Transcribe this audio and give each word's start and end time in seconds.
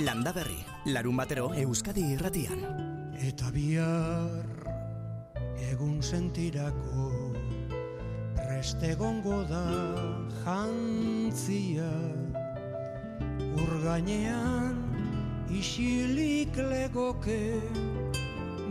Landa 0.00 0.32
berri, 0.32 0.56
larun 0.86 1.16
batero 1.18 1.50
Euskadi 1.52 2.14
irratian. 2.14 2.60
Eta 3.20 3.50
bihar 3.52 4.48
egun 5.68 6.00
sentirako 6.00 7.10
preste 8.38 8.94
gongo 8.96 9.44
da 9.50 9.66
jantzia 10.40 11.92
Urgainean 13.60 14.80
isilik 15.52 16.56
legoke 16.56 17.60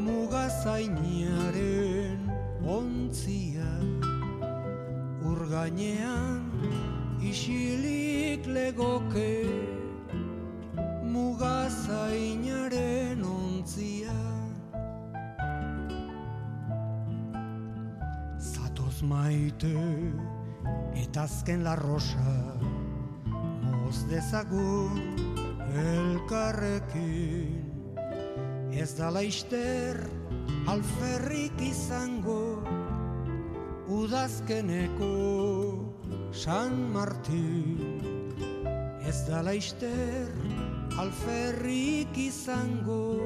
mugazainaren 0.02 2.26
ontzia 2.66 3.70
Urgainean 5.30 6.42
isilik 7.22 8.42
legoke 8.50 9.69
maite 19.60 19.76
eta 20.96 21.24
azken 21.24 21.64
la 21.64 21.76
rosa 21.76 22.56
moz 23.64 24.06
dezagun 24.10 25.00
elkarrekin. 25.76 27.66
Ez 28.72 28.96
da 28.98 29.10
laister 29.12 30.08
alferrik 30.68 31.60
izango 31.60 32.64
udazkeneko 33.88 35.14
San 36.32 36.92
Martin. 36.94 38.02
Ez 39.06 39.28
da 39.28 39.42
laister 39.42 40.28
alferrik 40.98 42.18
izango 42.18 43.20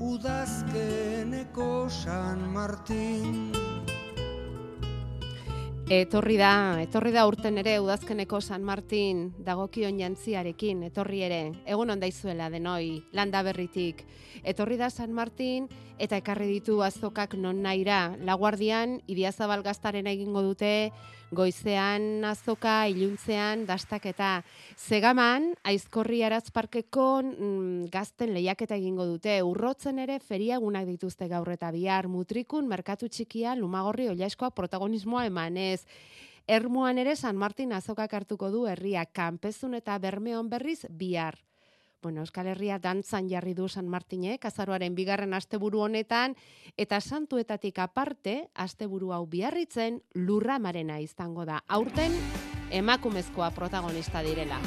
udazkeneko 0.00 1.88
San 1.88 2.52
Martin 2.52 3.65
Etorri 5.86 6.34
da, 6.34 6.80
etorri 6.82 7.12
da 7.14 7.22
urten 7.30 7.60
ere 7.60 7.76
udazkeneko 7.78 8.40
San 8.42 8.64
Martin 8.66 9.20
dagokion 9.46 10.00
jantziarekin, 10.00 10.80
etorri 10.88 11.20
ere, 11.22 11.38
egun 11.62 11.94
ondaizuela 11.94 12.48
denoi, 12.50 13.04
landa 13.14 13.44
berritik. 13.46 14.02
Etorri 14.42 14.80
da 14.80 14.88
San 14.90 15.14
Martin 15.14 15.68
eta 15.98 16.18
ekarri 16.20 16.46
ditu 16.50 16.82
azokak 16.84 17.34
non 17.40 17.62
naira, 17.64 18.16
laguardian, 18.20 19.00
ibiazabal 19.08 19.62
gaztaren 19.64 20.06
egingo 20.06 20.42
dute, 20.44 20.92
goizean 21.30 22.24
azoka, 22.24 22.86
iluntzean, 22.92 23.64
dastaketa. 23.66 24.42
Zegaman, 24.76 25.54
aizkorri 25.66 26.22
arazparkeko 26.26 27.06
mm, 27.22 27.88
gazten 27.92 28.34
lehiaketa 28.36 28.76
egingo 28.76 29.06
dute, 29.08 29.40
urrotzen 29.42 29.98
ere 30.02 30.20
feriagunak 30.20 30.86
dituzte 30.86 31.28
gaur 31.32 31.50
eta 31.54 31.72
bihar, 31.74 32.10
mutrikun, 32.12 32.68
merkatu 32.68 33.08
txikia, 33.08 33.56
lumagorri, 33.56 34.10
oliaskoak 34.12 34.54
protagonismoa 34.54 35.26
emanez. 35.30 35.82
Ermuan 36.46 36.98
ere 37.02 37.16
San 37.16 37.36
Martin 37.36 37.72
azokak 37.74 38.12
hartuko 38.14 38.52
du 38.52 38.66
herria, 38.70 39.04
kanpezun 39.06 39.74
eta 39.74 39.98
bermeon 39.98 40.48
berriz 40.52 40.84
bihar. 40.90 41.40
Bueno, 42.06 42.20
Euskal 42.22 42.46
Herria 42.46 42.76
dantzan 42.78 43.26
jarri 43.26 43.50
du 43.58 43.64
San 43.66 43.88
Martinek, 43.90 44.44
azaroaren 44.46 44.94
bigarren 44.94 45.34
asteburu 45.34 45.80
honetan, 45.82 46.36
eta 46.78 47.00
santuetatik 47.00 47.80
aparte, 47.82 48.36
asteburu 48.54 49.10
hau 49.10 49.24
biarritzen, 49.26 49.98
lurra 50.14 50.60
marena 50.62 51.00
izango 51.02 51.42
da. 51.44 51.58
Aurten, 51.66 52.14
emakumezkoa 52.70 53.50
protagonista 53.58 54.22
direla. 54.22 54.60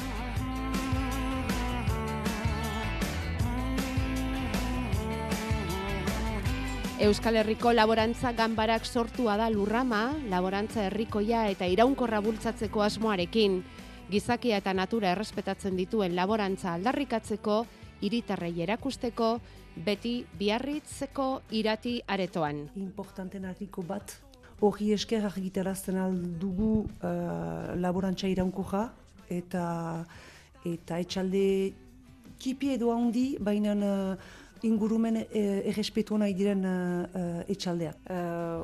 Euskal 7.00 7.40
Herriko 7.40 7.72
laborantza 7.72 8.36
ganbarak 8.36 8.84
sortua 8.84 9.40
da 9.40 9.48
lurrama, 9.48 10.10
laborantza 10.28 10.90
herrikoia 10.90 11.48
eta 11.48 11.72
iraunkorra 11.72 12.20
bultzatzeko 12.20 12.84
asmoarekin 12.84 13.62
gizakia 14.10 14.58
eta 14.58 14.74
natura 14.74 15.12
errespetatzen 15.14 15.76
dituen 15.78 16.16
laborantza 16.18 16.74
aldarrikatzeko, 16.74 17.60
hiritarrei 18.02 18.56
erakusteko, 18.64 19.36
beti 19.86 20.14
biarritzeko 20.40 21.28
irati 21.56 22.00
aretoan. 22.08 22.66
Importanten 22.80 23.46
artiko 23.46 23.84
bat, 23.86 24.16
hori 24.66 24.92
esker 24.96 25.24
argitarazten 25.30 26.00
aldugu 26.02 26.74
uh, 26.84 27.76
laborantza 27.80 28.28
iraunkoja, 28.28 28.90
eta 29.30 29.64
eta 30.68 30.98
etxalde 31.00 31.46
kipi 32.40 32.74
edo 32.76 32.92
handi, 32.92 33.32
baina 33.40 33.76
uh, 33.76 34.16
ingurumen 34.68 35.22
eh, 35.22 35.70
errespetu 35.72 36.18
nahi 36.20 36.34
diren 36.36 36.66
uh, 36.68 37.44
etxaldeak. 37.48 38.10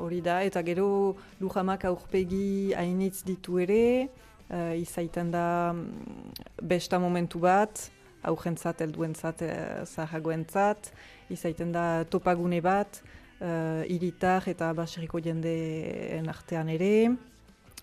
hori 0.04 0.20
da, 0.22 0.42
eta 0.44 0.62
gero 0.62 1.16
lujamak 1.40 1.86
aurpegi 1.86 2.74
hainitz 2.76 3.24
ditu 3.24 3.60
ere, 3.64 4.10
uh, 4.50 4.74
izaiten 4.78 5.32
da 5.32 5.74
mm, 5.74 6.34
besta 6.62 7.00
momentu 7.00 7.40
bat, 7.40 7.90
aurrentzat, 8.26 8.82
helduentzat, 8.86 9.42
uh, 9.46 9.84
zahagoentzat, 9.86 10.92
izaiten 11.30 11.72
da 11.76 12.04
topagune 12.10 12.62
bat, 12.62 13.02
uh, 13.40 13.84
iritar 13.92 14.48
eta 14.52 14.74
baseriko 14.78 15.22
jendeen 15.24 16.30
artean 16.30 16.70
ere, 16.74 16.96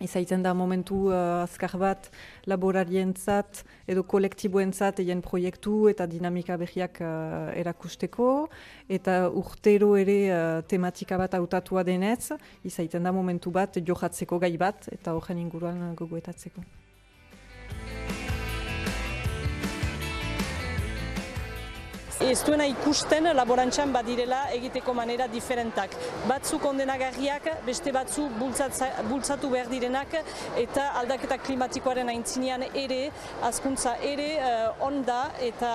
izaiten 0.03 0.43
da 0.43 0.53
momentu 0.55 1.09
uh, 1.11 1.43
azkar 1.45 1.77
bat 1.79 2.11
laborarientzat 2.51 3.63
edo 3.87 4.03
kolektiboentzat 4.03 5.01
egin 5.05 5.23
proiektu 5.25 5.89
eta 5.93 6.07
dinamika 6.11 6.59
behiak 6.61 7.01
uh, 7.01 7.51
erakusteko 7.63 8.29
eta 8.89 9.17
urtero 9.31 9.95
ere 9.97 10.19
uh, 10.29 10.61
tematika 10.69 11.19
bat 11.19 11.39
hautatua 11.39 11.87
denez, 11.87 12.33
izaiten 12.65 13.03
da 13.03 13.13
momentu 13.13 13.51
bat 13.51 13.79
johatzeko 13.81 14.39
gai 14.43 14.57
bat 14.57 14.89
eta 14.93 15.15
horren 15.17 15.39
inguruan 15.47 15.93
gogoetatzeko. 15.97 16.82
Ez 22.31 22.43
duena 22.47 22.67
ikusten 22.71 23.27
laborantzan 23.35 23.93
badirela 23.93 24.45
egiteko 24.55 24.95
manera 24.95 25.27
diferentak. 25.31 25.95
Batzu 26.29 26.59
kondenagarriak, 26.63 27.49
beste 27.67 27.93
batzu 27.95 28.29
bultzatu 28.39 29.51
behar 29.51 29.71
direnak 29.71 30.15
eta 30.61 30.89
aldaketa 31.01 31.39
klimatikoaren 31.43 32.13
aintzinean 32.13 32.65
ere, 32.69 33.01
azkuntza 33.49 33.97
ere 34.07 34.29
uh, 34.39 34.87
onda 34.87 35.33
eta 35.43 35.73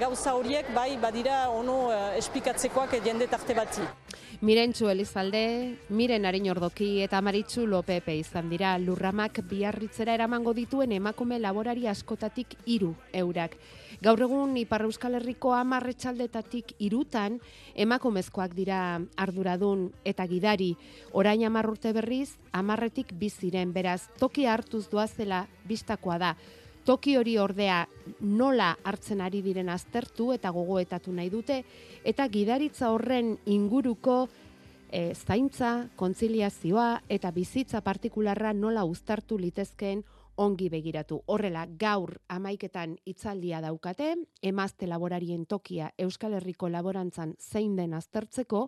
gauza 0.00 0.34
horiek 0.38 0.72
bai 0.74 0.96
badira 1.02 1.44
ono 1.50 1.78
uh, 1.90 2.00
esplikatzekoak 2.20 2.96
jende 3.04 3.28
tarte 3.28 3.54
batzi. 3.58 3.84
Mirentxu 4.42 4.88
Elizalde, 4.90 5.44
Miren 5.94 6.24
Arin 6.26 6.48
Ordoki 6.50 6.96
eta 7.04 7.20
Maritxu 7.22 7.66
Lopepe 7.66 8.16
izan 8.18 8.48
dira 8.50 8.72
lurramak 8.78 9.38
biarritzera 9.46 10.16
eramango 10.16 10.56
dituen 10.56 10.96
emakume 10.96 11.38
laborari 11.38 11.86
askotatik 11.86 12.56
hiru 12.66 12.94
eurak. 13.12 13.54
Gaur 14.02 14.18
egun 14.24 14.56
Ipar 14.58 14.82
Euskal 14.82 15.14
Herriko 15.14 15.52
amarretxaldetatik 15.54 16.72
irutan 16.82 17.36
emakumezkoak 17.84 18.50
dira 18.56 18.78
arduradun 19.14 19.84
eta 20.02 20.24
gidari. 20.26 20.72
Orain 21.14 21.44
amarrurte 21.46 21.92
berriz, 21.94 22.32
amarretik 22.50 23.12
biziren, 23.20 23.70
beraz, 23.70 24.08
toki 24.18 24.48
hartuz 24.50 24.88
doazela 24.90 25.44
bistakoa 25.70 26.16
da. 26.18 26.32
Toki 26.82 27.14
hori 27.14 27.36
ordea 27.38 27.84
nola 28.26 28.72
hartzen 28.82 29.22
ari 29.22 29.38
diren 29.44 29.70
aztertu 29.70 30.32
eta 30.34 30.50
gogoetatu 30.50 31.14
nahi 31.14 31.30
dute, 31.30 31.60
eta 32.02 32.26
gidaritza 32.26 32.90
horren 32.90 33.36
inguruko 33.46 34.24
e, 34.90 35.12
zaintza, 35.14 35.86
kontziliazioa 35.94 37.04
eta 37.08 37.30
bizitza 37.30 37.84
partikularra 37.86 38.50
nola 38.52 38.82
uztartu 38.82 39.38
litezkeen 39.38 40.02
ongi 40.42 40.68
begiratu. 40.72 41.20
Horrela, 41.30 41.62
gaur 41.78 42.16
amaiketan 42.34 42.96
itzaldia 43.06 43.60
daukate, 43.62 44.08
emazte 44.42 44.88
laborarien 44.90 45.44
tokia 45.46 45.92
Euskal 46.02 46.34
Herriko 46.34 46.66
laborantzan 46.72 47.36
zein 47.38 47.76
den 47.78 47.94
aztertzeko, 47.94 48.64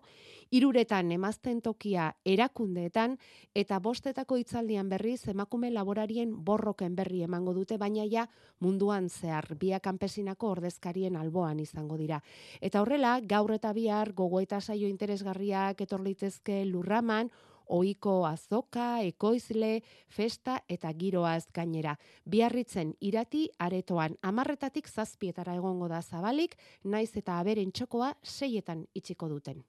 iruretan 0.55 1.11
emazten 1.17 1.61
tokia 1.63 2.13
erakundeetan, 2.25 3.17
eta 3.55 3.81
bostetako 3.83 4.39
itzaldian 4.39 4.89
berriz 4.93 5.27
emakume 5.33 5.73
laborarien 5.75 6.37
borroken 6.45 6.95
berri 6.95 7.25
emango 7.27 7.55
dute, 7.57 7.79
baina 7.79 8.07
ja 8.11 8.29
munduan 8.61 9.09
zehar, 9.11 9.57
bia 9.59 9.81
kanpesinako 9.81 10.53
ordezkarien 10.55 11.17
alboan 11.17 11.59
izango 11.61 11.99
dira. 11.99 12.21
Eta 12.61 12.85
horrela, 12.85 13.19
gaur 13.21 13.51
eta 13.57 13.73
bihar 13.75 14.13
gogoeta 14.15 14.61
saio 14.61 14.87
interesgarriak 14.89 15.81
etorlitezke 15.81 16.63
lurraman, 16.71 17.33
oiko 17.69 18.25
azoka, 18.27 19.01
ekoizle, 19.03 19.83
festa 20.09 20.61
eta 20.69 20.93
giroaz 20.93 21.47
gainera. 21.55 21.97
Biarritzen 22.25 22.95
irati 23.01 23.49
aretoan 23.59 24.17
amarretatik 24.23 24.89
zazpietara 24.89 25.55
egongo 25.55 25.89
da 25.89 26.03
zabalik, 26.03 26.57
naiz 26.85 27.11
eta 27.17 27.39
aberen 27.39 27.73
txokoa 27.73 28.15
seietan 28.23 28.87
itxiko 28.95 29.29
duten. 29.29 29.65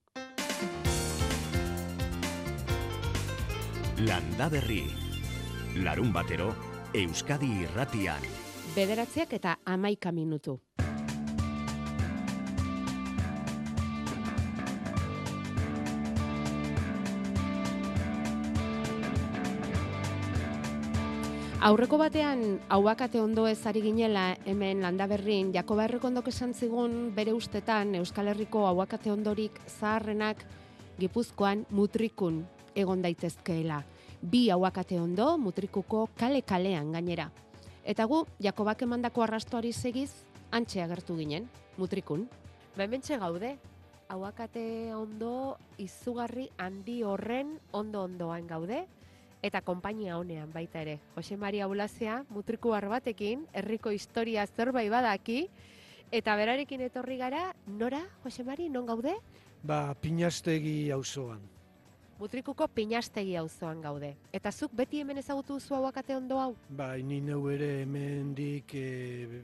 Landa 4.06 4.50
berri. 4.50 4.83
Larun 5.83 6.12
batero, 6.13 6.53
Euskadi 6.94 7.50
irratian. 7.63 8.24
Bederatziak 8.75 9.33
eta 9.39 9.57
amaika 9.65 10.12
minutu. 10.12 10.59
Aurreko 21.65 21.97
batean, 21.97 22.59
hauakate 22.69 23.17
ondo 23.17 23.47
ez 23.50 23.65
ari 23.65 23.81
ginela 23.81 24.35
hemen 24.45 24.83
landaberrin, 24.85 25.47
Jakoba 25.50 25.88
Errekondok 25.88 26.27
esan 26.29 26.51
zigun 26.53 26.91
bere 27.15 27.31
ustetan 27.33 27.95
Euskal 27.97 28.27
Herriko 28.29 28.67
hauakate 28.67 29.09
ondorik 29.09 29.57
zaharrenak 29.65 30.44
Gipuzkoan 31.00 31.63
mutrikun 31.73 32.44
egon 32.77 33.01
daitezkeela. 33.01 33.79
Bi 34.21 34.44
hauakate 34.53 35.00
ondo 35.01 35.31
mutrikuko 35.41 36.03
kale-kalean 36.19 36.91
gainera. 36.94 37.31
Eta 37.81 38.06
gu, 38.06 38.19
Jakobak 38.45 38.83
emandako 38.85 39.23
arrastoari 39.25 39.73
segiz, 39.73 40.12
antxe 40.51 40.83
agertu 40.83 41.17
ginen, 41.17 41.50
mutrikun. 41.81 42.27
Bementxe 42.77 43.17
gaude, 43.17 43.56
hauakate 44.13 44.94
ondo 44.94 45.57
izugarri 45.81 46.45
handi 46.62 47.01
horren 47.01 47.57
ondo-ondoan 47.73 48.45
gaude, 48.53 48.83
eta 49.44 49.62
konpainia 49.62 50.18
honean 50.18 50.52
baita 50.54 50.82
ere. 50.82 51.00
Jose 51.16 51.38
Maria 51.38 51.68
Ulazia, 51.68 52.24
mutriku 52.30 52.70
batekin, 52.70 53.48
herriko 53.54 53.90
historia 53.90 54.46
zerbait 54.48 54.90
badaki, 54.90 55.50
eta 56.12 56.36
berarekin 56.36 56.82
etorri 56.82 57.18
gara, 57.18 57.54
nora, 57.68 58.02
Jose 58.24 58.44
Mari, 58.44 58.70
non 58.70 58.86
gaude? 58.86 59.16
Ba, 59.64 59.96
pinastegi 59.96 60.92
auzoan. 60.92 61.42
Mutrikuko 62.20 62.68
pinastegi 62.68 63.36
auzoan 63.36 63.82
gaude. 63.82 64.16
Eta 64.32 64.52
zuk 64.52 64.72
beti 64.72 65.02
hemen 65.02 65.18
ezagutu 65.18 65.60
zu 65.60 65.76
hauakate 65.76 66.16
ondo 66.16 66.40
hau? 66.40 66.56
Ba, 66.70 66.96
ni 66.98 67.20
neu 67.20 67.50
ere 67.52 67.82
hemendik 67.82 68.74
e, 68.74 69.42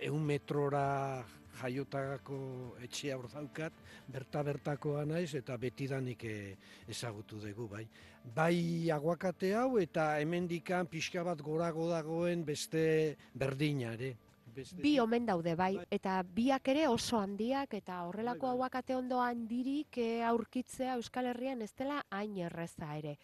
eun 0.00 0.24
metrora 0.26 1.24
jaiotako 1.62 2.38
etxea 2.84 3.16
hor 3.18 3.28
daukat, 3.32 3.72
berta 4.08 4.42
bertakoa 4.42 5.04
naiz 5.04 5.34
eta 5.34 5.56
betidanik 5.58 6.24
e, 6.24 6.56
ezagutu 6.88 7.40
dugu 7.42 7.68
bai. 7.68 7.86
Bai 8.34 8.90
aguakate 8.92 9.54
hau 9.56 9.78
eta 9.80 10.18
hemendikan 10.20 10.86
pixka 10.86 11.22
bat 11.24 11.40
gorago 11.42 11.88
dagoen 11.90 12.44
beste 12.44 13.16
berdina 13.34 13.92
ere. 13.94 14.14
Beste- 14.54 14.80
Bi 14.82 14.98
omen 14.98 15.26
daude 15.26 15.54
bai, 15.54 15.76
Bai. 15.76 15.84
eta 15.90 16.22
biak 16.22 16.68
ere 16.68 16.88
oso 16.88 17.18
handiak 17.20 17.74
eta 17.74 18.00
horrelako 18.08 18.46
Bai, 18.46 18.48
bai. 18.48 18.56
hauakate 18.56 18.94
ondo 18.96 19.20
handirik 19.20 19.98
eh, 19.98 20.24
aurkitzea 20.24 20.94
Euskal 20.96 21.26
Herrian 21.26 21.62
ez 21.62 21.72
dela 21.78 22.02
hain 22.10 22.36
erreza 22.38 22.96
ere. 22.98 23.18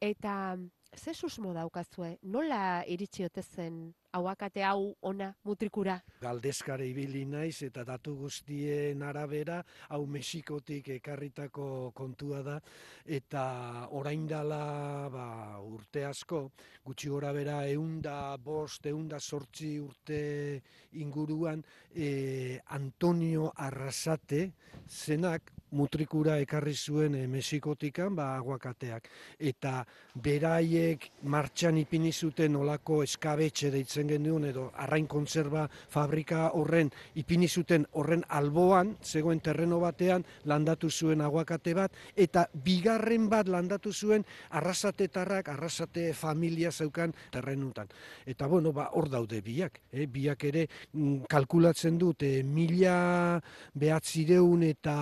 Eta 0.00 0.58
ze 0.96 1.14
susmo 1.14 1.52
daukazue, 1.52 2.18
nola 2.22 2.84
iritsi 2.86 3.24
ote 3.24 3.42
zen 3.42 3.94
hauakate 4.12 4.62
hau 4.64 4.94
ona 5.02 5.30
mutrikura? 5.44 5.96
galdezkare 6.20 6.86
ibili 6.88 7.24
naiz 7.24 7.62
eta 7.62 7.84
datu 7.84 8.14
guztien 8.16 9.02
arabera 9.02 9.62
hau 9.88 10.06
Mexikotik 10.06 10.88
ekarritako 10.96 11.92
kontua 11.94 12.42
da 12.42 12.60
eta 13.04 13.88
orain 13.90 14.26
dala 14.26 15.08
ba, 15.12 15.26
urte 15.60 16.04
asko 16.04 16.50
gutxi 16.84 17.08
gora 17.08 17.32
bera 17.32 17.66
eunda 17.68 18.36
bost, 18.36 18.86
eunda 18.86 19.20
sortzi 19.20 19.78
urte 19.80 20.62
inguruan 20.92 21.64
e, 21.94 22.60
Antonio 22.66 23.52
Arrasate 23.56 24.50
zenak 24.88 25.55
mutrikura 25.76 26.38
ekarri 26.42 26.74
zuen 26.74 27.14
e, 27.14 27.26
Mexikotikan 27.30 28.16
ba, 28.16 28.32
aguakateak 28.40 29.08
eta 29.38 29.84
beraiek 30.22 31.10
martxan 31.28 31.78
ipini 31.82 32.12
zuten 32.12 32.56
olako 32.56 33.02
eskabetxe 33.04 33.70
deitzen 33.74 34.08
genuen 34.08 34.48
edo 34.50 34.70
arrain 34.86 35.06
kontserba 35.06 35.66
fabrika 35.92 36.50
horren 36.58 36.90
ipini 37.14 37.48
zuten 37.48 37.86
horren 37.92 38.24
alboan 38.28 38.94
zegoen 39.02 39.40
terreno 39.40 39.80
batean 39.82 40.24
landatu 40.44 40.90
zuen 40.90 41.20
aguakate 41.20 41.74
bat 41.76 41.92
eta 42.16 42.46
bigarren 42.64 43.28
bat 43.28 43.48
landatu 43.48 43.92
zuen 43.92 44.24
arrasatetarrak 44.50 45.48
arrasate 45.52 46.12
familia 46.14 46.72
zeukan 46.72 47.12
terrenutan 47.32 47.88
eta 48.26 48.46
bueno 48.46 48.72
ba 48.72 48.90
hor 48.94 49.10
daude 49.10 49.42
biak 49.42 49.80
eh? 49.92 50.06
biak 50.06 50.44
ere 50.44 50.66
mm, 50.92 51.26
kalkulatzen 51.28 51.98
dut 51.98 52.22
eh, 52.22 52.42
mila 52.42 53.40
behatzireun 53.74 54.62
eta 54.70 54.96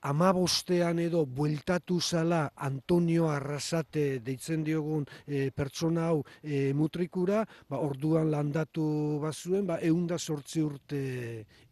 amabostean 0.00 0.98
edo 1.02 1.24
bueltatu 1.26 1.98
zala 2.00 2.52
Antonio 2.54 3.28
Arrasate 3.30 4.20
deitzen 4.24 4.62
diogun 4.64 5.04
e, 5.26 5.50
pertsona 5.50 6.08
hau 6.10 6.22
e, 6.42 6.72
mutrikura, 6.74 7.44
ba, 7.68 7.80
orduan 7.82 8.30
landatu 8.30 9.18
bazuen, 9.22 9.66
ba, 9.66 9.78
eunda 9.82 10.18
sortzi 10.18 10.62
urte 10.62 11.02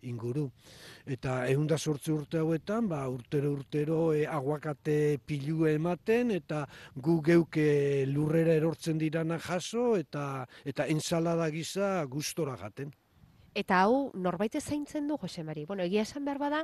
inguru. 0.02 0.49
Eta 1.06 1.46
eunda 1.52 1.78
sortzi 1.78 2.12
urte 2.12 2.43
hauetan, 2.43 2.88
ba, 2.90 3.05
urtero 3.08 3.52
urtero 3.55 4.00
e, 4.12 4.26
aguakate 4.26 5.19
pilu 5.25 5.67
ematen, 5.70 6.34
eta 6.34 6.64
gu 6.96 7.20
geuke 7.23 8.05
lurrera 8.11 8.58
erortzen 8.58 8.99
dirana 8.99 9.38
jaso, 9.38 9.94
eta 9.96 10.46
eta 10.64 10.87
ensalada 10.90 11.50
gisa 11.50 12.05
gustora 12.11 12.56
jaten. 12.58 12.93
Eta 13.56 13.79
hau 13.87 14.11
norbait 14.12 14.53
zaintzen 14.61 15.06
du 15.08 15.17
Jose 15.17 15.43
Mari. 15.43 15.64
Bueno, 15.64 15.85
egia 15.88 16.03
esan 16.05 16.26
behar 16.26 16.38
bada, 16.38 16.58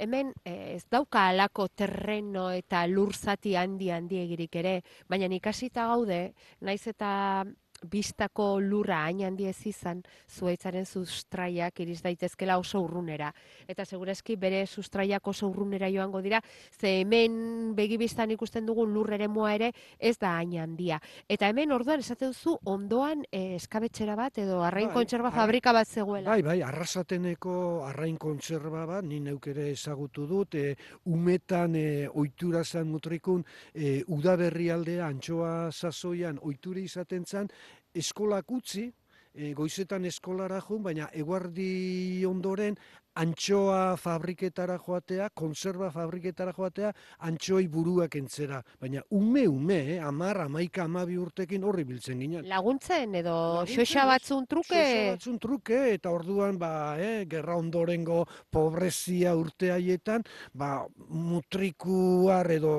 hemen 0.00 0.32
eh, 0.48 0.76
ez 0.78 0.84
dauka 0.88 1.26
alako 1.28 1.66
terreno 1.68 2.48
eta 2.56 2.86
lur 2.88 3.12
zati 3.12 3.52
handi 3.60 3.90
handi 3.92 4.22
egirik 4.22 4.56
ere, 4.56 4.72
baina 5.08 5.28
ikasita 5.36 5.84
gaude, 5.90 6.32
naiz 6.64 6.86
eta 6.88 7.44
bistako 7.86 8.58
lurra 8.60 9.04
hain 9.04 9.22
handi 9.26 9.46
ez 9.46 9.66
izan, 9.66 10.02
zuaitzaren 10.28 10.86
sustraiak 10.86 11.80
iriz 11.80 12.00
daitezkela 12.02 12.58
oso 12.58 12.80
urrunera. 12.82 13.32
Eta 13.68 13.84
segurazki 13.84 14.36
bere 14.36 14.64
sustraiak 14.66 15.26
oso 15.28 15.48
urrunera 15.48 15.90
joango 15.90 16.22
dira, 16.22 16.40
ze 16.70 17.00
hemen 17.00 17.74
begibistan 17.76 18.30
ikusten 18.30 18.66
dugun 18.66 18.92
lur 18.94 19.12
eremua 19.12 19.54
ere 19.54 19.72
ez 19.98 20.16
da 20.18 20.36
hain 20.38 20.58
handia. 20.58 21.00
Eta 21.28 21.48
hemen 21.48 21.72
orduan 21.72 22.00
esaten 22.00 22.32
duzu 22.32 22.58
ondoan 22.64 23.24
eh, 23.30 23.54
eskabetxera 23.56 24.16
bat 24.16 24.38
edo 24.38 24.62
arrain 24.62 24.88
Bai, 24.88 24.94
kontserba 24.94 25.28
ar- 25.28 25.34
fabrika 25.34 25.72
bat 25.72 25.88
zegoela. 25.88 26.30
Bai, 26.30 26.42
bai, 26.42 26.62
arrasateneko 26.62 27.84
arrain 27.86 28.16
kontserba 28.18 28.86
bat, 28.86 29.04
ni 29.04 29.20
neuk 29.20 29.46
ere 29.52 29.70
ezagutu 29.70 30.26
dut, 30.26 30.54
e, 30.54 30.74
umetan 31.06 31.76
e, 31.76 32.08
ohitura 32.08 32.64
zan 32.64 32.88
mutrikun, 32.90 33.44
e, 33.74 34.02
udaberri 34.08 34.70
aldea, 34.70 35.06
antxoa 35.06 35.70
sasoian 35.72 36.38
ohitura 36.42 36.80
izaten 36.80 37.24
zan, 37.26 37.48
eskolak 37.94 38.50
utzi, 38.50 38.88
e, 39.34 39.52
goizetan 39.54 40.04
eskolara 40.08 40.60
joan, 40.60 40.82
baina 40.82 41.08
eguardi 41.14 42.24
ondoren 42.26 42.76
antxoa 43.18 43.96
fabriketara 43.98 44.76
joatea, 44.78 45.28
konserba 45.34 45.88
fabriketara 45.90 46.52
joatea, 46.54 46.92
antxoi 47.26 47.66
buruak 47.70 48.14
entzera. 48.20 48.60
Baina 48.80 49.02
ume, 49.10 49.46
ume, 49.50 49.78
eh, 49.94 49.98
amar, 49.98 50.44
amaika, 50.44 50.84
amabi 50.84 51.18
urtekin 51.18 51.64
horri 51.66 51.84
biltzen 51.88 52.22
ginen. 52.22 52.46
Laguntzen 52.48 53.14
edo 53.18 53.34
xoxa 53.66 54.06
batzun 54.06 54.46
truke 54.46 54.78
Zozo 54.78 55.04
batzun 55.10 55.38
truke 55.42 55.80
eta 55.96 56.12
orduan 56.14 56.58
ba, 56.58 56.72
eh, 57.00 57.26
gerra 57.30 57.56
ondorengo 57.58 58.24
pobrezia 58.50 59.34
urte 59.36 59.72
haietan, 59.74 60.22
ba, 60.54 60.86
mutrikuar 61.08 62.50
edo 62.54 62.74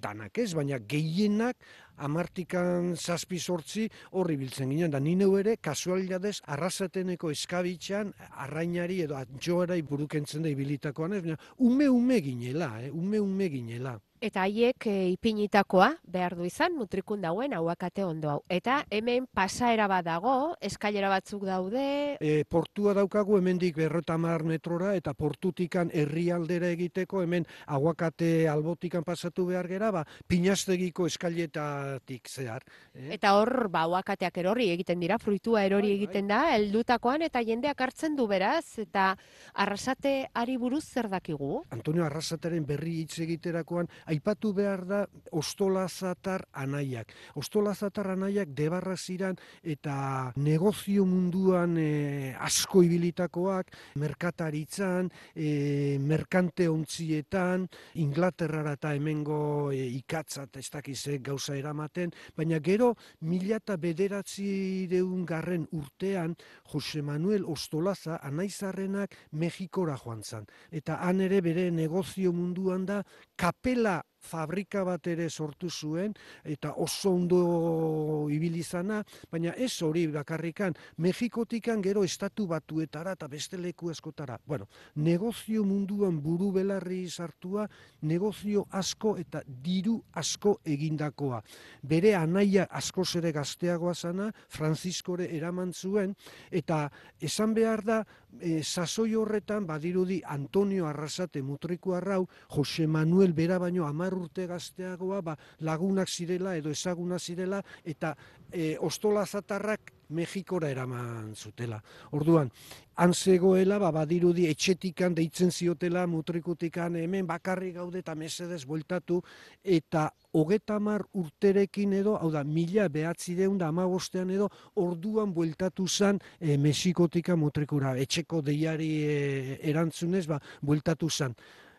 danak 0.00 0.38
ez, 0.38 0.52
baina 0.54 0.78
gehienak 0.78 1.56
amartikan 1.98 2.94
zazpi 2.96 3.38
sortzi 3.38 3.88
horri 4.12 4.36
biltzen 4.38 4.70
ginen, 4.70 4.90
da 4.90 5.00
nine 5.00 5.26
ere 5.40 5.56
kasualidadez 5.60 6.38
arrasateneko 6.46 7.30
eskabitxan 7.34 8.12
arrainari 8.44 9.02
edo 9.02 9.16
antxoarai 9.18 9.80
burukentzen 9.82 10.42
da 10.42 10.52
ibilitakoan 10.54 11.18
ez, 11.18 11.22
baina 11.22 11.38
ume 11.58 11.88
ume 11.88 12.20
ginela, 12.22 12.70
eh, 12.82 12.92
ume 12.92 13.20
ume 13.20 13.50
ginela. 13.50 13.98
Eta 14.20 14.42
haiek 14.46 14.86
e, 14.86 14.94
ipinitakoa 15.14 15.90
behar 16.04 16.34
du 16.36 16.44
izan 16.48 16.74
mutrikun 16.76 17.20
dauen 17.22 17.52
hauakate 17.54 18.04
ondo 18.04 18.30
hau. 18.30 18.40
Eta 18.48 18.84
hemen 18.90 19.26
pasaera 19.34 19.86
bat 19.88 20.04
dago, 20.04 20.54
eskailera 20.60 21.08
batzuk 21.08 21.44
daude, 21.46 22.16
E, 22.20 22.44
portua 22.44 22.94
daukagu 22.94 23.36
hemendik 23.38 23.76
berrotamar 23.76 24.42
metrora 24.44 24.94
eta 24.96 25.12
portutikan 25.14 25.90
herrialdera 25.94 26.68
egiteko 26.74 27.22
hemen 27.22 27.46
aguakate 27.66 28.48
albotikan 28.48 29.04
pasatu 29.04 29.46
behar 29.46 29.68
gera, 29.68 29.90
ba, 29.92 30.04
pinastegiko 30.26 31.06
eskailetatik 31.06 32.28
zehar. 32.28 32.62
eh? 32.94 33.14
eta 33.14 33.34
hor 33.38 33.68
ba 33.70 33.82
hauakateak 33.86 34.36
erori 34.38 34.70
egiten 34.70 35.00
dira, 35.00 35.18
fruitua 35.18 35.64
erori 35.64 35.88
Bai, 35.88 35.96
bai. 35.96 36.02
egiten 36.02 36.28
da, 36.28 36.40
heldutakoan 36.56 37.22
eta 37.22 37.42
jendeak 37.42 37.80
hartzen 37.80 38.16
du 38.16 38.26
beraz, 38.26 38.78
eta 38.78 39.16
arrasate 39.54 40.28
ari 40.34 40.56
buruz 40.56 40.84
zer 40.84 41.08
dakigu? 41.08 41.62
Antonio 41.70 42.04
Arrasateren 42.04 42.64
berri 42.66 43.00
hitz 43.02 43.18
egiterakoan 43.24 43.88
aipatu 44.08 44.52
behar 44.56 44.84
da 44.88 45.00
ostolazatar 45.32 46.46
anaiak. 46.52 47.12
Ostolazatar 47.40 48.12
anaiak 48.14 48.54
debarra 48.56 48.96
ziran 48.96 49.36
eta 49.62 50.32
negozio 50.36 51.04
munduan 51.06 51.76
e, 51.78 52.34
asko 52.38 52.82
ibilitakoak, 52.86 53.72
merkataritzan, 54.00 55.10
e, 55.34 55.98
merkante 56.00 56.68
ontzietan, 56.68 57.68
Inglaterrara 58.00 58.76
eta 58.78 58.94
hemengo 58.96 59.70
e, 59.72 59.84
ikatzat 60.00 60.56
ez 60.60 60.68
dakizek 60.72 61.22
gauza 61.30 61.56
eramaten, 61.56 62.12
baina 62.36 62.60
gero 62.64 62.94
mila 63.20 63.58
eta 63.58 63.76
bederatzi 63.76 64.86
garren 65.28 65.66
urtean 65.72 66.34
Jose 66.72 67.02
Manuel 67.02 67.44
Ostolaza 67.44 68.18
anaizarrenak 68.22 69.14
Mexikora 69.32 69.96
joan 69.96 70.22
zan. 70.22 70.46
Eta 70.70 70.98
han 71.04 71.20
ere 71.20 71.40
bere 71.40 71.70
negozio 71.70 72.32
munduan 72.32 72.86
da 72.86 73.02
Cappella 73.38 74.02
fabrika 74.20 74.84
bat 74.84 75.06
ere 75.06 75.28
sortu 75.30 75.70
zuen 75.70 76.14
eta 76.44 76.74
oso 76.76 77.12
ondo 77.14 78.28
ibilizana, 78.32 79.02
baina 79.30 79.54
ez 79.56 79.72
hori 79.82 80.06
bakarrikan, 80.12 80.74
Mexikotikan 80.98 81.82
gero 81.82 82.04
estatu 82.04 82.46
batuetara 82.46 83.14
eta 83.16 83.28
beste 83.28 83.58
leku 83.58 83.90
eskotara. 83.90 84.38
Bueno, 84.46 84.68
negozio 84.96 85.64
munduan 85.64 86.20
buru 86.22 86.50
belarri 86.52 87.08
sartua, 87.08 87.68
negozio 88.02 88.66
asko 88.70 89.16
eta 89.18 89.42
diru 89.46 89.98
asko 90.12 90.58
egindakoa. 90.64 91.42
Bere 91.82 92.14
anaia 92.14 92.66
asko 92.70 93.04
zere 93.04 93.32
gazteagoa 93.32 93.94
zana, 93.94 94.32
Franziskore 94.48 95.28
eraman 95.36 95.72
zuen, 95.72 96.14
eta 96.50 96.88
esan 97.20 97.54
behar 97.54 97.84
da, 97.84 98.02
e, 98.40 98.62
sasoi 98.62 99.14
horretan 99.14 99.66
badirudi 99.66 100.20
Antonio 100.24 100.86
Arrasate 100.86 101.42
mutriku 101.42 101.94
arrau, 101.94 102.26
Jose 102.54 102.86
Manuel 102.86 103.32
bera 103.32 103.58
baino 103.58 103.86
amar 104.08 104.16
urte 104.16 104.46
gazteagoa 104.46 105.20
ba, 105.22 105.36
lagunak 105.60 106.08
zirela 106.08 106.56
edo 106.56 106.70
ezaguna 106.70 107.18
zirela 107.18 107.62
eta 107.84 108.16
e, 108.50 108.76
ostola 108.80 109.26
zatarrak 109.26 109.92
Mexikora 110.08 110.70
eraman 110.70 111.34
zutela. 111.36 111.82
Orduan, 112.16 112.48
han 112.96 113.12
zegoela, 113.12 113.76
ba, 113.78 113.90
badirudi 113.92 114.46
etxetikan 114.48 115.12
deitzen 115.12 115.50
ziotela 115.52 116.06
mutrikutikan 116.08 116.96
hemen 116.96 117.26
bakarri 117.26 117.74
gaude 117.74 117.98
eta 118.00 118.14
mesedez 118.14 118.64
bueltatu 118.64 119.20
eta 119.62 120.06
hogeta 120.32 120.78
mar 120.80 121.04
urterekin 121.12 121.92
edo, 121.92 122.16
hau 122.16 122.30
da, 122.32 122.42
mila 122.42 122.88
behatzi 122.88 123.36
deun 123.36 123.58
da 123.58 123.68
amagostean 123.68 124.30
edo, 124.30 124.48
orduan 124.80 125.34
bueltatu 125.34 125.86
zan 125.86 126.18
e, 126.40 126.56
Mexikotika 126.56 127.36
mutrikura, 127.36 127.98
etxeko 128.00 128.40
deiari 128.40 128.92
e, 129.04 129.58
erantzunez, 129.68 130.24
ba, 130.26 130.40
bueltatu 130.62 131.10
zan 131.10 131.36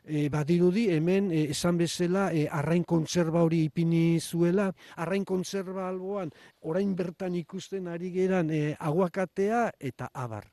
e, 0.09 0.27
badirudi 0.29 0.89
hemen 0.91 1.29
e, 1.31 1.43
esan 1.53 1.77
bezala 1.77 2.29
e, 2.33 2.47
arrain 2.51 2.83
kontserba 2.83 3.43
hori 3.45 3.63
ipini 3.69 4.19
zuela, 4.19 4.71
arrain 4.97 5.25
kontserba 5.25 5.87
alboan 5.87 6.31
orain 6.61 6.95
bertan 6.95 7.35
ikusten 7.35 7.87
ari 7.87 8.11
geran 8.11 8.49
e, 8.49 8.75
aguakatea 8.79 9.69
eta 9.79 10.09
abar. 10.13 10.49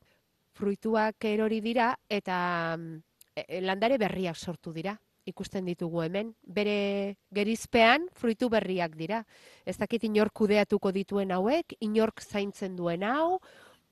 Fruituak 0.57 1.25
erori 1.25 1.61
dira 1.65 1.95
eta 2.09 2.39
e, 3.35 3.61
landare 3.61 3.99
berriak 3.99 4.37
sortu 4.37 4.73
dira 4.73 4.97
ikusten 5.27 5.67
ditugu 5.67 6.05
hemen. 6.05 6.33
Bere 6.43 7.17
gerizpean 7.35 8.07
fruitu 8.15 8.49
berriak 8.49 8.95
dira. 8.97 9.25
Ez 9.67 9.77
dakit 9.77 10.07
inork 10.07 10.33
kudeatuko 10.33 10.93
dituen 10.95 11.35
hauek, 11.35 11.75
inork 11.83 12.23
zaintzen 12.23 12.77
duen 12.79 13.03
hau, 13.03 13.41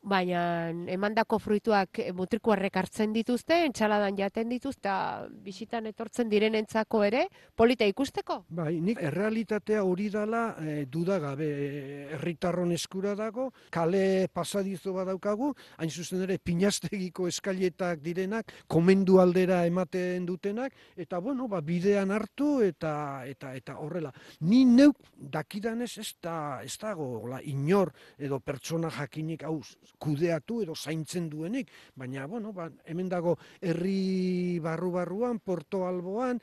baina 0.04 0.68
emandako 0.92 1.38
fruituak 1.40 1.99
eh, 2.02 2.12
mutrikuarrek 2.16 2.76
hartzen 2.76 3.12
dituzte, 3.14 3.62
entxaladan 3.66 4.16
jaten 4.18 4.50
dituzte, 4.52 4.92
bisitan 5.44 5.88
etortzen 5.88 6.28
direnentzako 6.28 7.02
ere, 7.06 7.25
polita 7.56 7.87
ikusteko? 7.88 8.42
Bai, 8.54 8.76
nik 8.84 9.00
errealitatea 9.02 9.82
hori 9.84 10.11
dala 10.12 10.42
e, 10.61 10.76
duda 10.90 11.18
gabe 11.23 11.49
herritarron 12.18 12.75
eskura 12.76 13.14
dago, 13.18 13.49
kale 13.75 14.28
pasadizo 14.32 14.92
badaukagu, 14.96 15.52
hain 15.78 15.90
zuzen 15.90 16.26
ere 16.26 16.38
pinastegiko 16.38 17.28
eskailetak 17.30 18.02
direnak, 18.04 18.52
komendu 18.68 19.20
aldera 19.23 19.62
ematen 19.66 20.26
dutenak, 20.28 20.76
eta 21.00 21.20
bueno, 21.25 21.49
ba, 21.49 21.62
bidean 21.64 22.12
hartu 22.12 22.58
eta 22.66 23.25
eta 23.30 23.54
eta 23.56 23.78
horrela. 23.80 24.12
Ni 24.44 24.64
neuk 24.68 25.00
dakidanez 25.16 25.94
ez 26.02 26.11
da, 26.23 26.61
ez 26.64 26.76
dago, 26.80 27.25
la, 27.30 27.40
inor 27.42 27.94
edo 28.18 28.40
pertsona 28.44 28.90
jakinik 28.92 29.44
hau 29.49 29.61
kudeatu 29.98 30.60
edo 30.62 30.74
zaintzen 30.74 31.28
duenik, 31.30 31.70
baina 31.94 32.26
bueno, 32.26 32.52
ba, 32.52 32.70
hemen 32.84 33.08
dago 33.08 33.38
herri 33.60 34.58
barru-barruan, 34.62 35.40
Porto 35.40 35.86
Alboan, 35.86 36.40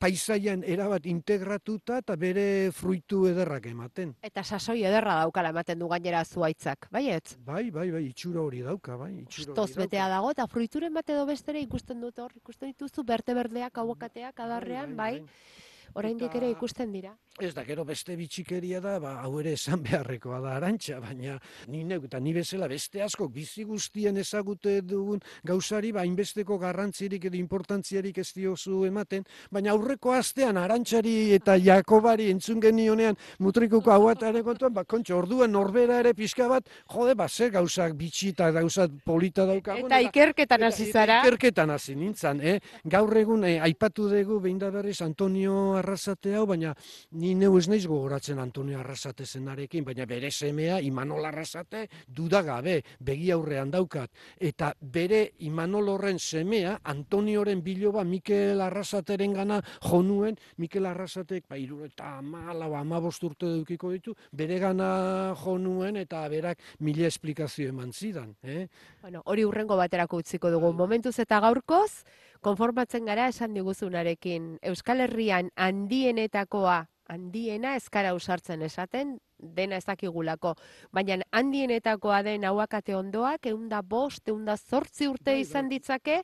paisaian 0.00 0.62
erabat 0.64 1.04
integratuta 1.10 1.98
eta 2.00 2.16
bere 2.16 2.72
fruitu 2.72 3.26
ederrak 3.28 3.66
ematen. 3.68 4.14
Eta 4.24 4.42
sasoi 4.42 4.78
ederra 4.88 5.18
daukala 5.20 5.52
ematen 5.52 5.78
du 5.78 5.90
gainera 5.92 6.24
zuaitzak, 6.24 6.88
bai 6.90 7.10
ez? 7.12 7.36
Bai, 7.44 7.66
bai, 7.70 7.90
bai, 7.92 8.06
itxura 8.08 8.40
hori 8.40 8.62
dauka, 8.64 8.96
bai. 8.96 9.12
Stoz 9.28 9.70
betea 9.76 10.08
dago, 10.08 10.32
eta 10.32 10.48
fruituren 10.48 10.96
bat 10.96 11.12
edo 11.12 11.26
bestere 11.28 11.60
ikusten 11.60 12.00
dut 12.00 12.18
hor, 12.18 12.32
ikusten 12.40 12.72
dituzu 12.72 13.04
berte 13.04 13.36
berdeak, 13.36 13.76
aguakateak, 13.84 14.46
adarrean, 14.46 14.96
bai. 14.96 15.18
bai. 15.20 15.26
bai 15.26 15.68
oraindik 15.94 16.34
ere 16.38 16.50
ikusten 16.50 16.92
dira. 16.92 17.14
Ez 17.38 17.54
da, 17.54 17.62
gero 17.62 17.84
beste 17.86 18.16
bitxikeria 18.18 18.80
da, 18.82 18.96
ba, 19.00 19.12
hau 19.22 19.38
ere 19.38 19.52
esan 19.54 19.80
beharrekoa 19.84 20.40
da 20.42 20.56
arantxa, 20.58 20.98
baina 21.00 21.36
ni 21.70 21.84
neuk 21.86 22.08
eta 22.08 22.18
ni 22.20 22.32
bezala 22.34 22.66
beste 22.68 23.00
asko 23.04 23.28
bizi 23.30 23.62
guztien 23.64 24.18
ezagute 24.18 24.80
dugun 24.82 25.22
gauzari, 25.46 25.92
ba, 25.94 26.02
inbesteko 26.04 26.58
garrantzirik 26.58 27.28
edo 27.30 27.38
importantziarik 27.38 28.18
ez 28.18 28.26
diozu 28.34 28.82
ematen, 28.88 29.22
baina 29.48 29.70
aurreko 29.72 30.12
astean 30.12 30.58
arantxari 30.58 31.30
eta 31.36 31.54
jakobari 31.62 32.26
entzun 32.34 32.60
genionean 32.60 33.16
mutrikuko 33.38 33.94
hau 33.94 34.10
ere 34.10 34.42
kontuan, 34.42 34.74
ba, 34.74 34.84
kontxo, 34.84 35.16
orduan 35.22 35.54
norbera 35.54 36.00
ere 36.02 36.12
pixka 36.18 36.48
bat, 36.50 36.68
jode, 36.92 37.14
ba, 37.14 37.28
zer 37.28 37.54
gauzak 37.54 37.94
bitxi 37.94 38.34
eta 38.34 38.50
gauzak 38.58 39.00
polita 39.06 39.46
daukagun. 39.46 39.86
Eta 39.86 40.02
ikerketan 40.10 40.66
hasi 40.66 40.90
zara. 40.90 41.22
Ikerketan 41.22 41.70
hasi 41.78 41.94
nintzen, 41.94 42.42
eh? 42.42 42.58
gaur 42.84 43.16
egun 43.16 43.46
eh, 43.46 43.56
aipatu 43.62 44.10
dugu 44.10 44.42
behin 44.42 44.58
da 44.58 44.74
berriz 44.74 44.98
Antonio 45.06 45.76
Arrasate 45.78 46.34
hau, 46.34 46.44
baina 46.50 46.74
ni 47.12 47.29
neu 47.34 47.56
ez 47.58 47.66
naiz 47.68 47.86
gogoratzen 47.86 48.38
Antonio 48.38 48.78
Arrasate 48.80 49.26
zenarekin, 49.26 49.84
baina 49.84 50.06
bere 50.06 50.30
semea 50.30 50.80
Imanol 50.80 51.26
Arrasate 51.28 51.86
dudagabe 52.06 52.80
begi 52.98 53.30
aurrean 53.30 53.70
daukat. 53.70 54.10
Eta 54.38 54.72
bere 54.80 55.32
Imanol 55.46 55.88
horren 55.94 56.18
semea 56.18 56.78
Antonioren 56.84 57.62
biloba 57.62 58.04
Mikel 58.04 58.60
Arrasateren 58.60 59.34
gana 59.34 59.60
jonuen, 59.84 60.38
Mikel 60.56 60.86
Arrasatek 60.86 61.48
ba, 61.48 61.58
iru 61.58 61.84
eta 61.84 62.16
amala 62.18 62.68
ba, 62.68 62.80
amabost 62.80 63.24
urte 63.24 63.46
dukiko 63.46 63.90
ditu, 63.92 64.14
bere 64.32 64.58
gana 64.58 65.34
jonuen 65.42 65.96
eta 66.00 66.26
berak 66.28 66.58
mila 66.80 67.06
esplikazio 67.06 67.68
eman 67.68 67.92
zidan. 67.92 68.34
Eh? 68.42 68.66
Bueno, 69.02 69.22
hori 69.26 69.44
urrengo 69.44 69.76
baterako 69.76 70.22
utziko 70.24 70.50
dugu. 70.50 70.72
Momentuz 70.72 71.18
eta 71.18 71.40
gaurkoz, 71.40 72.04
konformatzen 72.40 73.04
gara 73.04 73.28
esan 73.28 73.54
diguzunarekin. 73.54 74.56
Euskal 74.62 75.04
Herrian 75.04 75.50
handienetakoa, 75.56 76.86
handiena 77.10 77.74
eskara 77.76 78.14
usartzen 78.14 78.62
esaten, 78.62 79.18
dena 79.40 79.78
ez 79.80 79.84
dakigulako. 79.88 80.54
Baina 80.94 81.18
handienetakoa 81.34 82.20
den 82.26 82.44
hauakate 82.44 82.94
ondoak, 82.96 83.48
eunda 83.50 83.80
bost, 83.82 84.28
eunda 84.28 84.56
zortzi 84.56 85.08
urte 85.08 85.32
bai, 85.32 85.40
bai. 85.40 85.46
izan 85.46 85.70
ditzake, 85.72 86.20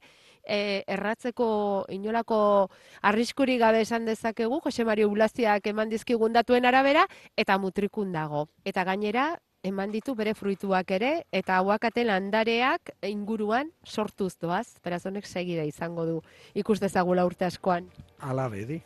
e, 0.47 0.59
erratzeko 0.87 1.49
inolako 1.97 2.39
arriskuri 3.03 3.59
gabe 3.59 3.83
esan 3.87 4.07
dezakegu, 4.07 4.61
Jose 4.65 4.85
Mario 4.85 5.11
Ulaziak 5.11 5.67
eman 5.67 5.91
dizkigun 5.91 6.37
datuen 6.37 6.69
arabera, 6.69 7.07
eta 7.37 7.59
mutrikun 7.59 8.13
dago. 8.13 8.47
Eta 8.65 8.85
gainera, 8.85 9.33
eman 9.67 9.91
ditu 9.91 10.15
bere 10.15 10.35
fruituak 10.39 10.91
ere, 10.95 11.13
eta 11.35 11.59
hauakate 11.59 12.05
landareak 12.07 12.93
inguruan 13.09 13.73
sortuz 13.85 14.37
doaz, 14.39 14.79
beraz 14.85 15.05
honek 15.07 15.27
segida 15.27 15.65
izango 15.67 16.07
du 16.07 16.21
ikus 16.55 16.79
dezagula 16.81 17.27
urte 17.27 17.49
askoan. 17.49 17.91
Ala 18.21 18.49
bedi. 18.53 18.83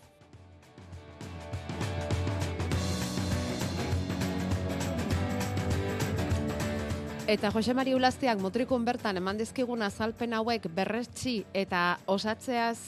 Eta 7.30 7.52
Jose 7.54 7.70
Mari 7.78 7.92
Ulaztiak 7.94 8.40
motrikun 8.42 8.82
bertan 8.82 9.20
eman 9.20 9.38
dizkigun 9.38 9.84
azalpen 9.86 10.32
hauek 10.34 10.64
berretsi 10.74 11.36
eta 11.54 12.00
osatzeaz 12.10 12.80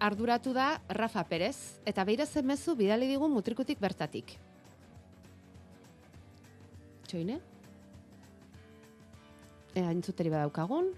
arduratu 0.00 0.54
da 0.56 0.70
Rafa 0.96 1.26
Perez. 1.28 1.82
Eta 1.84 2.06
beira 2.08 2.24
zemezu 2.24 2.72
bidali 2.78 3.10
digun 3.10 3.28
mutrikutik 3.34 3.76
bertatik. 3.82 4.32
Txoine? 7.10 7.36
E, 9.74 9.84
entzuteri 9.84 10.32
badaukagun? 10.32 10.88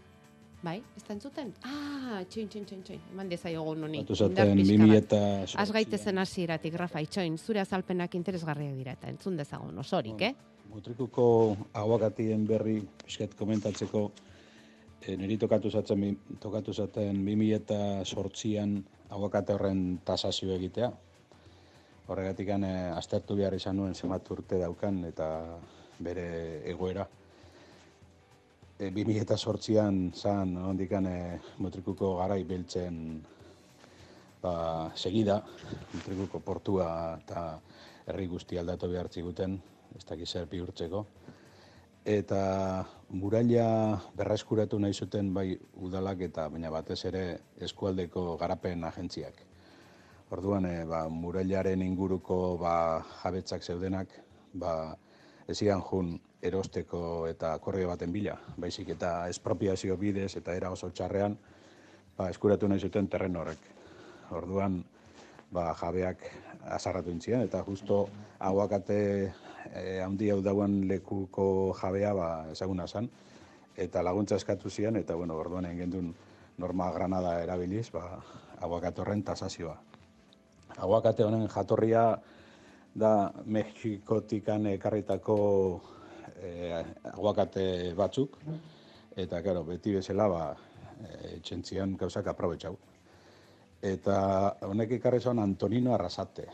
Bai, 0.63 0.77
ez 0.95 1.03
da 1.03 1.17
entzuten? 1.17 1.51
Ah, 1.67 2.23
txoin, 2.23 2.47
txoin, 2.55 2.71
txoin, 2.71 2.87
txoin. 2.87 3.05
Eman 3.17 3.35
dezaiogun 3.35 3.83
noni. 3.83 4.07
Batu 4.07 4.15
zaten, 4.15 4.55
bimi 4.63 4.95
eta... 4.95 5.19
Az 5.59 5.75
gaitezen 5.75 6.23
hasieratik, 6.23 6.79
Rafa, 6.79 7.03
itxoin, 7.03 7.35
zure 7.35 7.67
azalpenak 7.67 8.15
interesgarriak 8.15 8.79
dira 8.79 8.95
eta 8.95 9.11
entzun 9.11 9.43
dezagun, 9.43 9.75
osorik, 9.83 10.29
eh? 10.31 10.52
Mutrikuko 10.71 11.57
aguakatien 11.75 12.47
berri, 12.47 12.79
pisket 13.05 13.35
komentatzeko, 13.39 14.11
e, 15.03 15.17
niri 15.17 15.37
tokatu 15.37 15.71
zaten, 15.71 16.17
tokatu 16.41 16.73
zaten 16.73 17.25
bimi 17.25 17.51
eta 17.53 18.05
sortzian 18.05 18.79
aguakate 19.11 19.57
horren 19.57 19.99
tasazio 20.05 20.55
egitea. 20.55 20.93
Horregatik 22.07 22.49
e, 22.55 22.71
aztertu 22.95 23.37
behar 23.37 23.55
izan 23.55 23.77
nuen 23.77 23.95
zenbat 23.95 24.31
urte 24.31 24.59
daukan 24.63 25.05
eta 25.11 25.29
bere 25.99 26.63
egoera. 26.71 27.07
E, 28.79 28.91
2008an 28.91 30.01
zan 30.15 30.57
ondikan 30.57 31.07
e, 31.07 31.19
mutrikuko 31.59 32.17
garai 32.19 32.43
beltzen 32.45 33.23
ba, 34.43 34.91
segida, 34.97 35.39
mutrikuko 35.95 36.41
portua 36.41 36.89
eta 37.21 37.45
herri 38.07 38.27
guzti 38.27 38.59
aldatu 38.59 38.91
behar 38.91 39.09
txiguten, 39.09 39.61
ez 39.97 40.05
dakiz 40.09 40.31
zer 40.31 40.49
bihurtzeko. 40.51 41.07
Eta 42.03 42.85
muraila 43.15 44.01
berreskuratu 44.19 44.79
nahi 44.83 44.93
zuten 44.93 45.31
bai 45.35 45.55
udalak 45.79 46.25
eta 46.27 46.49
baina 46.51 46.71
batez 46.71 47.05
ere 47.07 47.25
eskualdeko 47.63 48.37
garapen 48.41 48.85
agentziak. 48.85 49.39
Orduan, 50.33 50.67
e, 50.67 50.85
ba, 50.89 51.05
murailaren 51.13 51.83
inguruko 51.85 52.57
ba, 52.59 53.05
jabetzak 53.23 53.63
zeudenak, 53.63 54.09
ba, 54.55 54.97
ezian 55.47 55.83
jun 55.85 56.15
erosteko 56.43 57.29
eta 57.29 57.53
korrio 57.63 57.91
baten 57.93 58.13
bila, 58.13 58.39
baizik 58.57 58.95
eta 58.97 59.29
espropiazio 59.29 59.97
bidez 60.01 60.33
eta 60.41 60.57
era 60.57 60.73
oso 60.73 60.91
txarrean, 60.91 61.37
ba, 62.17 62.31
eskuratu 62.31 62.69
nahi 62.69 62.81
zuten 62.81 63.07
terren 63.13 63.37
horrek. 63.37 63.69
Orduan, 64.33 64.81
ba, 65.53 65.69
jabeak 65.79 66.25
azarratu 66.65 67.13
intzien, 67.13 67.45
eta 67.45 67.63
justo 67.69 68.07
aguakate 68.41 68.99
e, 69.71 70.01
handi 70.03 70.31
hau 70.31 70.41
dauen 70.43 70.83
lekuko 70.89 71.75
jabea 71.79 72.13
ba, 72.15 72.29
ezaguna 72.53 72.87
zen, 72.87 73.09
eta 73.77 74.03
laguntza 74.03 74.37
eskatu 74.37 74.71
zian, 74.71 74.97
eta 74.97 75.15
bueno, 75.15 75.37
orduan 75.37 75.67
egin 75.71 76.13
norma 76.59 76.91
granada 76.93 77.39
erabiliz, 77.43 77.91
ba, 77.93 78.21
aguakate 78.61 79.03
horren 79.03 79.23
tasazioa. 79.23 79.77
Aguakate 80.79 81.25
honen 81.25 81.49
jatorria 81.49 82.05
da 82.95 83.33
Mexikotikan 83.45 84.67
ekarritako 84.73 85.39
e, 86.37 86.83
aguakate 87.13 87.95
batzuk, 87.97 88.39
eta, 89.17 89.43
karo, 89.43 89.65
beti 89.69 89.97
bezala, 89.97 90.29
ba, 90.29 90.45
e, 91.03 91.39
txentzian 91.45 91.97
gauzak 92.01 92.29
aprobetxau. 92.33 92.77
Eta 93.83 94.17
honek 94.69 94.99
ekarri 95.01 95.19
zon 95.21 95.43
Antonino 95.43 95.95
Arrasate. 95.95 96.47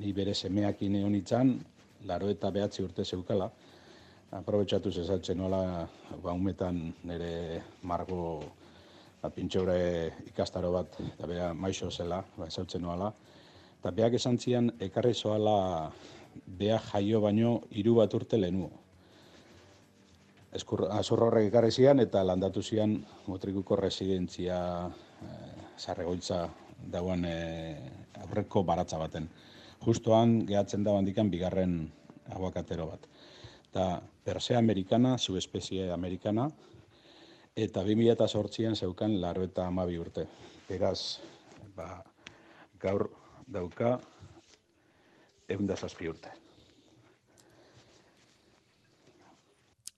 Ni 0.00 0.14
bere 0.16 0.32
semeak 0.32 0.80
ineon 0.86 1.14
itzan, 1.18 1.52
laro 2.06 2.28
eta 2.30 2.50
behatzi 2.50 2.82
urte 2.82 3.04
zeukala. 3.04 3.50
Aprobetxatu 4.32 4.90
zezaltzen 4.90 5.38
nola, 5.38 5.86
ba, 6.22 6.32
umetan 6.32 6.78
nire 7.04 7.62
margo 7.82 8.40
ba, 9.20 9.30
pintxore 9.30 9.78
ikastaro 10.30 10.72
bat, 10.72 10.96
eta 11.04 11.28
beha 11.28 11.52
maixo 11.54 11.90
zela, 11.90 12.22
ba, 12.36 12.48
zautzen 12.50 12.82
noala. 12.82 13.12
Eta 13.80 13.90
beak 13.90 14.16
esan 14.18 14.38
zian, 14.38 14.70
ekarri 14.80 15.14
zoala 15.14 15.90
beha 16.46 16.78
jaio 16.92 17.20
baino 17.20 17.60
hiru 17.70 17.96
bat 18.00 18.14
urte 18.14 18.38
lehenuo. 18.40 18.70
Azurra 20.52 21.28
horrek 21.28 21.48
ekarri 21.48 21.70
zian 21.72 22.00
eta 22.00 22.22
landatu 22.24 22.62
zian 22.62 22.98
motrikuko 23.26 23.76
residentzia 23.80 24.58
eh, 24.86 25.62
zarregoitza 25.78 26.42
dauan 26.92 27.24
eh, 27.24 27.76
aurreko 28.20 28.62
baratza 28.62 28.98
baten. 29.00 29.28
Justoan 29.82 30.44
gehatzen 30.46 30.84
da 30.84 30.92
bandikan 30.94 31.30
bigarren 31.30 31.78
aguakatero 32.30 32.86
bat. 32.90 33.08
Eta 33.70 33.86
Persea 34.24 34.58
amerikana, 34.58 35.16
subespezie 35.18 35.88
amerikana, 35.90 36.46
eta 37.56 37.82
2008an 37.82 38.76
zeukan 38.76 39.18
laro 39.20 39.42
eta 39.48 39.66
amabi 39.66 39.98
urte. 39.98 40.26
Beraz, 40.68 41.18
ba, 41.76 42.04
gaur 42.78 43.08
dauka 43.48 43.96
egun 45.48 45.66
da 45.66 45.76
zazpi 45.76 46.08
urte. 46.08 46.41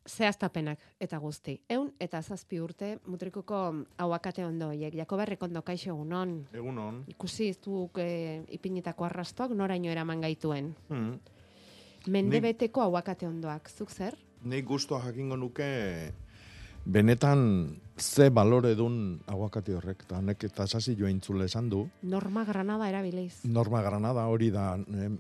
Zehaztapenak 0.05 0.81
eta 1.01 1.19
guzti. 1.19 1.55
Eun 1.71 1.91
eta 2.01 2.21
zazpi 2.23 2.59
urte 2.61 2.99
mutrikuko 3.07 3.61
hauakate 3.99 4.45
ondo 4.45 4.69
oiek. 4.75 4.95
Jakoberrik 5.01 5.43
ondo 5.43 5.63
kaixo 5.63 5.95
egunon. 5.95 6.35
Egunon. 6.53 7.05
Ikusi 7.09 7.49
ez 7.49 7.59
duk 7.65 7.99
e, 8.03 8.43
ipinitako 8.59 9.09
arrastok 9.09 9.55
noraino 9.57 9.91
eraman 9.91 10.21
gaituen. 10.21 10.75
Hmm. 10.91 11.17
Mendebeteko 12.13 12.85
hauakate 12.85 13.27
ondoak. 13.29 13.71
Zuk 13.73 13.91
zer? 13.91 14.19
Nik 14.45 14.67
guztua 14.69 15.01
jakingo 15.07 15.39
nuke 15.41 16.13
benetan 16.85 17.81
ze 17.97 18.29
balore 18.31 18.75
dun 18.75 19.21
aguakati 19.27 19.73
horrek, 19.73 20.03
eta 20.07 20.21
nek 20.21 20.45
eta 20.45 20.67
sasi 20.67 20.97
joa 20.99 21.11
intzule 21.11 21.47
esan 21.47 21.69
du. 21.71 21.85
Norma 22.03 22.45
Granada 22.45 22.89
erabiliz. 22.89 23.45
Norma 23.45 23.83
Granada 23.83 24.27
hori 24.27 24.51
da 24.51 24.75
e, 24.77 25.11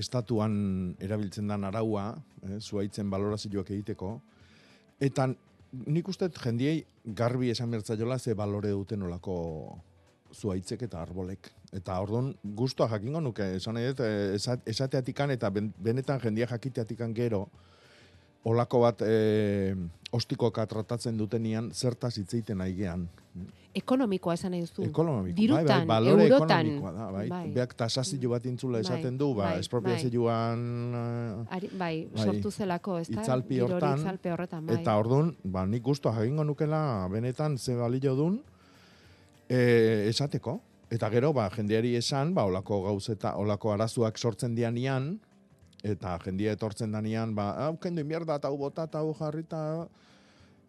estatuan 0.00 0.96
erabiltzen 0.98 1.48
da 1.48 1.58
araua, 1.68 2.14
e, 2.42 2.60
zuaitzen 2.60 3.10
balorazioak 3.10 3.70
egiteko, 3.70 4.20
eta 5.00 5.28
nik 5.86 6.08
uste 6.08 6.30
jendiei 6.30 6.84
garbi 7.04 7.50
esan 7.50 7.72
jola 7.98 8.18
ze 8.18 8.34
balore 8.34 8.70
duten 8.70 9.02
olako 9.02 9.78
zuaitzek 10.34 10.82
eta 10.82 11.02
arbolek. 11.02 11.50
Eta 11.72 12.00
orduan 12.00 12.34
guztua 12.42 12.88
jakingo 12.88 13.20
nuke, 13.20 13.56
esan 13.56 13.76
edo, 13.76 14.04
esateatikan 14.66 15.30
eta 15.30 15.50
benetan 15.50 16.20
jendia 16.20 16.46
jakiteatikan 16.46 17.14
gero, 17.14 17.48
olako 18.44 18.80
bat 18.84 19.02
e, 19.02 19.74
ostikoka 20.14 20.64
tratatzen 20.70 21.18
dutenian 21.18 21.70
zertaz 21.74 22.14
hitzeiten 22.20 22.60
aigean. 22.64 23.08
Ekonomikoa 23.74 24.36
esan 24.38 24.52
nahi 24.54 24.62
duzu. 24.62 24.84
Ekonomikoa. 24.86 25.36
Dirutan, 25.36 25.86
bai, 25.90 25.96
bai, 26.04 26.26
eurotan. 26.26 26.68
Da, 26.84 27.06
bai. 27.16 27.24
bai. 27.32 27.42
Beak 27.56 27.74
tasazio 27.78 28.30
bat 28.30 28.46
intzula 28.46 28.78
Bai, 28.78 28.84
esaten 28.86 29.18
du, 29.18 29.32
ba, 29.34 29.48
bai, 29.48 29.64
espropiazioan... 29.64 30.62
Ari, 31.56 31.70
bai, 31.72 31.94
bai, 32.12 32.26
sortu 32.28 32.52
zelako, 32.54 33.00
ez 33.02 33.08
da? 33.08 33.18
itzalpi 33.18 33.58
hortan, 33.66 34.04
itzalpe 34.04 34.34
horretan, 34.36 34.68
bai. 34.68 34.78
Eta 34.78 34.94
orduan, 35.00 35.34
ba, 35.42 35.66
nik 35.66 35.82
guztua 35.82 36.14
jagingo 36.20 36.46
nukela 36.46 36.84
benetan 37.10 37.58
ze 37.58 37.74
balio 37.74 38.14
dun 38.14 38.38
e, 39.48 40.06
esateko. 40.12 40.60
Eta 40.94 41.10
gero, 41.10 41.32
ba, 41.34 41.48
jendeari 41.50 41.96
esan, 41.98 42.30
ba, 42.36 42.46
olako 42.46 42.84
gauzeta, 42.86 43.34
olako 43.42 43.74
arazuak 43.74 44.20
sortzen 44.22 44.54
dianian, 44.54 45.16
eta 45.84 46.16
jendia 46.24 46.54
etortzen 46.56 46.92
danean, 46.96 47.34
ba, 47.36 47.50
hau 47.66 47.76
kendu 47.80 48.00
inbierda, 48.00 48.38
eta 48.40 48.48
hau 48.48 48.56
bota, 48.58 48.86
eta 48.88 49.02
hau 49.04 49.12
jarrita, 49.18 49.60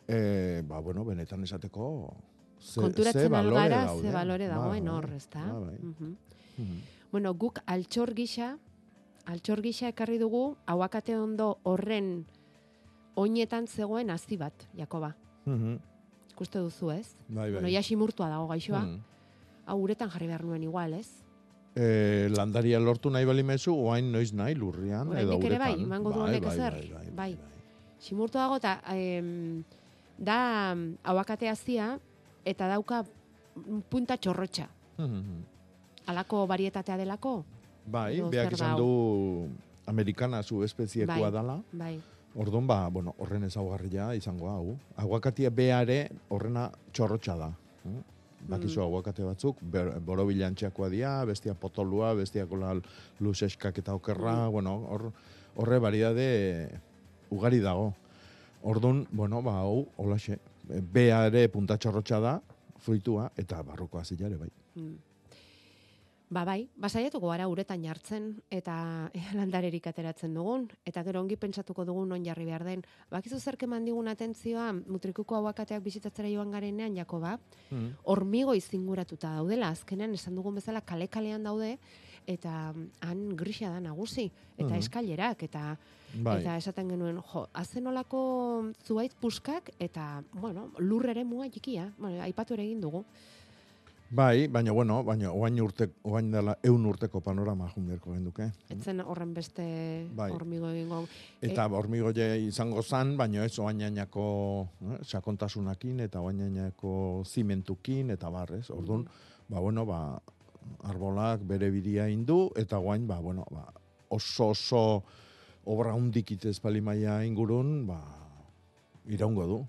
e, 0.07 0.61
ba, 0.67 0.81
bueno, 0.83 1.05
benetan 1.07 1.43
esateko, 1.47 2.13
ze, 2.59 2.81
Konturatzen 2.81 3.21
ze 3.21 3.29
balore 3.31 3.55
algara, 3.61 3.85
dauden. 3.85 4.03
ze 4.03 4.11
balore 4.13 4.47
Ba, 4.49 4.55
dagoen 4.55 4.89
hor, 4.89 5.09
ez 5.15 5.27
da? 5.31 5.45
ba, 5.47 5.59
bai. 5.59 5.77
Mhm. 5.81 6.81
Bueno, 7.11 7.33
guk 7.33 7.59
altxor 7.65 8.13
gisa, 8.13 8.57
altxor 9.25 9.61
gisa 9.63 9.87
ekarri 9.87 10.17
dugu, 10.19 10.57
hauakate 10.67 11.15
ondo 11.17 11.59
horren 11.63 12.25
oinetan 13.15 13.67
zegoen 13.67 14.09
hazi 14.09 14.35
bat, 14.37 14.67
Jakoba. 14.75 15.15
Mhm. 15.45 15.77
Ikuste 16.35 16.59
duzu, 16.59 16.91
ez? 16.91 17.15
Bai, 17.29 17.45
bai. 17.45 17.51
Bueno, 17.53 17.69
ja 17.71 17.81
simurtua 17.81 18.27
dago 18.29 18.47
gaixoa. 18.47 18.81
Mhm. 18.83 18.99
Hau 19.65 19.77
uretan 19.81 20.09
jarri 20.09 20.27
behar 20.27 20.43
nuen 20.43 20.63
igual, 20.63 20.93
ez? 20.93 21.23
E, 21.75 22.29
landaria 22.31 22.79
lortu 22.79 23.09
nahi 23.11 23.25
balimezu, 23.27 23.73
oain 23.75 24.07
noiz 24.11 24.31
nahi 24.33 24.55
lurrian, 24.55 25.09
edo 25.11 25.35
Oraindik 25.35 25.45
ere 25.49 25.55
uretan. 25.57 25.73
bai, 25.75 25.83
emango 25.83 26.13
du 26.13 26.21
honek 26.23 26.45
ezer. 26.53 26.73
Bai, 26.73 26.87
bai, 26.93 27.09
Bai. 27.15 27.37
Simurtu 27.99 28.37
dago 28.37 28.55
eta 28.61 28.77
em, 28.93 29.63
da 30.17 30.37
mm, 30.75 30.97
hauakate 31.03 31.49
hazia 31.49 31.99
eta 32.45 32.67
dauka 32.71 33.03
mm, 33.03 33.81
punta 33.89 34.15
txorrotxa. 34.17 34.69
Mhm. 34.97 35.43
Halako 36.07 36.45
varietatea 36.47 36.97
delako? 36.97 37.43
Bai, 37.85 38.15
Edo 38.19 38.29
beak 38.29 38.53
esan 38.53 38.77
du 38.77 39.49
amerikana 39.87 40.43
zu 40.43 40.63
espeziekoa 40.63 41.19
Bai. 41.27 41.31
dala. 41.31 41.59
Bai. 41.73 41.95
Orduan, 42.35 42.67
ba, 42.67 42.89
bueno, 42.89 43.13
horren 43.17 43.43
ezaugarria 43.47 44.13
izango 44.15 44.49
hau. 44.49 44.77
Aguakatia 44.99 45.49
beare 45.49 46.09
horrena 46.29 46.69
txorrotxa 46.91 47.35
da. 47.39 47.51
Mm? 48.45 48.51
Bakizu 48.53 48.81
aguakate 48.81 49.23
batzuk, 49.25 49.57
ber- 49.61 49.99
borobilantxeakoa 50.05 50.89
dira, 50.89 51.25
bestia 51.25 51.53
potolua, 51.57 52.13
bestia 52.13 52.45
kola 52.45 52.75
luseskak 53.19 53.77
eta 53.81 53.95
okerra, 53.97 54.47
bueno, 54.53 54.75
hor, 54.89 55.11
horre 55.57 55.79
variedade 55.79 56.79
ugari 57.31 57.59
dago. 57.59 57.93
Orduan, 58.63 59.07
bueno, 59.11 59.41
ba, 59.41 59.59
hau, 59.61 59.87
holaxe, 59.97 60.39
beare 60.93 61.47
punta 61.49 61.77
txorrotxa 61.77 62.19
da, 62.19 62.39
fruitua, 62.85 63.31
eta 63.37 63.61
barrukoa 63.65 64.03
zilare, 64.05 64.37
bai. 64.37 64.49
Mm. 64.75 64.95
Ba 66.29 66.41
bai, 66.43 66.67
basaiatuko 66.81 67.29
gara 67.29 67.45
uretan 67.47 67.83
jartzen 67.85 68.31
eta 68.49 69.11
landarerik 69.37 69.85
ateratzen 69.87 70.33
dugun 70.33 70.63
eta 70.85 71.03
gero 71.05 71.21
ongi 71.21 71.35
pentsatuko 71.37 71.85
dugun 71.85 72.09
non 72.09 72.23
jarri 72.25 72.45
behar 72.49 72.63
den. 72.65 72.81
Bakizu 73.11 73.37
zer 73.39 73.57
keman 73.61 73.85
digun 73.85 74.07
atentzioa 74.09 74.71
mutrikuko 74.73 75.35
hauakateak 75.37 75.83
bisitatzera 75.85 76.29
joan 76.33 76.51
garenean 76.51 76.95
Jakoba, 76.97 77.37
Mm. 77.71 77.95
hormigo 78.05 78.53
izinguratuta 78.53 79.31
daudela, 79.39 79.69
azkenean 79.73 80.13
esan 80.13 80.35
dugun 80.35 80.53
bezala 80.55 80.81
kale-kalean 80.81 81.43
daude 81.43 81.79
eta 82.27 82.71
mm, 82.73 82.89
han 83.01 83.23
grisa 83.35 83.69
da 83.69 83.79
nagusi 83.79 84.31
eta 84.57 84.69
Mhm. 84.69 84.77
eskailerak 84.79 85.43
eta 85.43 85.77
Bai. 86.21 86.41
eta 86.41 86.57
esaten 86.57 86.89
genuen, 86.89 87.17
jo, 87.21 87.47
azenolako 87.53 88.71
zuaitz 88.85 89.13
puskak 89.15 89.71
eta, 89.79 90.23
bueno, 90.33 90.71
lur 90.77 91.09
ere 91.09 91.23
mua 91.23 91.49
txikia, 91.49 91.91
bueno, 91.97 92.21
aipatu 92.21 92.53
ere 92.53 92.63
egin 92.63 92.81
dugu. 92.81 93.03
Bai, 94.09 94.47
baina 94.47 94.71
bueno, 94.71 94.99
baina 95.03 95.31
oain 95.33 95.57
urte, 95.63 95.87
oain 96.05 96.29
dela 96.31 96.53
eun 96.63 96.85
urteko 96.85 97.21
panorama 97.25 97.65
jun 97.73 97.87
beharko 97.89 98.13
genduke. 98.13 98.51
Etzen 98.69 99.01
horren 99.01 99.33
beste 99.33 99.65
Bai. 100.13 100.29
hormigo 100.31 100.69
egingo. 100.69 101.01
Eta 101.41 101.65
hormigoie 101.65 102.27
izango 102.45 102.83
zan, 102.83 103.15
baina 103.17 103.43
ez 103.45 103.57
oainainako 103.59 104.25
eh, 104.91 104.99
sakontasunakin 105.01 106.05
eta 106.05 106.21
oainainako 106.21 107.23
zimentukin 107.25 108.13
eta 108.13 108.29
barrez. 108.29 108.69
Orduan, 108.69 109.07
ba, 109.49 109.59
bueno, 109.59 109.87
ba, 109.89 110.21
arbolak 110.85 111.41
bere 111.41 111.71
bidia 111.73 112.05
indu 112.07 112.51
eta 112.55 112.77
guain, 112.77 113.07
ba, 113.07 113.19
bueno, 113.19 113.47
ba, 113.49 113.65
oso 114.09 114.51
oso 114.53 115.03
obra 115.65 115.95
hundik 115.97 116.37
itez 116.37 116.59
palimaia 116.61 117.23
ingurun, 117.25 117.87
ba, 117.89 118.03
iraungo 119.09 119.47
du. 119.49 119.59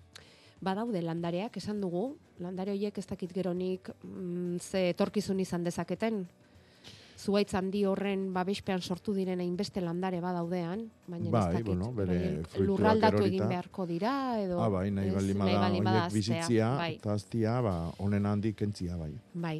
Badaude 0.61 1.03
landareak, 1.05 1.57
esan 1.61 1.81
dugu, 1.81 2.17
landare 2.41 2.73
horiek 2.73 2.99
ez 2.99 3.07
dakit 3.07 3.33
geronik 3.33 3.91
mm, 4.03 4.59
ze 4.61 4.89
etorkizun 4.95 5.41
izan 5.41 5.65
dezaketen. 5.65 6.25
Zuaitz 7.17 7.55
handi 7.57 7.83
horren 7.89 8.27
babespean 8.35 8.83
sortu 8.85 9.15
diren 9.17 9.41
hainbeste 9.41 9.81
landare 9.81 10.21
badaudean, 10.21 10.83
baina 11.09 11.31
Bai, 11.31 11.41
ez 11.41 11.53
dakit. 11.55 11.67
bueno, 11.67 11.93
bere 11.97 12.19
lurraldatu 12.61 13.25
egin 13.25 13.49
beharko 13.49 13.87
dira, 13.89 14.13
edo... 14.43 14.61
Ah, 14.61 14.69
bai, 14.69 14.91
nahi 14.91 15.11
nahi 15.11 15.81
bada 15.81 16.09
bizitzia 16.13 16.75
Bai, 16.77 16.91
eta 16.99 17.15
aztia, 17.17 17.61
ba, 17.65 17.77
honen 18.05 18.27
handik 18.27 18.57
kentzia, 18.61 18.99
bai. 19.01 19.15
bai. 19.33 19.57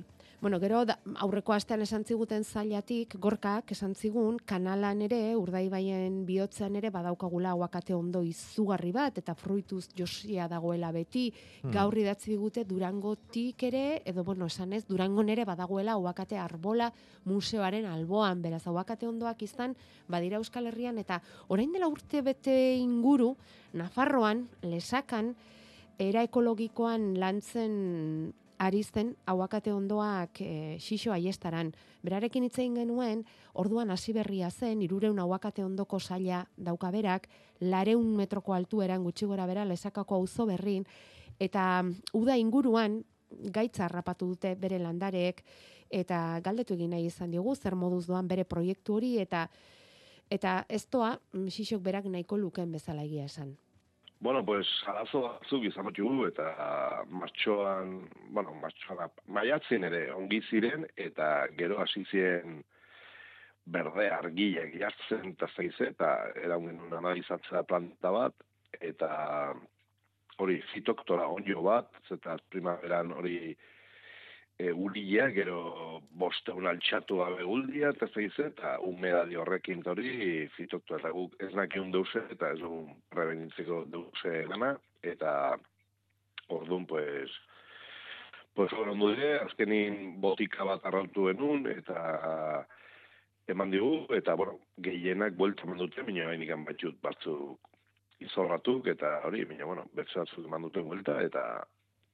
Bueno, 0.47 0.61
gero 0.61 0.85
da, 0.87 0.95
aurreko 1.25 1.57
astean 1.57 1.81
esan 1.83 2.05
ziguten 2.07 2.45
zailatik, 2.47 3.17
gorkak 3.19 3.73
esan 3.75 3.97
zigun, 3.99 4.37
kanalan 4.47 5.01
ere, 5.03 5.19
urdaibaien 5.35 6.21
bihotzean 6.29 6.77
ere, 6.79 6.93
badaukagula 6.95 7.51
aguakate 7.51 7.97
ondo 7.97 8.23
izugarri 8.23 8.93
bat, 8.95 9.19
eta 9.19 9.35
fruituz 9.35 9.89
josia 9.99 10.47
dagoela 10.47 10.93
beti, 10.95 11.33
Hmm. 11.65 11.73
gaur 11.73 11.99
idatzi 11.99 12.31
digute 12.31 12.63
Durangotik 12.63 13.65
ere, 13.65 14.03
edo 14.05 14.23
bueno, 14.23 14.47
esan 14.47 14.73
ez, 14.73 14.87
Durangon 14.87 15.29
ere 15.29 15.45
badagoela 15.45 15.99
aguakate 15.99 16.39
arbola 16.39 16.93
museoaren 17.25 17.85
alboan, 17.85 18.41
beraz 18.41 18.69
aguakate 18.69 19.09
ondoak 19.09 19.43
izan, 19.43 19.75
badira 20.07 20.37
Euskal 20.37 20.69
Herrian, 20.69 20.97
eta 20.99 21.21
orain 21.49 21.73
dela 21.73 21.89
urte 21.89 22.23
bete 22.23 22.77
inguru, 22.77 23.35
Nafarroan, 23.73 24.47
lesakan, 24.63 25.35
era 25.99 26.23
ekologikoan 26.23 27.19
lantzen 27.19 28.33
ari 28.59 28.83
zen 28.83 29.15
aguakate 29.27 29.73
ondoak 29.73 30.41
e, 30.41 30.77
xixo 30.81 31.13
aiestaran. 31.13 31.73
Berarekin 32.03 32.47
hitz 32.47 32.59
egin 32.59 32.79
genuen, 32.81 33.25
orduan 33.55 33.91
hasi 33.91 34.15
berria 34.17 34.51
zen, 34.51 34.83
irureun 34.83 35.19
aguakate 35.21 35.65
ondoko 35.65 36.01
saila 36.01 36.45
daukaberak, 36.57 37.29
lareun 37.61 38.15
metroko 38.17 38.55
altueran 38.55 39.05
gutxi 39.05 39.27
gora 39.27 39.47
bera 39.47 39.65
lesakako 39.65 40.17
auzo 40.17 40.47
berrin, 40.47 40.87
eta 41.39 41.83
mm, 41.83 42.17
uda 42.17 42.37
inguruan 42.37 43.03
gaitza 43.31 43.85
harrapatu 43.87 44.29
dute 44.33 44.55
bere 44.55 44.79
landareek, 44.79 45.43
eta 45.91 46.41
galdetu 46.43 46.75
egin 46.75 46.95
nahi 46.97 47.07
izan 47.11 47.31
diogu, 47.31 47.55
zer 47.55 47.77
moduz 47.77 48.07
doan 48.07 48.29
bere 48.29 48.45
proiektu 48.45 48.97
hori, 48.97 49.17
eta 49.21 49.49
eta 50.31 50.65
ez 50.69 50.87
doa, 50.91 51.15
mm, 51.33 51.47
xixok 51.55 51.83
berak 51.83 52.09
nahiko 52.11 52.37
lukeen 52.37 52.73
bezala 52.73 53.05
egia 53.05 53.29
esan. 53.29 53.55
Bueno, 54.19 54.45
pues 54.45 54.67
arazo 54.89 55.21
batzuk 55.27 55.67
izan 55.69 55.91
ditugu 55.91 56.25
eta 56.31 57.05
martxoan, 57.13 57.99
bueno, 58.33 58.55
martxoan, 58.63 59.13
maiatzen 59.29 59.85
ere 59.85 60.07
ongi 60.15 60.41
ziren 60.49 60.87
eta 60.97 61.47
gero 61.59 61.83
hasi 61.83 62.05
ziren 62.09 62.63
berde 63.67 64.09
argiak 64.11 64.73
jartzen 64.81 65.35
eta 65.35 65.51
zaize 65.55 65.91
eta 65.93 66.11
genuen 66.39 66.97
analizatzea 66.97 67.63
planta 67.69 68.13
bat 68.15 68.47
eta 68.81 69.11
hori 70.39 70.61
fitoktora 70.73 71.29
onjo 71.33 71.63
bat, 71.65 71.93
eta 72.13 72.37
primaveran 72.53 73.13
hori 73.13 73.57
e, 74.59 74.73
ulia, 74.73 75.29
gero 75.37 76.01
bosteun 76.21 76.67
altxatu 76.71 77.21
gabe 77.21 77.45
guldia, 77.45 77.91
eta 77.93 78.09
zeize, 78.09 78.49
eta 78.53 78.77
humedadi 78.85 79.37
horrekin 79.37 79.83
hori 79.93 80.47
fitoktora, 80.57 81.03
eta 81.03 81.13
guk 81.17 81.37
ez 81.45 81.53
nakiun 81.59 81.93
deuse, 81.93 82.23
eta 82.33 82.53
ez 82.55 82.61
dugun 82.63 82.95
prebenitzeko 83.13 83.83
deuse 83.93 84.47
gana, 84.53 84.73
eta 85.05 85.35
orduan, 86.49 86.87
pues, 86.89 87.37
pues 88.57 88.73
ondu 88.73 89.13
dire, 89.13 89.37
azkenin 89.45 90.17
botika 90.25 90.65
bat 90.65 90.89
arrautu 90.89 91.29
genuen, 91.29 91.69
eta 91.77 92.65
eman 93.53 93.71
digu, 93.71 94.07
eta, 94.17 94.35
bueno, 94.41 94.59
gehienak 94.83 95.37
buelta 95.37 95.69
eman 95.69 95.85
dute, 95.85 96.03
mina 96.07 96.31
hainikan 96.33 96.65
batxut 96.65 96.97
batzuk 97.05 97.75
izorratuk, 98.25 98.89
eta 98.89 99.19
hori, 99.29 99.45
mina, 99.45 99.69
bueno, 99.69 99.85
bertze 99.93 100.23
batzuk 100.23 100.49
eman 100.49 100.65
dute 100.65 100.81
buelta, 100.81 101.21
eta 101.29 101.45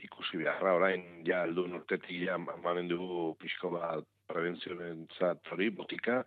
ikusi 0.07 0.41
beharra, 0.41 0.75
orain, 0.79 1.05
ja, 1.27 1.43
aldun 1.47 1.77
urtetik, 1.79 2.25
ja, 2.27 2.39
manen 2.39 2.89
dugu 2.91 3.33
pixko 3.41 3.71
bat 3.77 4.07
prebentzioen 4.31 5.07
zat 5.19 5.53
hori, 5.53 5.71
botika, 5.71 6.23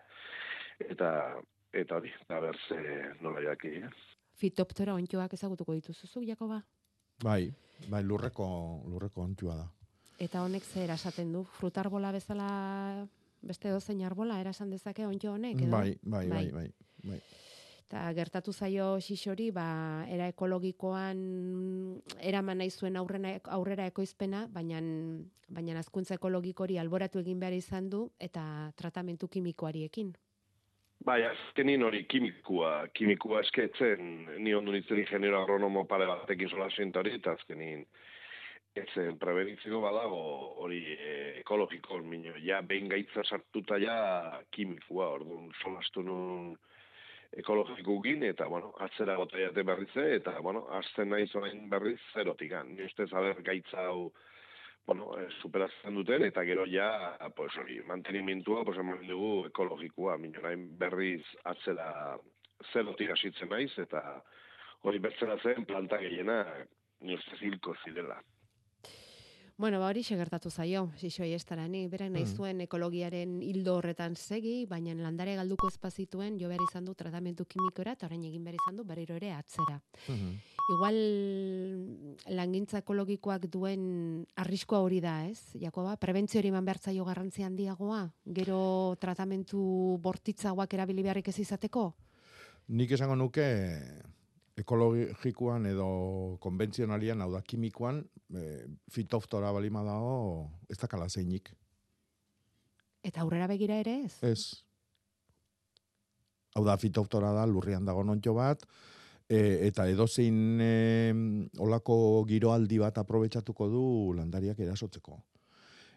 eta, 0.80 1.10
eta 1.74 2.00
hori, 2.00 2.14
da 2.30 2.42
berze 2.44 2.80
nola 3.22 3.44
jaki, 3.50 3.74
eh? 3.84 3.94
Fitoptera 4.36 4.96
ontjoak 4.96 5.34
ezagutuko 5.38 5.76
dituzu 5.78 6.08
zu, 6.08 6.24
Jakoba? 6.28 6.60
Bai, 7.24 7.48
bai, 7.88 8.04
lurreko, 8.04 8.48
lurreko 8.92 9.24
ontua 9.24 9.56
da. 9.62 9.70
Eta 10.20 10.44
honek 10.44 10.64
zer 10.64 10.92
esaten 10.96 11.32
du? 11.32 11.44
Frutarbola 11.58 12.12
bezala 12.16 12.48
beste 13.46 13.72
dozein 13.72 14.04
arbola 14.08 14.40
erasan 14.42 14.72
dezake 14.72 15.06
ontjo 15.08 15.34
honek, 15.36 15.62
edo? 15.62 15.72
Bai, 15.72 15.98
bai, 16.04 16.28
bai, 16.30 16.46
bai, 16.52 16.68
bai. 17.04 17.20
Eta 17.86 18.02
gertatu 18.18 18.50
zaio 18.52 18.96
xixori, 18.98 19.52
ba, 19.54 19.68
era 20.10 20.26
ekologikoan 20.32 21.20
eraman 22.18 22.58
nahi 22.58 22.72
zuen 22.74 22.98
aurrena, 22.98 23.36
aurrera 23.54 23.86
ekoizpena, 23.92 24.48
baina 24.50 24.82
baina 25.54 25.78
azkuntza 25.80 26.18
ekologikori 26.18 26.80
alboratu 26.82 27.22
egin 27.22 27.40
behar 27.40 27.54
izan 27.54 27.90
du, 27.90 28.08
eta 28.20 28.72
tratamentu 28.82 29.30
kimikoariekin. 29.30 30.16
Bai, 31.06 31.20
azkenin 31.28 31.84
hori 31.86 32.06
kimikua, 32.10 32.88
kimikua 32.98 33.44
esketzen, 33.46 34.26
ni 34.42 34.56
ondo 34.58 34.74
nintzen 34.74 35.04
ingeniero 35.04 35.44
agronomo 35.44 35.86
pare 35.86 36.08
batekin 36.10 36.50
sola 36.50 36.72
hori, 36.74 37.16
eta 37.20 37.36
azkenin 37.38 37.86
etzen 38.76 39.20
prebenitzeko 39.20 39.80
badago 39.84 40.22
hori 40.64 40.82
e, 40.96 41.12
ekologiko, 41.42 42.00
mino, 42.02 42.34
ja 42.42 42.62
behin 42.62 42.90
gaitza 42.90 43.24
sartuta 43.24 43.78
ja 43.78 44.42
kimikua, 44.52 45.12
orduan 45.20 45.52
solastu 45.62 46.02
nun 46.02 46.56
ekologikukin, 47.32 48.24
eta, 48.24 48.48
bueno, 48.52 48.74
atzera 48.86 49.16
gota 49.20 49.40
jate 49.40 49.64
berrize, 49.64 50.06
eta, 50.18 50.38
bueno, 50.42 50.66
azten 50.78 51.10
nahi 51.10 51.28
zorain 51.28 51.70
berriz 51.70 52.00
zerotikan. 52.14 52.76
Ni 52.76 52.86
ustez, 52.86 53.12
haber 53.14 53.42
gaitza 53.44 53.88
hau, 53.88 54.12
bueno, 54.86 55.12
eh, 55.20 55.28
superatzen 55.42 55.96
duten, 55.96 56.24
eta 56.28 56.46
gero 56.46 56.66
ja, 56.70 57.18
pues, 57.36 57.56
hori, 57.58 57.82
mantenimentua, 57.88 58.64
pues, 58.66 58.78
eman 58.78 59.08
dugu 59.08 59.48
ekologikoa, 59.50 60.18
minorain 60.22 60.70
berriz 60.78 61.24
atzera 61.44 62.18
zerotik 62.72 63.12
hasitzen 63.12 63.50
naiz, 63.50 63.74
eta 63.80 64.22
hori 64.86 65.00
bertzera 65.00 65.38
zen 65.42 65.66
planta 65.66 65.98
gehiena, 65.98 66.44
ni 67.02 67.18
ustez 67.18 67.42
hilko 67.42 67.76
zirela. 67.84 68.22
Bueno, 69.58 69.80
ba 69.80 69.88
hori 69.88 70.02
gertatu 70.04 70.50
zaio, 70.52 70.90
xixoi 71.00 71.30
estarani, 71.32 71.86
berak 71.88 72.10
nahi 72.12 72.26
zuen 72.28 72.60
ekologiaren 72.66 73.38
hildo 73.42 73.78
horretan 73.78 74.18
segi, 74.20 74.66
baina 74.68 74.92
landare 75.00 75.38
galduko 75.38 75.70
espazituen 75.72 76.36
jo 76.38 76.50
behar 76.50 76.60
izan 76.66 76.84
du 76.84 76.94
tratamentu 76.94 77.46
kimikora, 77.46 77.94
eta 77.96 78.10
orain 78.10 78.26
egin 78.28 78.44
behar 78.44 78.58
izan 78.60 78.76
du 78.76 78.84
berriro 78.84 79.16
ere 79.16 79.32
atzera. 79.32 79.78
Igual 80.76 81.00
langintza 82.36 82.82
ekologikoak 82.84 83.48
duen 83.48 84.26
arriskoa 84.36 84.82
hori 84.84 85.00
da, 85.00 85.22
ez? 85.30 85.56
Jakoba, 85.62 85.96
prebentzio 85.96 86.42
hori 86.42 86.52
eman 86.52 86.68
behar 86.68 86.82
zaio 86.92 87.06
garrantzi 87.08 87.48
handiagoa, 87.48 88.10
gero 88.26 88.98
tratamentu 89.00 89.62
bortitzagoak 90.04 90.74
erabili 90.74 91.08
beharrik 91.08 91.32
ez 91.32 91.40
izateko? 91.40 91.94
Nik 92.68 92.92
esango 92.92 93.16
nuke 93.16 93.48
ekologikoan 94.60 95.68
edo 95.68 95.88
konbentzionalian, 96.44 97.22
hau 97.22 97.32
da, 97.34 97.42
kimikoan, 97.44 98.02
e, 98.32 98.66
fitoftora 98.92 99.52
balima 99.56 99.84
dago, 99.84 100.18
ez 100.72 100.78
da 100.80 100.88
kala 100.92 101.10
zeinik. 101.10 101.52
Eta 103.06 103.22
aurrera 103.22 103.50
begira 103.52 103.78
ere 103.84 104.00
ez? 104.06 104.16
Ez. 104.24 104.42
Hau 106.56 106.64
da, 106.66 106.78
fitoftora 106.80 107.34
da, 107.36 107.44
lurrian 107.46 107.86
dago 107.86 108.04
nontxo 108.08 108.34
bat, 108.38 108.64
e, 109.28 109.68
eta 109.68 109.90
edozein 109.92 110.62
e, 110.64 110.74
olako 111.60 111.98
giroaldi 112.30 112.80
bat 112.80 112.98
aprobetsatuko 113.04 113.68
du 113.70 113.86
landariak 114.16 114.64
erasotzeko. 114.64 115.20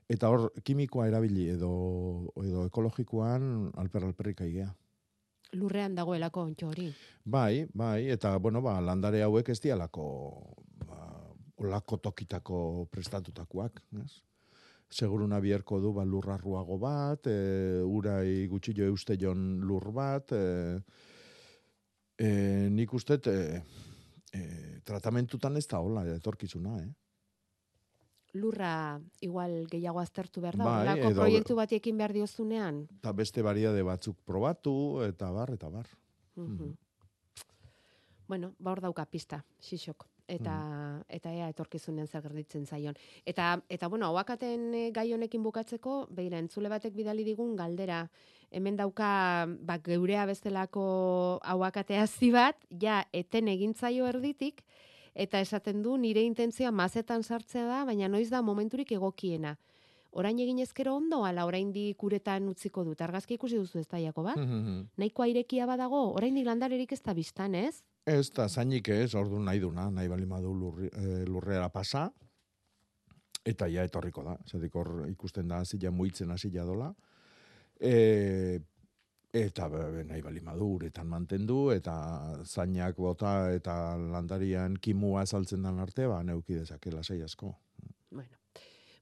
Eta 0.09 0.33
hor, 0.33 0.49
kimikoa 0.64 1.07
erabili 1.07 1.47
edo, 1.53 1.71
edo 2.42 2.66
ekologikoan 2.66 3.68
alper-alperrik 3.79 4.42
aigea. 4.47 4.71
Lurrean 5.56 5.94
dagoelako 5.96 6.42
ontxo 6.44 6.68
hori. 6.68 6.88
Bai, 7.24 7.66
bai, 7.74 8.08
eta, 8.12 8.34
bueno, 8.38 8.61
ba, 8.64 8.78
landare 8.84 9.22
hauek 9.24 9.48
ez 9.48 9.58
dialako, 9.64 10.06
ba, 10.84 10.98
olako 11.64 11.98
tokitako 12.08 12.61
prestatutakoak, 12.92 13.80
ez? 14.02 14.11
Seguruna 14.88 15.40
bierko 15.40 15.80
du, 15.80 15.92
ba, 15.96 16.04
lurrarruago 16.04 16.78
bat, 16.80 17.28
e, 17.28 17.80
urai 17.84 18.46
gutxi 18.48 18.74
jo 18.76 18.88
euste 18.88 19.16
jon 19.20 19.61
lur 19.64 19.90
bat, 19.92 20.32
e, 20.32 20.78
e, 22.16 22.30
nik 22.72 22.92
uste, 22.96 23.20
e, 23.28 23.62
e, 24.32 24.44
tratamentutan 24.84 25.56
ez 25.56 25.66
da 25.68 25.80
hola, 25.84 26.04
etorkizuna, 26.16 26.76
eh? 26.84 27.08
Lurra 28.33 29.01
igual 29.21 29.67
gehiago 29.71 30.01
aztertu 30.01 30.41
behar 30.41 30.57
da, 30.57 30.64
Bai, 30.64 30.99
edo- 30.99 31.14
proiektu 31.21 31.57
bat 31.57 31.73
ekin 31.73 31.97
behar 31.97 32.12
diozunean. 32.12 32.87
Eta 33.01 33.12
beste 33.12 33.43
bariade 33.43 33.83
batzuk 33.83 34.17
probatu, 34.25 35.03
eta 35.03 35.31
bar, 35.33 35.51
eta 35.53 35.69
bar. 35.69 35.87
Mhm. 36.37 36.75
Bueno, 38.29 38.53
ba 38.59 38.73
hor 38.73 38.81
dauka 38.81 39.07
pista, 39.07 39.45
xixok. 39.61 40.07
Eta, 40.29 40.53
Mm. 40.53 41.05
eta 41.09 41.31
ea 41.33 41.49
etorkizunen 41.49 42.07
zer 42.07 42.21
gerditzen 42.23 42.67
zaion. 42.67 42.95
Eta, 43.25 43.62
eta 43.71 43.88
bueno, 43.88 44.05
hauakaten 44.07 44.75
eh, 44.75 44.91
gai 44.93 45.11
honekin 45.14 45.43
bukatzeko, 45.43 46.07
beira, 46.11 46.38
entzule 46.38 46.69
batek 46.69 46.93
bidali 46.95 47.25
digun 47.25 47.57
galdera, 47.57 48.11
hemen 48.51 48.77
dauka 48.77 49.47
ba, 49.62 49.79
geurea 49.79 50.27
bezalako 50.27 51.41
hauakatea 51.43 52.05
bat, 52.33 52.57
ja, 52.79 53.07
eten 53.11 53.49
egintzaio 53.49 54.07
erditik, 54.07 54.62
eta 55.18 55.40
esaten 55.42 55.83
du 55.83 55.96
nire 55.98 56.22
intentzioa 56.22 56.70
mazetan 56.70 57.24
sartzea 57.24 57.66
da, 57.66 57.83
baina 57.88 58.09
noiz 58.09 58.28
da 58.31 58.42
momenturik 58.42 58.92
egokiena. 58.94 59.57
Orain 60.18 60.38
egin 60.40 60.62
ezkero 60.62 60.94
ondo, 60.96 61.20
ala 61.26 61.44
oraindik 61.44 62.02
uretan 62.02 62.46
utziko 62.48 62.85
dut. 62.87 63.02
Argazki 63.04 63.37
ikusi 63.37 63.59
duzu 63.61 63.83
ez 63.83 63.87
da, 63.90 63.98
Jakoba? 64.00 64.35
Mhm. 64.38 64.78
Nahikoa 64.96 65.26
irekia 65.28 65.66
badago, 65.68 66.00
oraindik 66.16 66.46
landarerik 66.46 66.94
ez 66.96 67.02
da 67.02 67.14
biztan, 67.14 67.54
ez? 67.54 67.83
Ez 68.07 68.31
da, 68.33 68.48
zainik 68.48 68.88
ez, 68.88 69.14
ordu 69.14 69.38
nahi 69.42 69.61
duna, 69.61 69.90
nahi 69.90 70.09
bali 70.09 70.26
madu 70.26 70.54
lurri, 70.54 70.88
eh, 70.88 71.26
lurrera 71.28 71.68
pasa, 71.68 72.09
eta 73.44 73.68
ja 73.68 73.85
etorriko 73.85 74.24
da. 74.24 74.37
Zatik 74.46 74.74
hor 74.76 75.07
ikusten 75.11 75.48
da 75.48 75.62
zila 75.64 75.90
muitzen 75.90 76.31
hasila 76.31 76.64
dola. 76.64 76.92
E, 77.81 78.61
eta 79.33 79.69
nahi 80.09 80.23
bali 80.23 80.41
madu 80.41 80.75
uretan 80.79 81.07
mantendu, 81.09 81.71
eta 81.71 81.95
zainak 82.45 82.97
bota 82.97 83.53
eta 83.53 83.97
landarian 83.97 84.77
kimua 84.81 85.27
saltzen 85.27 85.62
dan 85.62 85.79
arte, 85.79 86.07
ba, 86.07 86.23
neuki 86.23 86.55
dezake 86.55 86.93
lasai 86.93 87.21
asko. 87.23 87.53
Bueno, 88.11 88.38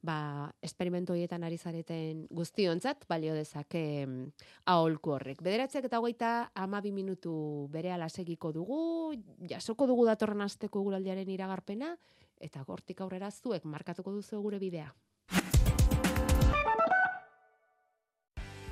ba, 0.02 0.52
esperimento 0.62 1.12
horietan 1.12 1.44
ari 1.44 1.58
zareten 1.58 2.26
guztiontzat, 2.30 3.06
balio 3.08 3.34
dezake 3.34 4.06
mm, 4.06 4.26
aholku 4.66 5.14
horrek. 5.14 5.42
Bederatzeak 5.42 5.86
eta 5.86 6.00
hogeita 6.00 6.50
amabi 6.54 6.92
minutu 6.92 7.68
bere 7.70 7.94
segiko 8.08 8.52
dugu, 8.52 9.14
jasoko 9.48 9.86
dugu 9.86 10.06
datorren 10.06 10.40
asteko 10.40 10.80
eguraldiaren 10.80 11.30
iragarpena, 11.30 11.96
eta 12.40 12.62
gortik 12.64 13.00
aurrera 13.00 13.30
zuek 13.30 13.64
markatuko 13.64 14.12
duzu 14.12 14.40
gure 14.42 14.58
bidea. 14.58 14.92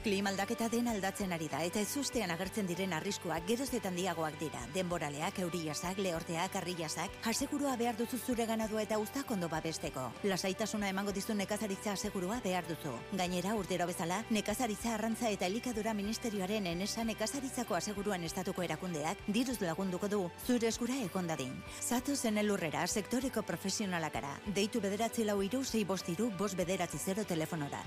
Klima 0.04 0.28
aldaketa 0.28 0.66
den 0.68 0.84
aldatzen 0.92 1.30
ari 1.32 1.46
da 1.48 1.62
eta 1.64 1.80
ezustean 1.80 2.28
agertzen 2.34 2.66
diren 2.68 2.90
arriskuak 2.92 3.46
geroz 3.48 3.70
eta 3.78 3.88
handiagoak 3.88 4.34
dira. 4.36 4.58
Denboraleak, 4.74 5.38
euriasak, 5.40 5.96
lehorteak, 6.04 6.58
arriasak, 6.60 7.14
asegurua 7.30 7.72
behar 7.80 7.96
duzu 7.96 8.18
zure 8.18 8.44
ganadua 8.44 8.82
eta 8.82 8.98
uztak 9.00 9.30
ondo 9.32 9.48
babesteko. 9.48 10.02
Lasaitasuna 10.28 10.90
emango 10.92 11.14
dizu 11.16 11.32
nekazaritza 11.38 11.94
asegurua 11.94 12.36
behar 12.44 12.68
duzu. 12.68 12.92
Gainera, 13.16 13.54
urtero 13.56 13.86
bezala, 13.88 14.18
nekazaritza 14.28 14.92
arrantza 14.92 15.30
eta 15.32 15.48
elikadura 15.48 15.94
ministerioaren 15.96 16.68
enesa 16.74 17.04
nekazaritzako 17.08 17.78
aseguruan 17.78 18.28
estatuko 18.28 18.62
erakundeak 18.66 19.22
diruz 19.38 19.56
lagunduko 19.62 20.10
du 20.12 20.26
zure 20.44 20.68
eskura 20.68 20.98
egon 21.06 21.32
dadin. 21.32 21.54
Zato 21.80 22.12
zen 22.14 22.42
elurrera 22.44 22.84
sektoreko 22.86 23.40
profesionalakara. 23.48 24.36
Deitu 24.52 24.84
bederatzi 24.84 25.24
lau 25.24 25.40
iru, 25.40 25.64
zei 25.64 25.86
bostiru, 25.88 26.28
bost 26.36 26.60
bederatzi 26.60 27.00
zero 27.00 27.24
telefonora. 27.24 27.80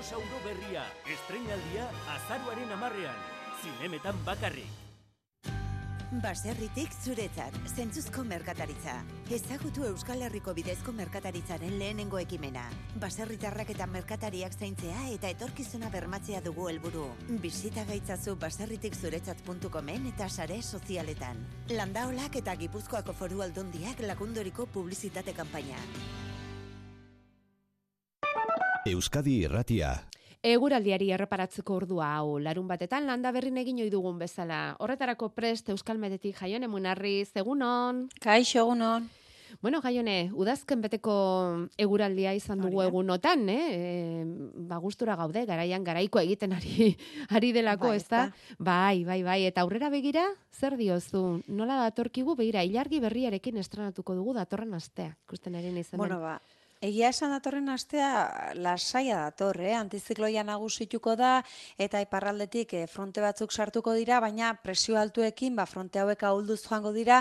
Dinosauro 0.00 0.38
berria, 0.42 0.82
estrenaldia 1.12 1.84
azaruaren 2.08 2.70
amarrean, 2.72 3.16
zinemetan 3.60 4.16
bakarrik. 4.24 4.78
Baserritik 6.22 6.94
zuretzat, 7.04 7.54
zentzuzko 7.68 8.24
merkataritza. 8.24 8.94
Ezagutu 9.30 9.84
Euskal 9.90 10.24
Herriko 10.24 10.54
bidezko 10.56 10.94
merkataritzaren 10.96 11.76
lehenengo 11.78 12.18
ekimena. 12.18 12.64
Baserritarrak 13.02 13.74
eta 13.76 13.86
merkatariak 13.86 14.56
zaintzea 14.56 15.04
eta 15.12 15.30
etorkizuna 15.36 15.92
bermatzea 15.92 16.40
dugu 16.40 16.70
helburu. 16.72 17.04
Bisita 17.44 17.84
gaitzazu 17.84 18.34
baserritik 18.40 18.96
zuretzat.comen 18.96 20.08
eta 20.14 20.30
sare 20.30 20.62
sozialetan. 20.62 21.44
Landaolak 21.76 22.40
eta 22.40 22.56
Gipuzkoako 22.56 23.12
foru 23.12 23.44
aldundiak 23.44 24.00
lagundoriko 24.08 24.66
publizitate 24.66 25.36
kanpaina. 25.36 25.78
Euskadi 28.90 29.36
Irratia. 29.44 29.92
Eguraldiari 30.42 31.10
erreparatzeko 31.14 31.76
ordua 31.82 32.08
hau, 32.16 32.38
larun 32.40 32.66
batetan 32.66 33.06
landa 33.06 33.30
berrin 33.30 33.58
egin 33.60 33.82
ohi 33.84 33.90
dugun 33.92 34.18
bezala. 34.18 34.74
Horretarako 34.80 35.28
prest 35.36 35.68
Euskal 35.70 36.00
Medetik 36.00 36.38
jaione 36.40 36.68
munarri, 36.68 37.20
egunon. 37.42 38.06
Kaixo, 38.24 38.64
egunon. 38.64 39.08
Bueno, 39.60 39.80
jaione, 39.82 40.30
udazken 40.32 40.80
beteko 40.80 41.14
eguraldia 41.78 42.32
izan 42.38 42.62
dugu 42.62 42.80
egunotan, 42.84 43.48
eh? 43.50 43.66
E, 43.74 44.24
ba, 44.70 44.78
gustura 44.82 45.16
gaude, 45.18 45.42
garaian 45.46 45.84
garaiko 45.84 46.22
egiten 46.22 46.54
ari, 46.56 46.94
ari 47.36 47.50
delako, 47.52 47.90
Bai, 47.90 47.98
ez 47.98 48.06
da? 48.08 48.22
Bai, 48.58 49.04
bai, 49.04 49.20
bai, 49.26 49.40
eta 49.50 49.66
aurrera 49.66 49.90
begira, 49.90 50.24
zer 50.54 50.78
diozu? 50.80 51.42
Nola 51.48 51.80
datorkigu 51.82 52.38
begira, 52.38 52.64
ilargi 52.64 53.02
berriarekin 53.02 53.60
estrenatuko 53.60 54.16
dugu 54.16 54.38
datorren 54.38 54.74
astea. 54.78 55.16
Ikusten 55.28 55.58
ari 55.58 55.74
hemen. 55.74 55.84
Bueno, 55.98 56.20
ba, 56.22 56.38
Egia 56.80 57.10
esan 57.12 57.28
datorren 57.34 57.68
astea 57.68 58.54
lasaia 58.56 59.18
dator, 59.26 59.58
eh? 59.60 59.74
antizikloia 59.76 60.40
nagusituko 60.48 61.12
da 61.12 61.42
eta 61.76 62.00
iparraldetik 62.00 62.70
eh, 62.72 62.86
fronte 62.88 63.20
batzuk 63.20 63.52
sartuko 63.52 63.92
dira, 63.92 64.16
baina 64.24 64.54
presio 64.64 64.96
altuekin 64.96 65.58
ba, 65.58 65.66
fronte 65.68 66.00
hauek 66.00 66.24
ahulduz 66.24 66.62
joango 66.62 66.94
dira. 66.94 67.18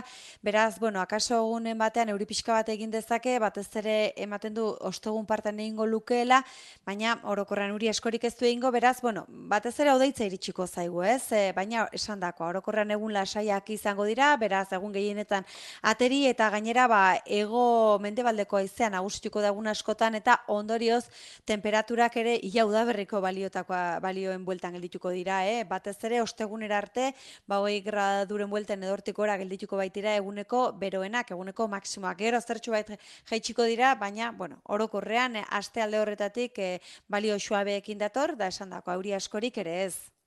Beraz, 0.47 0.79
bueno, 0.79 1.01
akaso 1.01 1.35
egunen 1.41 1.75
batean 1.77 2.13
euri 2.13 2.23
pixka 2.29 2.53
bat 2.53 2.71
egin 2.71 2.93
dezake, 2.93 3.33
batez 3.43 3.65
ere 3.81 3.97
ematen 4.15 4.55
du 4.55 4.69
ostegun 4.91 5.27
partan 5.27 5.59
egingo 5.59 5.83
lukeela, 5.85 6.39
baina 6.87 7.17
orokorrean 7.27 7.75
uri 7.75 7.91
eskorik 7.91 8.29
ez 8.31 8.37
du 8.39 8.47
egingo, 8.47 8.71
beraz, 8.71 9.01
bueno, 9.01 9.25
batez 9.27 9.75
ere 9.81 9.91
odeitza 9.91 10.23
iritsiko 10.23 10.69
zaigu, 10.71 11.03
ez? 11.03 11.33
E, 11.35 11.51
baina 11.51 11.89
esan 11.91 12.23
dako, 12.23 12.47
orokorrean 12.47 12.95
egun 12.95 13.11
lasaiak 13.11 13.75
izango 13.75 14.07
dira, 14.07 14.31
beraz, 14.39 14.69
egun 14.79 14.95
gehienetan 14.95 15.43
ateri 15.83 16.23
eta 16.31 16.47
gainera 16.55 16.87
ba, 16.87 17.03
ego 17.27 17.99
mendebaldeko 17.99 18.63
aizean 18.63 18.95
nagusituko 18.95 19.43
da 19.43 19.48
egun 19.49 19.67
askotan 19.71 20.15
eta 20.19 20.39
ondorioz 20.47 21.05
temperaturak 21.49 22.17
ere 22.21 22.35
ia 22.43 22.65
udaberriko 22.65 23.21
baliotakoa 23.21 23.99
balioen 24.03 24.45
bueltan 24.45 24.77
geldituko 24.77 25.11
dira, 25.15 25.41
eh? 25.47 25.63
Batez 25.69 25.97
ere 26.09 26.21
ostegunera 26.21 26.77
arte, 26.77 27.13
ba 27.47 27.59
20 27.65 27.85
graduren 27.85 28.49
bueltan 28.49 28.83
edortikora 28.83 29.37
geldituko 29.41 29.79
baitira 29.81 30.15
eguneko 30.19 30.63
beroenak, 30.79 31.33
eguneko 31.35 31.67
maksimoak. 31.67 32.19
Gero 32.19 32.41
zertxu 32.41 32.75
bait 32.75 32.93
jaitsiko 33.29 33.65
dira, 33.69 33.95
baina 33.95 34.31
bueno, 34.31 34.61
orokorrean 34.65 35.35
eh, 35.41 35.45
aste 35.49 35.81
alde 35.81 35.99
horretatik 35.99 36.59
eh, 36.59 36.77
balio 37.07 37.39
suabeekin 37.39 37.99
dator 37.99 38.35
da 38.37 38.47
esandako 38.53 38.95
auria 38.95 39.17
askorik 39.17 39.57
ere 39.65 39.83
ez. 39.85 40.18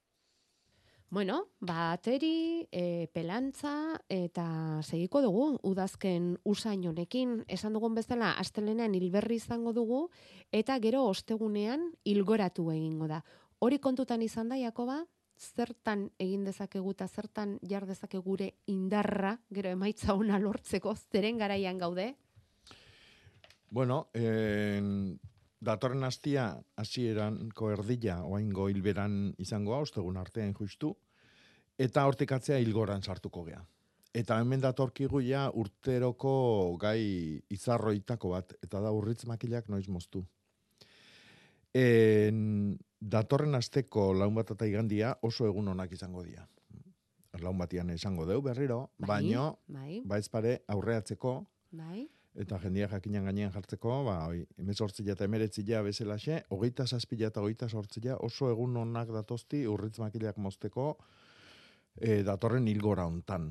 Bueno, 1.13 1.51
bateri, 1.61 2.67
e, 2.73 3.07
pelantza 3.13 4.01
eta 4.09 4.81
segiko 4.81 5.21
dugu 5.21 5.59
udazken 5.69 6.39
usain 6.49 6.87
honekin. 6.89 7.43
Esan 7.53 7.77
dugun 7.77 7.93
bezala, 7.93 8.31
astelenean 8.41 8.95
hilberri 8.97 9.37
izango 9.37 9.75
dugu 9.77 10.07
eta 10.57 10.79
gero 10.81 11.03
ostegunean 11.11 11.91
hilgoratu 12.09 12.71
egingo 12.73 13.11
da. 13.11 13.19
Hori 13.61 13.77
kontutan 13.77 14.25
izan 14.25 14.49
da, 14.49 14.57
Jakoba, 14.57 15.03
zertan 15.37 16.07
egin 16.17 16.47
dezakegu 16.49 16.95
eta 16.97 17.11
zertan 17.13 17.59
jar 17.61 17.85
dezake 17.85 18.17
gure 18.17 18.55
indarra, 18.73 19.35
gero 19.53 19.69
emaitza 19.69 20.15
ona 20.17 20.41
lortzeko, 20.41 20.97
zeren 21.13 21.37
garaian 21.37 21.77
gaude? 21.77 22.15
Bueno, 23.69 24.07
en, 24.15 25.21
datorren 25.63 26.05
hastia 26.05 26.49
hasieranko 26.81 27.71
erdila 27.77 28.21
oaingo 28.27 28.69
hilberan 28.71 29.35
izangoa, 29.43 29.83
ostegun 29.87 30.19
artean 30.19 30.55
justu, 30.59 30.93
eta 31.79 32.05
hortikatzea 32.09 32.59
hilgoran 32.63 33.03
sartuko 33.03 33.45
gea. 33.47 33.63
Eta 34.13 34.37
hemen 34.43 34.61
datorkigu 34.61 35.23
ja 35.25 35.47
urteroko 35.57 36.77
gai 36.81 37.41
izarroitako 37.51 38.35
bat, 38.35 38.57
eta 38.63 38.81
da 38.85 38.91
urritz 38.93 39.25
makilak 39.27 39.71
noiz 39.73 39.87
moztu. 39.89 40.25
En, 41.73 42.77
datorren 43.01 43.55
asteko 43.57 44.11
laun 44.13 44.35
bat 44.37 44.51
eta 44.53 44.69
igandia 44.69 45.15
oso 45.23 45.47
egun 45.49 45.73
onak 45.73 45.95
izango 45.97 46.27
dira. 46.27 46.45
Laun 47.41 47.57
batian 47.57 47.89
esango 47.91 48.27
deu 48.29 48.43
berriro, 48.45 48.91
Bai, 48.99 49.09
baino, 49.09 49.47
bai. 49.67 50.03
baiz 50.05 50.29
pare 50.29 50.59
aurreatzeko, 50.69 51.39
Bai. 51.73 52.05
Eta 52.35 52.59
jendia 52.59 52.89
jakinan 52.89 53.25
gainean 53.29 53.53
jartzeko, 53.53 54.05
ba, 54.07 54.17
oi, 54.29 54.45
emezortzia 54.59 55.13
eta 55.13 55.25
emeretzia 55.29 55.83
bezalaxe, 55.85 56.43
hogeita 56.51 56.87
zazpila 56.87 57.29
eta 57.29 57.43
hogeita 57.43 57.69
sortzia 57.69 58.17
oso 58.17 58.49
egun 58.51 58.77
onak 58.77 59.13
datozti 59.13 59.67
urritz 59.67 59.99
makilak 60.01 60.39
mozteko 60.39 60.97
e, 62.01 62.23
datorren 62.23 62.69
hilgora 62.69 63.05
hontan. 63.07 63.51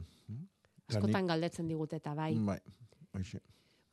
Eta 0.89 0.97
Askotan 0.99 1.27
galdetzen 1.27 1.67
digute 1.69 2.01
eta 2.01 2.13
bai. 2.17 2.33
Bai, 2.35 2.57
hoxe. 3.13 3.39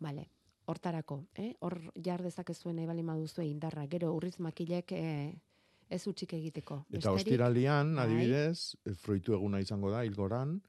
Vale. 0.00 0.24
Hortarako, 0.68 1.22
eh? 1.36 1.52
Hor 1.64 1.78
jar 2.04 2.22
dezakezuen 2.22 2.76
nahi 2.76 2.86
bali 2.86 3.02
maduzue 3.02 3.46
indarra. 3.46 3.86
Gero 3.88 4.10
urriz 4.16 4.38
makilek 4.38 4.92
eh, 4.92 5.34
Ez 5.88 6.02
utxik 6.06 6.34
egiteko. 6.36 6.82
Eta 6.90 6.98
Besterik- 6.98 7.14
ostiralian, 7.16 7.94
Bai. 7.96 8.04
adibidez, 8.04 8.74
eh, 8.84 8.92
fruitu 8.92 9.32
eguna 9.32 9.60
izango 9.60 9.90
da, 9.90 10.02
ilgoran, 10.04 10.60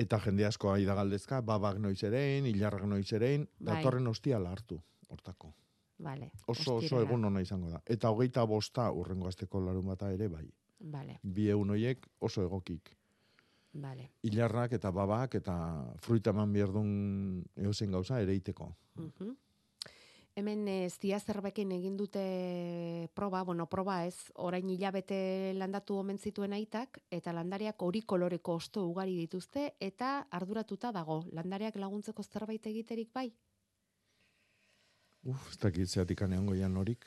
eta 0.00 0.18
jende 0.24 0.46
asko 0.48 0.70
aida 0.72 0.94
galdezka, 0.96 1.40
babak 1.44 1.78
noiz 1.82 1.98
erein, 2.08 2.46
hilarrak 2.48 2.86
noiz 2.88 3.10
erein, 3.12 3.46
Bai. 3.58 3.74
datorren 3.76 4.06
ostiala 4.08 4.50
hartu, 4.54 4.80
hortako. 5.08 5.52
Vale. 6.00 6.30
Oso, 6.46 6.62
oso 6.62 6.76
ostirala. 6.78 7.04
egun 7.06 7.24
ona 7.28 7.40
izango 7.44 7.68
da. 7.68 7.82
Eta 7.86 8.08
hogeita 8.10 8.44
bosta 8.48 8.86
urrengo 8.96 9.28
azteko 9.28 9.60
larun 9.60 9.86
bata 9.92 10.08
ere, 10.14 10.28
bai. 10.32 10.46
Vale, 10.80 11.18
Bi 11.22 11.50
egun 11.52 11.70
hoiek 11.76 12.06
oso 12.20 12.42
egokik. 12.46 12.96
vale. 13.74 14.08
Hilarrak 14.26 14.72
eta 14.72 14.90
babak 14.90 15.34
eta 15.38 15.54
fruita 16.02 16.30
eman 16.30 16.52
bierdun 16.52 17.44
eozen 17.56 17.90
gauza 17.92 18.20
ere 18.20 18.34
iteko. 18.34 18.72
Mhm. 18.96 19.36
Hemen 20.40 20.62
ez 20.72 20.94
dia 20.96 21.18
zerbekin 21.20 21.72
egin 21.76 21.98
dute 22.00 22.20
proba, 23.12 23.42
bueno, 23.44 23.66
proba 23.68 23.98
ez, 24.08 24.30
orain 24.40 24.70
hilabete 24.72 25.18
landatu 25.52 25.98
omen 26.00 26.16
zituen 26.16 26.54
aitak, 26.56 26.96
eta 27.12 27.34
landariak 27.36 27.82
hori 27.84 28.00
koloreko 28.08 28.54
osto 28.56 28.86
ugari 28.88 29.18
dituzte, 29.18 29.66
eta 29.84 30.14
arduratuta 30.38 30.94
dago. 30.96 31.18
Landariak 31.36 31.76
laguntzeko 31.76 32.24
zerbait 32.24 32.70
egiterik 32.72 33.10
bai? 33.12 33.26
Uf, 35.28 35.50
ez 35.52 35.58
dakit 35.60 35.92
zeatik 35.92 36.24
aneango 36.24 36.56
jan 36.56 36.80
horik. 36.80 37.04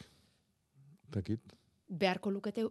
Ez 1.08 1.10
dakit. 1.18 1.58
Beharko 1.90 2.30
lukete 2.30 2.68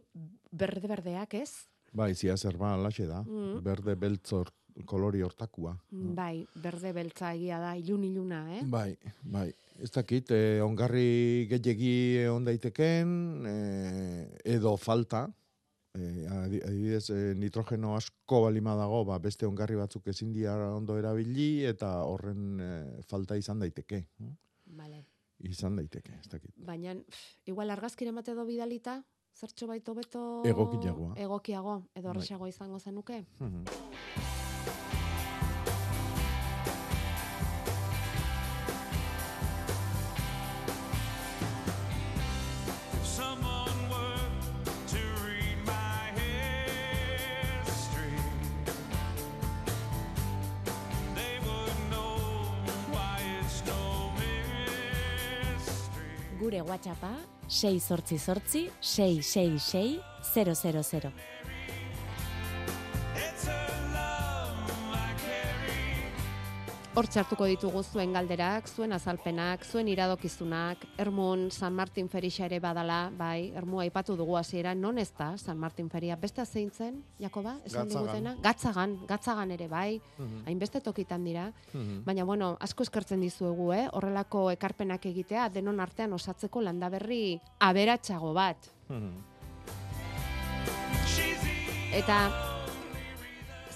berde-berdeak 0.62 1.35
ez? 1.42 1.51
Bai, 1.90 2.12
zia 2.14 2.37
zerba 2.37 2.77
alaxe 2.77 3.09
da. 3.11 3.25
Mm. 3.27 3.64
Berde 3.66 3.98
beltzor 3.98 4.55
kolori 4.87 5.20
hortakua. 5.22 5.74
Bai, 5.90 6.46
berde 6.54 6.92
beltza 6.92 7.32
egia 7.35 7.58
da, 7.61 7.74
ilun-iluna, 7.76 8.40
eh? 8.58 8.62
Bai, 8.64 8.96
bai. 9.22 9.52
Ez 9.82 9.90
dakit, 9.90 10.30
eh, 10.30 10.61
ongarri 10.62 11.46
gehiegi 11.50 12.26
on 12.30 12.44
daiteken, 12.44 13.46
eh, 13.46 14.38
edo 14.44 14.76
falta, 14.76 15.24
eh, 15.94 16.26
adi- 16.30 16.62
adibidez, 16.62 17.11
eh, 17.11 17.35
nitrogeno 17.37 17.94
asko 17.96 18.42
balima 18.46 18.74
dago, 18.76 19.04
ba, 19.04 19.18
beste 19.18 19.46
ongarri 19.46 19.76
batzuk 19.76 20.06
ezin 20.08 20.32
dira 20.32 20.54
ondo 20.74 20.96
erabili, 20.98 21.64
eta 21.64 22.02
horren 22.04 22.61
eh, 22.61 23.00
falta 23.08 23.37
izan 23.37 23.58
daiteke. 23.58 24.04
Vale. 24.66 25.04
Izan 25.42 25.76
daiteke, 25.76 26.12
ez 26.20 26.28
dakit. 26.30 26.52
Baina, 26.56 26.94
pff, 26.94 27.38
igual 27.50 27.70
argazkira 27.70 28.11
emate 28.11 28.30
edo 28.30 28.44
bidalita, 28.46 29.02
zertxo 29.35 29.66
baito 29.66 29.94
beto... 29.94 30.42
Egokiagoa. 30.46 31.14
Egokiago, 31.16 31.82
edo 31.94 32.02
Bai. 32.08 32.11
horrexago 32.16 32.46
izango 32.46 32.78
zenuke. 32.78 33.24
Mhm. 33.40 33.64
Someone 33.66 34.31
WhatsAppa 56.72 57.11
6 57.48 57.80
sortzi 57.85 58.18
sortzi 58.18 58.70
666 58.80 60.00
000. 60.92 61.12
Hor 66.92 67.07
txartuko 67.09 67.46
ditugu 67.48 67.81
zuen 67.88 68.11
galderak, 68.12 68.66
zuen 68.68 68.92
azalpenak, 68.92 69.62
zuen 69.64 69.88
iradokizunak, 69.88 70.83
Ermun 71.00 71.46
San 71.48 71.72
Martin 71.72 72.11
Ferixa 72.12 72.44
ere 72.44 72.59
badala, 72.61 73.07
bai, 73.16 73.46
Ermu 73.57 73.81
aipatu 73.81 74.12
dugu 74.18 74.37
hasiera, 74.37 74.74
non 74.76 74.98
ez 75.00 75.09
da 75.16 75.31
San 75.40 75.57
Martin 75.57 75.88
Feria, 75.88 76.18
beste 76.20 76.44
zeintzen, 76.44 76.98
Jakoba, 77.18 77.55
esan 77.64 77.88
digutena? 77.88 78.35
Gatzagan, 78.44 78.98
gatzagan 79.09 79.50
ere, 79.57 79.68
bai, 79.72 80.02
Mhm. 80.18 80.44
hainbeste 80.44 80.83
tokitan 80.83 81.24
dira. 81.24 81.50
Mhm. 81.72 82.05
Baina, 82.05 82.24
bueno, 82.24 82.59
asko 82.61 82.83
eskertzen 82.83 83.20
dizuegu, 83.22 83.72
eh? 83.72 83.88
horrelako 83.90 84.50
ekarpenak 84.50 85.07
egitea, 85.07 85.48
denon 85.48 85.81
artean 85.81 86.12
osatzeko 86.12 86.61
landaberri 86.61 87.40
aberatsago 87.59 88.35
bat. 88.35 88.59
Mhm. 88.90 89.16
Eta 91.94 92.31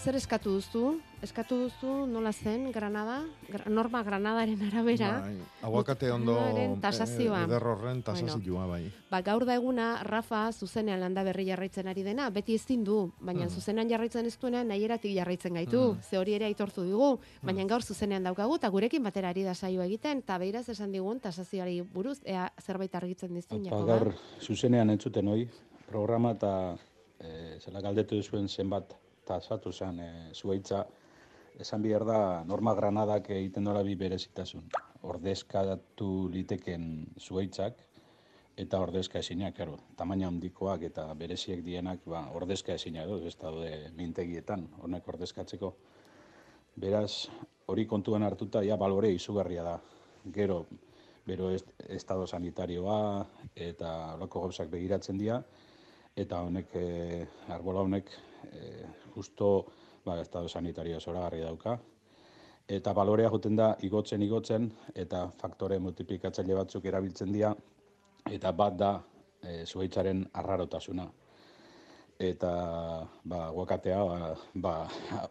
zer 0.04 0.16
eskatu 0.16 0.50
duzu? 0.50 1.00
Eskatu 1.26 1.56
duzu 1.64 2.06
nola 2.06 2.30
zen 2.32 2.68
Granada? 2.70 3.16
Gra- 3.50 3.66
Norma 3.66 4.02
Granadaren 4.06 4.60
arabera. 4.68 5.08
Bai, 5.24 5.38
aguakate 5.66 6.10
ondo 6.14 6.36
Gutxienaren 6.36 6.76
tasazioa. 6.80 7.40
eh, 7.40 7.46
eder 7.48 7.64
horren 7.66 8.02
tasazioa, 8.06 8.66
bai. 8.70 8.84
Ba, 9.10 9.20
gaur 9.26 9.44
da 9.44 9.56
eguna 9.58 9.88
Rafa 10.06 10.44
zuzenean 10.52 11.00
landa 11.02 11.24
berri 11.26 11.46
jarraitzen 11.48 11.88
ari 11.90 12.04
dena, 12.06 12.28
beti 12.30 12.54
ezin 12.54 12.84
du, 12.84 13.10
baina 13.20 13.46
Mhm. 13.46 13.50
zuzenean 13.56 13.88
jarraitzen 13.90 14.26
ez 14.26 14.36
duena 14.38 14.62
nahieratik 14.62 15.14
jarraitzen 15.16 15.54
gaitu, 15.54 15.94
Mhm. 15.94 16.02
ze 16.02 16.18
hori 16.18 16.34
ere 16.34 16.44
aitortu 16.46 16.84
dugu, 16.84 17.18
baina 17.42 17.64
gaur 17.64 17.82
zuzenean 17.82 18.22
daukagu 18.22 18.54
eta 18.56 18.68
gurekin 18.68 19.02
batera 19.02 19.30
ari 19.30 19.42
da 19.42 19.54
saioa 19.54 19.84
egiten, 19.84 20.18
eta 20.18 20.38
beiraz 20.38 20.68
esan 20.68 20.92
digun 20.92 21.18
tasazioari 21.18 21.80
buruz, 21.82 22.20
ea 22.24 22.52
zerbait 22.62 22.94
argitzen 22.94 23.34
dizun, 23.34 23.66
Eta 23.66 23.70
Jakoba? 23.74 23.98
gaur 23.98 24.14
zuzenean 24.40 24.90
entzuten 24.90 25.26
hoi 25.26 25.48
programa 25.88 26.30
eta 26.32 26.76
e, 27.18 27.58
zela 27.58 27.80
galdetu 27.80 28.14
duzuen 28.14 28.48
zenbat 28.48 28.94
tasatu 29.24 29.72
zen 29.72 29.98
e, 29.98 30.30
zuaitza 30.34 30.86
esan 31.60 31.82
behar 31.82 32.04
da 32.04 32.44
Norma 32.44 32.74
Granadak 32.74 33.30
egiten 33.30 33.64
dola 33.64 33.82
bi 33.82 33.96
berezitasun. 33.96 34.68
Ordezkatu 35.08 36.28
liteken 36.32 37.06
zuaitzak 37.20 37.82
eta 38.56 38.80
ordezka 38.80 39.20
ezinak, 39.20 39.54
karo, 39.58 39.76
tamaina 39.96 40.30
handikoak 40.30 40.86
eta 40.88 41.10
bereziek 41.14 41.60
dienak, 41.64 42.00
ba, 42.08 42.22
ordezka 42.32 42.72
ezina 42.72 43.02
edo, 43.04 43.18
ez 43.28 43.34
daude 43.36 43.90
mintegietan, 43.98 44.64
honek 44.80 45.08
ordezkatzeko. 45.12 45.74
Beraz, 46.80 47.28
hori 47.68 47.84
kontuan 47.88 48.24
hartuta, 48.24 48.62
ja, 48.64 48.78
balore 48.80 49.10
izugarria 49.12 49.64
da. 49.64 49.76
Gero, 50.32 50.62
bero 51.28 51.50
est, 51.52 51.68
estado 51.92 52.26
sanitarioa 52.26 53.26
eta 53.68 53.92
horako 54.14 54.46
gauzak 54.46 54.72
begiratzen 54.72 55.20
dira, 55.20 55.42
eta 56.16 56.40
honek, 56.48 56.72
e, 56.80 57.26
arbola 57.52 57.84
honek, 57.84 58.12
e, 58.48 58.86
justo, 59.14 59.50
ba, 60.06 60.20
estado 60.22 60.48
sanitario 60.48 61.00
zoragarri 61.00 61.42
dauka. 61.42 61.76
Eta 62.66 62.92
balorea 62.94 63.30
joten 63.30 63.58
da 63.58 63.74
igotzen 63.86 64.22
igotzen, 64.22 64.70
eta 64.94 65.26
faktore 65.42 65.78
multiplikatzaile 65.82 66.56
batzuk 66.58 66.86
erabiltzen 66.90 67.34
dira, 67.34 67.52
eta 68.30 68.52
bat 68.52 68.78
da 68.78 68.90
e, 69.42 69.64
zuhaitzaren 69.66 70.24
arrarotasuna. 70.34 71.06
Eta 72.18 72.50
ba, 73.28 73.42
aguakatea 73.50 73.98
ba, 74.08 74.32
ba, 74.54 74.74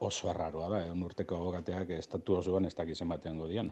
oso 0.05 0.29
arraroa 0.29 0.69
da, 0.75 0.83
egun 0.85 1.03
urteko 1.07 1.39
aguakateak 1.39 1.95
estatu 1.97 2.37
osoan 2.39 2.69
ez 2.69 2.75
dakizen 2.77 3.09
batean 3.09 3.41
godian. 3.41 3.71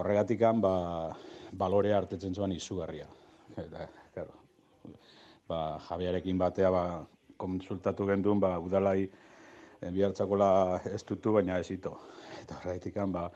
Horregatikan, 0.00 0.62
ba, 0.62 0.74
balorea 1.52 1.98
hartetzen 1.98 2.34
zuen 2.34 2.54
izugarria. 2.54 3.08
Eta, 3.58 3.88
claro, 4.14 4.38
ba, 5.50 5.60
jabearekin 5.90 6.38
batea 6.38 6.70
ba, 6.72 6.84
konsultatu 7.36 8.06
genduen, 8.08 8.40
ba, 8.40 8.56
udalai 8.62 9.10
bihartzakola 9.80 10.80
ez 10.92 11.02
dutu, 11.04 11.32
baina 11.32 11.58
ez 11.58 11.70
ito. 11.70 11.96
Eta 12.42 12.58
horregatikan, 12.60 13.12
ba, 13.12 13.28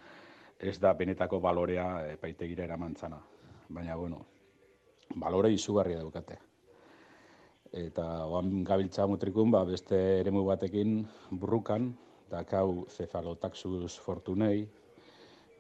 ez 0.58 0.78
da 0.80 0.92
benetako 0.94 1.40
balorea 1.40 1.88
epaitegira 2.12 2.64
eramantzana. 2.64 3.18
Baina, 3.68 3.96
bueno, 3.96 4.24
balore 5.16 5.52
izugarria 5.52 5.98
daukate. 5.98 6.38
Eta 7.72 8.04
oan 8.24 8.64
gabiltza 8.64 9.06
mutrikun, 9.06 9.50
ba, 9.52 9.64
beste 9.68 9.98
eremu 10.20 10.44
batekin 10.46 11.02
burrukan, 11.30 11.92
dakau 12.30 12.86
cefalotaxus 12.92 13.98
fortunei, 14.04 14.66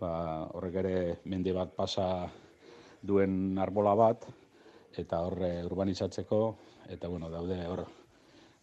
ba, 0.00 0.48
horrek 0.54 0.80
ere 0.82 0.96
mende 1.24 1.52
bat 1.52 1.74
pasa 1.76 2.28
duen 3.02 3.58
arbola 3.60 3.94
bat, 3.96 4.24
eta 4.98 5.20
horre 5.26 5.52
urbanizatzeko, 5.68 6.40
eta 6.88 7.08
bueno, 7.08 7.30
daude 7.30 7.60
hor, 7.68 7.84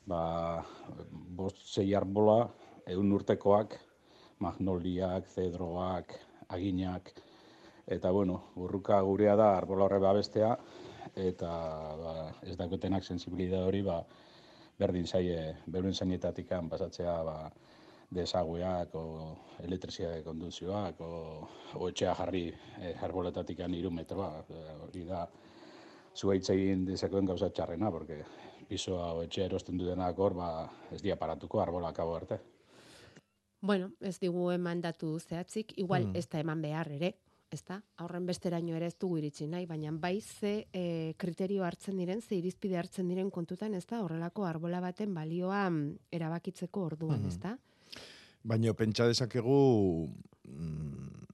ba, 0.09 0.63
bost 1.37 1.61
sei 1.73 1.93
arbola, 1.97 2.45
egun 2.87 3.11
urtekoak, 3.17 3.75
magnoliak, 4.43 5.27
zedroak, 5.33 6.13
aginak, 6.53 7.11
eta 7.87 8.11
bueno, 8.11 8.41
burruka 8.55 9.01
gurea 9.01 9.35
da 9.35 9.55
arbola 9.57 9.85
horre 9.85 9.99
babestea, 9.99 10.55
eta 11.15 11.51
ba, 12.01 12.15
ez 12.43 12.57
dakotenak 12.57 13.03
sensibilidade 13.03 13.65
hori, 13.65 13.81
ba, 13.85 14.01
berdin 14.79 15.07
zaie, 15.07 15.55
beuren 15.71 15.93
zainetatikan 15.93 16.69
pasatzea, 16.69 17.15
ba, 17.23 17.37
desagueak, 18.15 18.93
o 18.95 19.35
elektrizia 19.65 20.11
konduzioak, 20.23 20.99
o, 21.01 21.47
o 21.75 21.89
etxea 21.89 22.13
jarri 22.15 22.47
e, 22.79 22.93
arboletatik 23.01 23.59
iru 23.65 23.91
metroa. 23.91 24.43
E, 24.49 24.63
Hori 24.85 25.05
da, 25.05 25.25
zuaitz 26.15 26.49
egin 26.49 26.85
dezakoen 26.85 27.25
gauza 27.25 27.49
txarrena, 27.49 27.91
porque 27.91 28.23
pisoa 28.67 29.13
o 29.13 29.23
etxea 29.23 29.45
erosten 29.45 29.77
dudenak 29.77 30.17
hor, 30.19 30.33
ba, 30.33 30.69
ez 30.91 31.01
dia 31.01 31.15
paratuko 31.17 31.59
arbolak 31.61 31.99
hau 31.99 32.15
arte. 32.15 32.39
Bueno, 33.61 33.91
ez 34.01 34.19
digu 34.19 34.51
eman 34.51 34.81
datu 34.81 35.19
zehatzik, 35.19 35.73
igual 35.77 36.07
Mm. 36.07 36.15
ez 36.15 36.27
da 36.29 36.39
eman 36.39 36.61
behar 36.61 36.91
ere, 36.91 37.15
ezta? 37.51 37.81
Aurren 37.97 38.25
besteraino 38.25 38.75
ere 38.75 38.87
ez 38.87 38.97
dugu 38.99 39.17
iritsi 39.17 39.47
nahi, 39.47 39.65
baina 39.65 39.91
bai 39.91 40.19
ze 40.21 40.67
e, 40.73 41.13
kriterio 41.17 41.63
hartzen 41.63 41.97
diren, 41.97 42.21
ze 42.21 42.35
irizpide 42.35 42.77
hartzen 42.77 43.07
diren 43.07 43.29
kontutan, 43.31 43.73
ezta? 43.73 44.01
Horrelako 44.03 44.45
arbola 44.45 44.81
baten 44.81 45.13
balioa 45.13 45.69
mm, 45.69 45.97
erabakitzeko 46.11 46.81
orduan, 46.85 47.19
Mhm. 47.21 47.27
ezta? 47.27 47.57
Baina 48.43 48.73
pentsa 48.73 49.07
dezakegu 49.07 50.09
mm, 50.43 51.25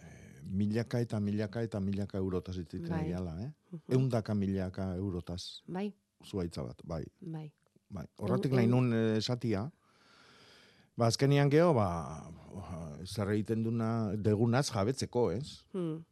eh, 0.00 0.40
milaka 0.50 1.00
eta 1.00 1.20
milaka 1.20 1.62
eta 1.62 1.80
milaka 1.80 2.18
eurotaz 2.18 2.56
Bai. 2.56 3.12
bai. 3.12 3.44
eh? 3.44 3.52
Mhm. 3.70 3.80
Eundaka 3.88 4.34
milaka 4.34 4.94
eurotaz 4.96 5.62
Bai, 5.66 5.94
zuaitza 6.24 6.62
bat, 6.62 6.80
bai. 6.84 7.04
bai. 7.20 7.50
bai. 7.90 8.06
Horratik 8.18 8.52
Eun- 8.52 8.56
nahi 8.60 8.66
nun 8.66 8.92
eh, 8.92 9.16
esatia, 9.18 9.70
ba, 10.96 11.06
azkenian 11.06 11.50
geho, 11.50 11.72
ba, 11.74 12.30
zer 13.04 13.28
egiten 13.34 13.62
duna, 13.64 14.14
degunaz 14.16 14.70
jabetzeko, 14.70 15.30
ez? 15.32 15.64
Hmm. 15.72 16.04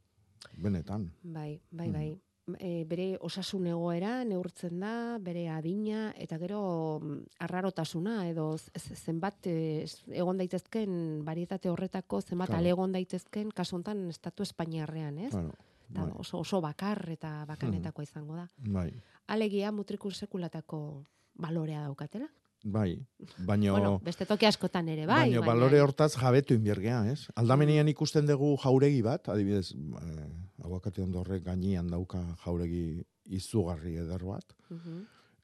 Benetan. 0.58 1.10
Bai, 1.22 1.60
bai, 1.70 1.88
Mhm. 1.88 1.92
bai. 1.92 2.20
E, 2.58 2.84
bere 2.84 3.16
osasun 3.22 3.68
egoera 3.70 4.24
neurtzen 4.24 4.80
da, 4.80 5.16
bere 5.22 5.44
adina, 5.48 6.12
eta 6.18 6.38
gero 6.42 6.98
mm, 7.00 7.20
arrarotasuna, 7.38 8.28
edo 8.28 8.56
zenbat 8.76 9.46
e, 9.46 9.86
egon 10.10 10.38
daitezken 10.38 11.22
varietate 11.24 11.70
horretako, 11.70 12.20
zenbat 12.20 12.48
Claro. 12.48 12.58
ale 12.58 12.68
egon 12.74 12.92
daitezken, 12.92 13.52
kasu 13.54 13.76
honetan 13.76 14.08
estatu 14.10 14.42
espainiarrean, 14.42 15.18
ez? 15.18 15.30
Claro, 15.30 15.54
Eta 15.92 16.02
bai. 16.06 16.12
oso, 16.18 16.38
oso 16.40 16.60
bakar 16.64 17.04
eta 17.12 17.44
bakanetakoa 17.48 18.02
izango 18.06 18.36
da. 18.36 18.48
Bai, 18.58 18.90
Alegia 19.28 19.70
mutrikun 19.72 20.12
sekulatako 20.12 21.04
balorea 21.34 21.82
daukatela. 21.84 22.28
bai. 22.64 23.04
Baino, 23.38 23.72
Bueno, 23.72 23.98
beste 24.04 24.24
toki 24.24 24.46
askotan 24.46 24.88
ere, 24.88 25.04
bai. 25.06 25.30
baino 25.30 25.42
balore 25.42 25.80
hortaz 25.82 26.14
jabetu 26.16 26.54
inbiergea, 26.54 27.10
ez? 27.10 27.26
Aldamenian 27.34 27.88
ikusten 27.88 28.26
dugu 28.26 28.56
jauregi 28.62 29.02
bat, 29.02 29.28
adibidez, 29.28 29.72
eh, 29.74 30.28
aguakate 30.64 31.02
ondorrek 31.02 31.42
gainean 31.44 31.88
dauka 31.90 32.20
jauregi 32.44 33.02
izugarri 33.26 33.96
eder 33.96 34.24
bat. 34.24 34.44
Mhm. 34.70 35.02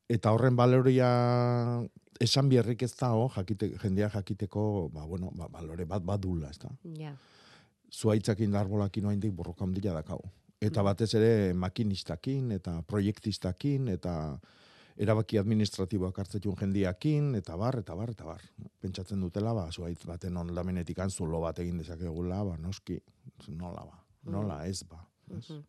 Eta 0.09 0.31
horren 0.33 0.55
baloria 0.57 1.83
esan 2.21 2.49
biherrik 2.49 2.83
ez 2.83 2.95
da, 2.97 3.11
jakite, 3.35 3.73
jendea 3.83 4.09
jakiteko, 4.11 4.91
ba, 4.93 5.05
bueno, 5.05 5.31
ba, 5.35 5.49
balore 5.49 5.85
bat 5.85 6.03
badula, 6.05 6.49
ez 6.51 6.59
da. 6.59 6.71
Ja. 6.85 7.13
Zuaitzakin 7.13 7.38
da 8.53 8.61
arbolakin 8.61 9.07
oaindik 9.07 9.33
borroka 9.33 9.65
handila 9.65 9.95
dakau. 9.95 10.21
Eta 10.61 10.83
batez 10.83 11.15
ere 11.15 11.55
makinistakin, 11.55 12.53
eta 12.53 12.83
proiektistakin, 12.83 13.89
eta 13.89 14.39
erabaki 14.99 15.39
administratiboak 15.39 16.19
hartzetun 16.19 16.57
jendiakin, 16.59 17.35
eta 17.39 17.57
bar, 17.57 17.79
eta 17.79 17.95
bar, 17.95 18.11
eta 18.11 18.25
bar. 18.25 18.43
Pentsatzen 18.81 19.21
dutela, 19.21 19.55
ba, 19.55 19.69
zuaitz 19.71 20.05
baten 20.07 20.37
ondamenetik 20.37 20.99
zulo 21.09 21.41
bat 21.41 21.59
egin 21.59 21.79
dezakegula, 21.79 22.45
ba, 22.45 22.57
noski, 22.57 22.99
nola 23.49 23.85
ba, 23.85 24.05
nola 24.25 24.67
ez 24.67 24.83
ba. 24.83 25.07
ez? 25.31 25.51
Mhm. 25.51 25.63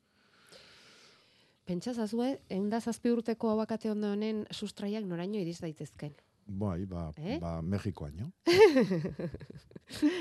Pentsa 1.66 1.94
zazue, 1.94 2.40
eunda 2.50 2.80
zazpi 2.82 3.12
urteko 3.14 3.52
abakate 3.52 3.92
ondo 3.92 4.10
honen 4.10 4.48
sustraiak 4.52 5.04
noraino 5.06 5.38
iriz 5.38 5.60
daitezken. 5.62 6.16
Bai, 6.50 6.86
ba, 6.90 7.12
Eh? 7.18 7.38
ba 7.40 7.62
Mexikoaino. 7.62 8.32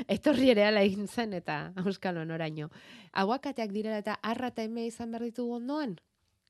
Etorri 0.09 0.51
ere 0.53 0.65
ala 0.69 0.83
egin 0.85 1.07
zen 1.09 1.33
eta 1.37 1.73
auskalo 1.85 2.25
noraino. 2.29 2.69
Aguakateak 3.13 3.73
direla 3.73 3.99
eta 4.03 4.19
arra 4.23 4.51
eta 4.53 4.65
eme 4.65 4.87
izan 4.89 5.11
behar 5.13 5.25
ditugu 5.29 5.57
ondoan? 5.59 5.97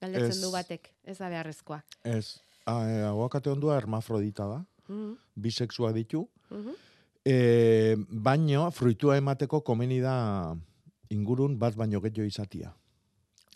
Galdetzen 0.02 0.36
Ez. 0.36 0.42
du 0.42 0.50
batek, 0.54 0.92
ez 1.04 1.16
da 1.18 1.28
beharrezkoa. 1.30 1.80
Ez, 2.06 2.38
a, 2.66 2.74
e, 2.86 2.98
aguakate 3.08 3.50
ondua 3.50 3.76
hermafrodita 3.78 4.46
da, 4.46 4.64
Mhm, 4.88 5.16
bisexua 5.36 5.92
ditu, 5.92 6.28
mhm. 6.50 6.70
e, 7.24 7.96
baino 8.08 8.70
fruitua 8.70 9.16
emateko 9.18 9.60
komeni 9.60 9.98
da 10.00 10.56
ingurun 11.10 11.58
bat 11.58 11.74
baino 11.76 12.00
gehiago 12.00 12.24
izatia. 12.26 12.72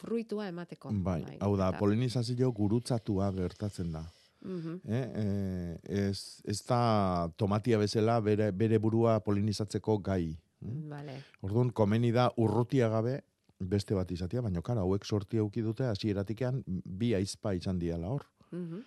Fruitua 0.03 0.49
emateko. 0.49 0.91
Bai, 0.93 1.39
hau 1.41 1.57
da, 1.57 1.71
polinizazio 1.79 2.51
gurutzatua 2.53 3.31
gertatzen 3.33 3.93
da. 3.93 4.03
Mhm. 4.43 4.81
Eh, 4.89 5.11
eh, 5.15 6.09
ez, 6.09 6.43
ez 6.45 6.61
da 6.67 7.31
tomatia 7.37 7.79
bezala 7.79 8.21
bere, 8.21 8.51
bere 8.53 8.79
burua 8.79 9.21
polinizatzeko 9.21 9.99
gai. 9.99 10.37
Mm? 10.61 10.89
Vale. 10.91 11.19
Orduan, 11.43 11.71
komeni 11.71 12.13
da 12.13 12.31
urrutia 12.37 12.89
gabe 12.89 13.21
beste 13.63 13.95
bat 13.95 14.11
izatea, 14.11 14.43
baina 14.43 14.63
kara, 14.63 14.83
hauek 14.83 15.05
sorti 15.07 15.39
eduki 15.39 15.63
dute 15.63 15.87
hasieratikan 15.87 16.63
bi 16.67 17.15
aizpa 17.15 17.55
izan 17.55 17.79
diala 17.79 18.11
hor. 18.11 18.27
Mhm. 18.51 18.83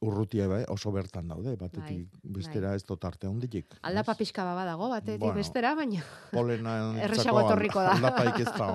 Urrutia 0.00 0.46
bai, 0.48 0.62
oso 0.72 0.88
bertan 0.94 1.28
daude, 1.28 1.58
batetik 1.60 2.06
Bai, 2.08 2.32
bestera 2.38 2.70
ez 2.74 2.80
dut 2.88 3.04
arte 3.04 3.28
hondilik. 3.28 3.74
Aldapa 3.84 4.14
pixka 4.16 4.46
bat 4.48 4.56
badago, 4.56 4.88
batetik 4.88 5.20
Bueno, 5.20 5.36
bestera, 5.36 5.74
baina 5.76 6.00
Polena 6.32 6.78
erresago 7.04 7.42
etorriko 7.42 7.82
da. 7.84 7.98
Aldapaik 7.98 8.40
ez 8.40 8.48
da. 8.56 8.70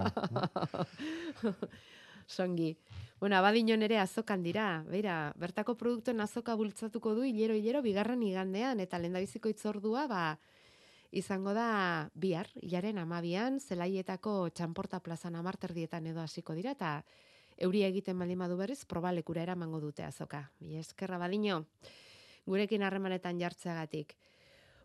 Songi. 2.27 2.75
Bueno, 3.19 3.37
abadinon 3.37 3.81
ere 3.81 3.97
azokan 3.97 4.43
dira. 4.43 4.83
Beira, 4.89 5.33
bertako 5.39 5.75
produktuen 5.79 6.19
azoka 6.21 6.55
bultzatuko 6.55 7.15
du 7.15 7.23
hilero-hilero 7.23 7.81
bigarren 7.81 8.23
igandean, 8.23 8.81
eta 8.83 8.99
lendabiziko 8.99 9.49
itzordua, 9.49 10.05
ba, 10.11 10.23
izango 11.15 11.53
da 11.55 12.09
bihar, 12.13 12.49
hilaren 12.61 12.99
amabian, 12.99 13.59
zelaietako 13.59 14.49
txanporta 14.49 14.99
plazan 14.99 15.39
amarterdietan 15.39 16.07
edo 16.11 16.21
hasiko 16.21 16.53
dira, 16.53 16.75
eta 16.75 16.97
euria 17.57 17.87
egiten 17.87 18.19
baldin 18.19 18.43
badu 18.43 18.57
berriz, 18.59 18.83
probalekura 18.85 19.45
eramango 19.45 19.79
dute 19.79 20.03
azoka. 20.03 20.49
Bi 20.59 20.75
eskerra 20.81 21.17
badino, 21.17 21.63
gurekin 22.45 22.83
harremanetan 22.83 23.39
jartzeagatik. 23.39 24.17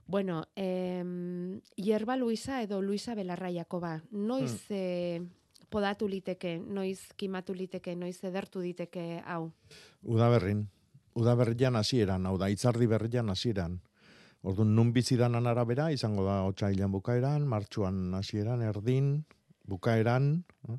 Bueno, 0.07 0.45
em, 0.57 1.61
hierba 1.77 2.17
Luisa 2.17 2.63
edo 2.63 2.81
Luisa 2.83 3.15
Belarra 3.15 3.51
Jakoba, 3.51 4.01
noiz 4.11 4.67
eh, 4.71 5.23
podatu 5.69 6.09
liteke, 6.09 6.59
noiz 6.59 7.13
kimatu 7.17 7.55
liteke, 7.55 7.95
noiz 7.97 8.19
edertu 8.25 8.61
diteke 8.61 9.23
hau? 9.27 9.51
Udaberrin. 10.03 10.69
Udaberrian 11.15 11.77
hasieran, 11.77 12.27
hau 12.27 12.37
da, 12.39 12.49
itzardi 12.49 12.87
berrian 12.87 13.29
hasieran. 13.29 13.81
Orduan, 14.43 14.75
nun 14.75 14.93
bizidanan 14.97 15.47
arabera, 15.51 15.91
izango 15.93 16.25
da 16.25 16.45
otsailean 16.49 16.93
bukaeran, 16.95 17.45
martxuan 17.47 18.15
hasieran, 18.17 18.63
erdin, 18.63 19.27
bukaeran. 19.69 20.45
eh? 20.69 20.79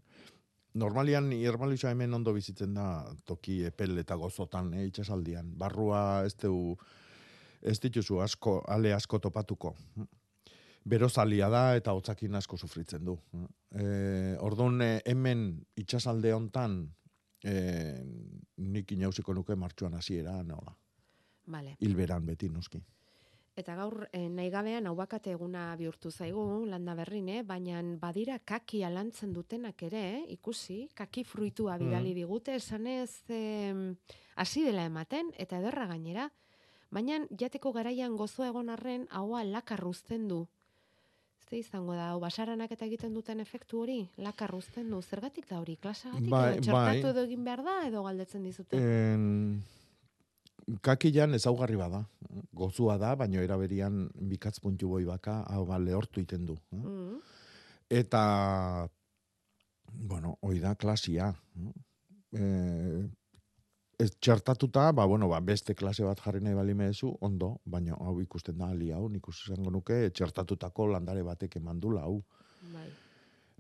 Normalian, 0.74 1.28
hierbaluza 1.36 1.92
hemen 1.92 2.14
ondo 2.14 2.32
bizitzen 2.34 2.74
da 2.74 2.86
toki 3.28 3.60
epel 3.68 3.98
eta 4.00 4.16
gozotan, 4.16 4.74
eh, 4.74 4.86
itxasaldian. 4.88 5.52
Barrua 5.60 6.24
ez 6.26 6.34
du, 6.40 6.78
ez 7.62 7.78
dituzu 7.84 8.22
asko, 8.24 8.62
ale 8.68 8.94
asko 8.96 9.20
topatuko. 9.20 9.76
Berozalia 10.84 11.50
da 11.50 11.76
eta 11.78 11.94
hotzakin 11.94 12.36
asko 12.36 12.58
sufritzen 12.58 13.06
du. 13.06 13.18
E, 13.70 14.36
orduan, 14.42 14.82
eh, 14.82 15.02
hemen 15.06 15.62
itxasalde 15.78 16.34
hontan, 16.34 16.80
e, 17.44 17.54
nik 18.58 18.92
inauziko 18.92 19.34
nuke 19.34 19.56
martxuan 19.56 19.94
hasiera 19.94 20.42
nola. 20.44 20.74
Vale. 21.48 21.76
Hilberan 21.80 22.26
beti 22.26 22.50
noski. 22.50 22.82
Eta 23.62 23.74
gaur 23.76 24.06
eh, 24.16 24.30
nahi 24.32 24.50
gabean 24.50 24.88
hau 24.88 24.94
bakate 24.96 25.34
eguna 25.36 25.74
bihurtu 25.76 26.10
zaigu, 26.10 26.64
landa 26.72 26.96
berrin, 26.96 27.28
eh? 27.30 27.42
baina 27.44 27.82
badira 28.00 28.38
kaki 28.40 28.80
alantzen 28.88 29.34
dutenak 29.36 29.84
ere, 29.84 30.04
eh? 30.16 30.22
ikusi, 30.38 30.86
kaki 30.96 31.26
fruitua 31.28 31.76
bidali 31.82 32.14
digute, 32.16 32.56
esanez 32.56 33.12
eh, 33.28 33.76
hasi 34.40 34.64
dela 34.64 34.86
ematen, 34.88 35.34
eta 35.38 35.60
ederra 35.60 35.90
gainera, 35.92 36.30
baina 36.90 37.20
jateko 37.38 37.74
garaian 37.76 38.16
gozo 38.16 38.48
egon 38.48 38.72
arren, 38.72 39.06
haua 39.12 39.44
lakar 39.44 39.84
uzten 39.86 40.30
du. 40.32 40.46
Ze 41.52 41.58
izango 41.60 41.91
da, 41.99 42.14
basaranak 42.16 42.72
eta 42.72 42.86
egiten 42.88 43.12
duten 43.12 43.41
efektu 43.43 43.82
hori, 43.82 43.97
lakar 44.24 44.54
uzten 44.56 44.88
du, 44.93 45.02
zergatik 45.04 45.49
da 45.49 45.58
hori, 45.60 45.74
klasagatik, 45.84 46.30
Bai, 46.32 46.54
edo 46.54 46.62
txertatu 46.64 47.02
bai. 47.04 47.10
edo 47.12 47.24
egin 47.28 47.41
behar 47.43 47.64
da, 47.66 47.74
edo 47.89 48.04
galdetzen 48.06 48.45
dizute. 48.47 48.80
En, 48.80 49.26
kakilan 50.80 51.36
ezaugarri 51.36 51.76
bada. 51.76 52.06
Gozua 52.56 52.95
da, 53.02 53.10
baino 53.20 53.43
eraberian 53.43 54.06
bikatz 54.32 54.62
puntu 54.64 54.93
boi 54.93 55.04
baka, 55.10 55.41
hau 55.52 55.66
ba, 55.68 55.76
lehortu 55.84 56.24
iten 56.24 56.45
du. 56.47 56.56
eh? 56.72 56.80
Mm. 56.80 57.20
Eta, 57.99 58.24
bueno, 59.91 60.38
hoi 60.47 60.62
da 60.64 60.72
klasia. 60.80 61.34
E, 62.32 62.45
txertatuta, 64.10 64.91
ba, 64.95 65.06
bueno, 65.06 65.28
ba, 65.30 65.39
beste 65.45 65.76
klase 65.76 66.06
bat 66.08 66.20
jarri 66.24 66.41
nahi 66.41 66.56
bali 66.58 66.74
mezu, 66.78 67.12
ondo, 67.22 67.58
baina 67.66 67.97
hau 67.99 68.16
ikusten 68.22 68.58
da 68.58 68.72
ali 68.72 68.91
hau, 68.91 69.08
nik 69.10 69.28
izango 69.30 69.72
nuke 69.74 70.10
txertatutako 70.10 70.88
landare 70.93 71.24
batek 71.28 71.58
emandula 71.60 72.06
hau. 72.08 72.22
Bai. 72.74 72.88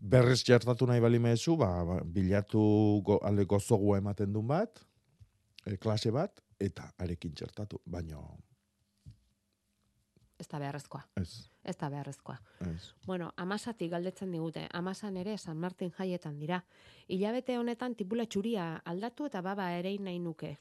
Berrez 0.01 0.41
txertatu 0.43 0.87
nahi 0.89 1.01
bali 1.03 1.19
mezu, 1.19 1.57
ba, 1.57 1.69
ba, 1.85 1.99
bilatu 2.03 2.61
go, 3.05 3.19
ale 3.23 3.45
gozogua 3.45 3.99
ematen 4.01 4.33
duen 4.33 4.47
bat, 4.47 4.81
e, 5.65 5.75
klase 5.77 6.11
bat, 6.11 6.41
eta 6.59 6.89
arekin 6.97 7.35
txertatu, 7.37 7.81
baina 7.85 8.21
Ez 10.41 10.47
da 10.49 10.57
beharrezkoa. 10.57 11.03
ez, 11.21 11.50
Ez 11.63 11.77
da 11.77 11.89
beharrezkoa. 11.89 12.39
ez. 12.65 12.93
Bueno, 13.05 13.31
amasatik 13.37 13.91
galdetzen 13.91 14.31
digute. 14.31 14.67
Amasan 14.73 15.17
ere 15.17 15.37
San 15.37 15.57
Martin 15.57 15.91
jaietan 15.91 16.39
dira. 16.39 16.63
Hilabete 17.07 17.57
honetan 17.57 17.95
tipula 17.95 18.25
txuria 18.25 18.81
aldatu 18.85 19.25
eta 19.25 19.41
baba 19.41 19.71
ere 19.77 19.97
nahi 19.99 20.19
nuke. 20.19 20.57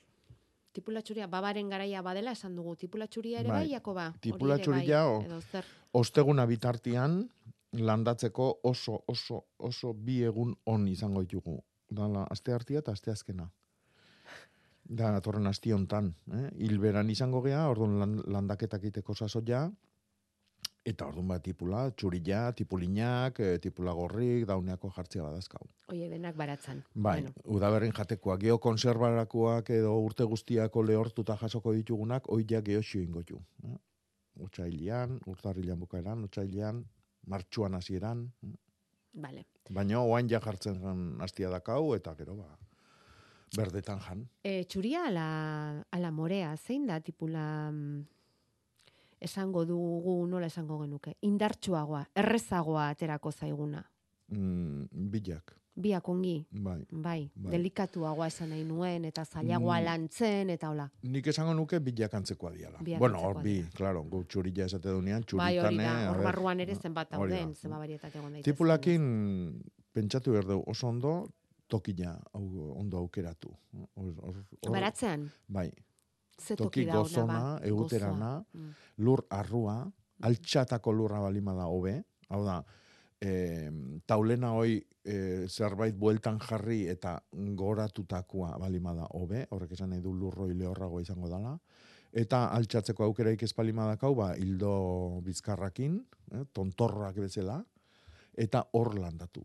Tipula 0.72 1.02
txuria, 1.02 1.26
babaren 1.26 1.68
garaia 1.68 2.02
badela 2.02 2.30
esan 2.36 2.54
dugu. 2.54 2.76
Tipula 2.76 3.06
txuria 3.06 3.40
ere 3.40 3.48
bai, 3.48 3.64
Bai. 3.64 3.70
Jakoba? 3.72 4.06
Hori 4.10 4.20
Tipula 4.20 4.58
txuria, 4.58 5.02
bai. 5.04 5.62
Osteguna 5.92 6.46
bitartian, 6.46 7.24
landatzeko 7.72 8.60
oso, 8.62 9.00
oso, 9.08 9.44
oso 9.58 9.92
bi 9.94 10.22
egun 10.22 10.54
on 10.66 10.86
izango 10.88 11.22
ditugu. 11.22 11.56
Dala, 11.90 12.26
aste 12.30 12.52
hartia 12.52 12.78
eta 12.78 12.92
aste 12.92 13.10
azkena. 13.10 13.48
Da, 14.84 15.10
atorren 15.16 15.46
asti 15.46 15.72
hontan. 15.72 16.14
Eh? 16.34 16.48
Hilberan 16.66 17.10
izango 17.10 17.42
gea, 17.42 17.68
orduan 17.70 17.98
lan, 17.98 18.16
landaketak 18.26 18.84
iteko 18.90 19.14
sasoia, 19.14 19.70
eta 20.86 21.06
orduan 21.10 21.28
bat 21.28 21.42
tipula, 21.44 21.82
txurila, 21.92 22.52
tipulinak, 22.56 23.40
e, 23.40 23.58
tipula 23.60 23.92
gorrik, 23.96 24.46
dauneako 24.48 24.90
jartzea 24.96 25.22
badazkau. 25.26 25.66
Oie, 25.92 26.08
denak 26.08 26.36
baratzan. 26.36 26.82
Bai, 26.94 27.20
Bueno, 27.20 27.32
udaberrin 27.56 27.92
jatekoak, 27.92 28.40
geo 28.40 28.58
konservarakoak 28.58 29.70
edo 29.76 29.92
urte 30.00 30.24
guztiako 30.24 30.82
lehortuta 30.82 31.36
jasoko 31.36 31.74
ditugunak, 31.76 32.30
oiak 32.32 32.64
geoxio 32.64 33.02
ingo 33.02 33.22
ju. 33.28 33.42
Eh? 33.64 33.76
Otsailian, 34.40 35.18
urtarrilan 35.26 35.78
bukaeran, 35.80 36.24
otsailean, 36.24 36.84
martxuan 37.26 37.74
hasieran, 37.74 38.30
eh? 38.46 38.56
Vale. 39.20 39.44
baina 39.70 40.00
oain 40.00 40.28
ja 40.30 40.38
jartzen 40.40 40.78
hastia 41.20 41.50
dakau, 41.50 41.94
eta 41.96 42.14
gero 42.14 42.36
ba, 42.36 42.46
berdetan 43.56 43.98
jan. 44.00 44.22
E, 44.42 44.64
txuria 44.64 45.08
ala, 45.08 45.26
ala 45.90 46.10
morea, 46.14 46.54
zein 46.56 46.86
da 46.86 47.00
tipula 47.00 47.42
mm, 47.72 48.04
esango 49.20 49.64
dugu 49.66 50.26
nola 50.26 50.46
esango 50.46 50.78
genuke? 50.82 51.16
Indartsuagoa, 51.22 52.06
errezagoa 52.14 52.88
aterako 52.88 53.30
zaiguna. 53.32 53.84
Mm, 54.28 54.84
bilak, 55.10 55.56
Biak 55.80 56.08
ongi, 56.08 56.46
bai. 56.50 56.84
bai, 56.90 57.30
Bai. 57.34 57.50
delikatuagoa 57.52 58.26
esan 58.26 58.50
nahi 58.50 58.64
nuen, 58.64 59.04
eta 59.04 59.24
zailagoa 59.24 59.78
Mm. 59.80 59.84
lantzen, 59.84 60.50
eta 60.50 60.68
hola. 60.70 60.90
Nik 61.02 61.26
esango 61.26 61.54
nuke 61.54 61.78
bilak 61.80 62.14
antzekoa 62.14 62.50
diala. 62.52 62.78
Biak 62.82 62.98
bueno, 62.98 63.14
antzekoa 63.16 63.34
hor 63.34 63.42
bi, 63.42 63.64
claro, 63.74 64.02
gu 64.04 64.24
txurila 64.24 64.64
esate 64.64 64.88
dunean, 64.88 65.24
Bai, 65.32 65.58
hori 65.58 65.76
txuritane, 65.76 65.84
da, 65.84 66.08
a 66.08 66.10
hor 66.12 66.22
barruan 66.24 66.60
ere 66.60 66.74
zenbat 66.74 67.10
dauden, 67.10 67.54
zenbat 67.54 67.78
varietate 67.80 68.18
egon 68.18 68.32
daitezke. 68.32 68.52
Tipulakin 68.52 69.62
pentsatu 69.92 70.32
behar 70.32 70.44
dugu 70.46 70.64
oso 70.70 70.88
ondo, 70.88 71.28
tokila 71.68 72.20
hau, 72.34 72.74
ondo 72.78 72.98
aukeratu. 72.98 73.48
Hor- 73.96 74.14
hor- 74.20 74.44
hor- 74.62 74.72
Baratzean? 74.72 75.30
Bai. 75.48 75.72
Toki 76.56 76.86
gozona, 76.88 77.38
ba? 77.38 77.66
eguterana, 77.66 78.32
Gozoa. 78.40 78.60
Mm. 78.60 78.70
lur 79.06 79.24
arrua, 79.30 79.78
altxatako 80.26 80.92
lurra 80.92 81.20
balima 81.20 81.54
da 81.56 81.66
hobe, 81.72 81.96
hau 82.30 82.44
da, 82.44 82.60
e, 83.20 83.70
taulena 84.06 84.52
hoi 84.56 84.78
e, 85.04 85.46
zerbait 85.48 85.96
bueltan 85.96 86.38
jarri 86.40 86.82
eta 86.88 87.16
goratutakoa 87.56 88.56
balima 88.60 88.94
da 88.96 89.06
hobe, 89.18 89.46
horrek 89.50 89.76
esan 89.76 89.92
nahi 89.94 90.02
du 90.04 90.12
lurroi 90.16 90.52
lehorrago 90.54 91.00
izango 91.00 91.28
dala, 91.28 91.56
eta 92.12 92.46
altxatzeko 92.56 93.04
aukeraik 93.06 93.42
ez 93.46 93.52
balima 93.56 93.86
dakau, 93.92 94.14
ba, 94.18 94.32
hildo 94.36 95.20
bizkarrakin, 95.26 96.00
eh, 96.32 96.44
tontorrak 96.52 97.20
bezala, 97.22 97.60
eta 98.34 98.64
hor 98.72 98.96
landatu. 98.98 99.44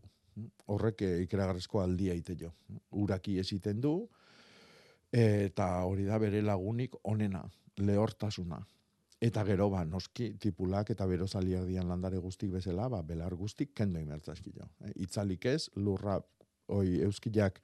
Horrek 0.73 1.01
e, 1.05 1.11
ikeragarrizko 1.23 1.79
aldia 1.81 2.15
ite 2.17 2.35
jo. 2.39 2.51
Uraki 2.99 3.37
esiten 3.39 3.79
du, 3.81 3.95
eta 5.11 5.67
hori 5.85 6.05
da 6.05 6.17
bere 6.19 6.41
lagunik 6.41 6.95
onena, 7.03 7.43
lehortasuna. 7.77 8.59
Eta 9.21 9.43
gero, 9.47 9.69
ba, 9.71 9.85
noski, 9.87 10.33
tipulak 10.41 10.91
eta 10.91 11.07
berozaliak 11.07 11.65
dian 11.69 11.87
landare 11.87 12.19
guztik 12.21 12.51
bezala, 12.51 12.89
ba, 12.91 13.01
belar 13.01 13.33
guztik 13.35 13.73
kendo 13.73 13.99
imertzazkilo. 13.99 14.67
Eh? 14.85 14.91
Itzalik 15.07 15.45
ez, 15.49 15.69
lurra, 15.75 16.19
oi, 16.67 16.99
euskilak 17.05 17.61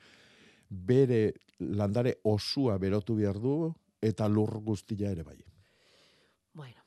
bere 0.70 1.34
landare 1.60 2.16
osua 2.24 2.78
berotu 2.80 3.18
behar 3.20 3.39
du, 3.39 3.74
eta 4.02 4.28
lur 4.28 4.62
guztia 4.66 5.12
ere 5.12 5.24
bai. 5.24 5.38
Bueno, 6.54 6.82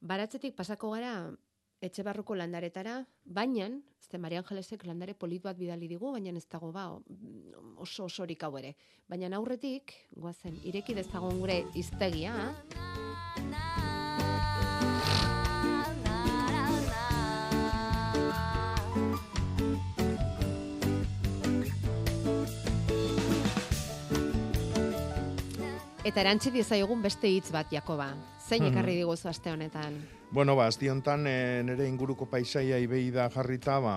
baratzetik 0.00 0.56
pasako 0.56 0.90
gara 0.96 1.14
etxe 1.80 2.04
barruko 2.04 2.36
landaretara, 2.36 3.00
baina, 3.24 3.70
ezte 4.00 4.18
Maria 4.20 4.42
Angelesek 4.42 4.84
landare 4.84 5.14
polit 5.14 5.42
bat 5.42 5.56
bidali 5.56 5.88
digu, 5.88 6.12
baina 6.12 6.34
ez 6.36 6.46
dago 6.50 6.70
ba, 6.72 6.86
oso 7.80 8.04
osorik 8.04 8.44
hau 8.44 8.56
ere. 8.60 8.74
Baina 9.08 9.32
aurretik, 9.36 9.94
goazen, 10.16 10.60
ireki 10.64 10.94
dezagon 10.94 11.40
gure 11.40 11.62
iztegia, 11.74 12.36
eta 26.10 26.24
erantzi 26.24 26.50
diezaiogun 26.50 27.02
beste 27.02 27.30
hitz 27.30 27.50
bat, 27.54 27.70
Jakoba. 27.70 28.10
Zein 28.50 28.64
ekarri 28.66 28.96
diguzu 28.98 29.28
aste 29.30 29.52
honetan? 29.52 29.94
Bueno, 30.34 30.56
ba, 30.58 30.64
azti 30.66 30.88
hontan 30.90 31.22
e, 31.30 31.34
nire 31.66 31.86
inguruko 31.86 32.26
paisaia 32.30 32.80
ibei 32.82 33.04
da 33.14 33.28
jarrita, 33.30 33.76
ba, 33.82 33.94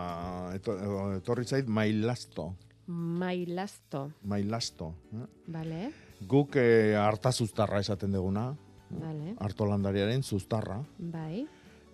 eto, 0.54 0.76
etorri 1.18 1.46
zait 1.50 1.68
mailasto, 1.68 2.52
Mailasto, 2.86 4.12
mailasto. 4.28 4.92
Eh? 5.16 5.26
bale? 5.48 5.82
Guk 6.30 6.58
e, 6.60 6.94
hartazuztarra 7.00 7.80
esaten 7.82 8.12
duguna, 8.14 8.52
Bale, 8.94 9.34
hartolandariaren 9.42 10.22
zuztarra, 10.22 10.78
bai. 11.00 11.48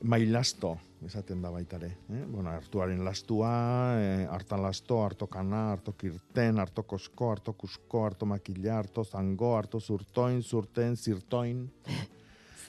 mailasto 0.04 0.74
esaten 1.06 1.42
da 1.42 1.52
baitare. 1.54 1.94
Eh? 2.12 2.26
Bueno, 2.28 2.50
hartuaren 2.52 3.06
lastua, 3.06 3.54
e, 4.02 4.26
hartalasto, 4.28 5.00
hartokana, 5.06 5.70
hartokirten, 5.78 6.60
hartokosko, 6.60 7.30
hartokusko, 7.38 8.04
hartomakila, 8.10 8.82
hartozango, 8.82 9.56
hartozurtoin, 9.56 10.42
zurten, 10.44 10.98
zirtoin. 10.98 11.70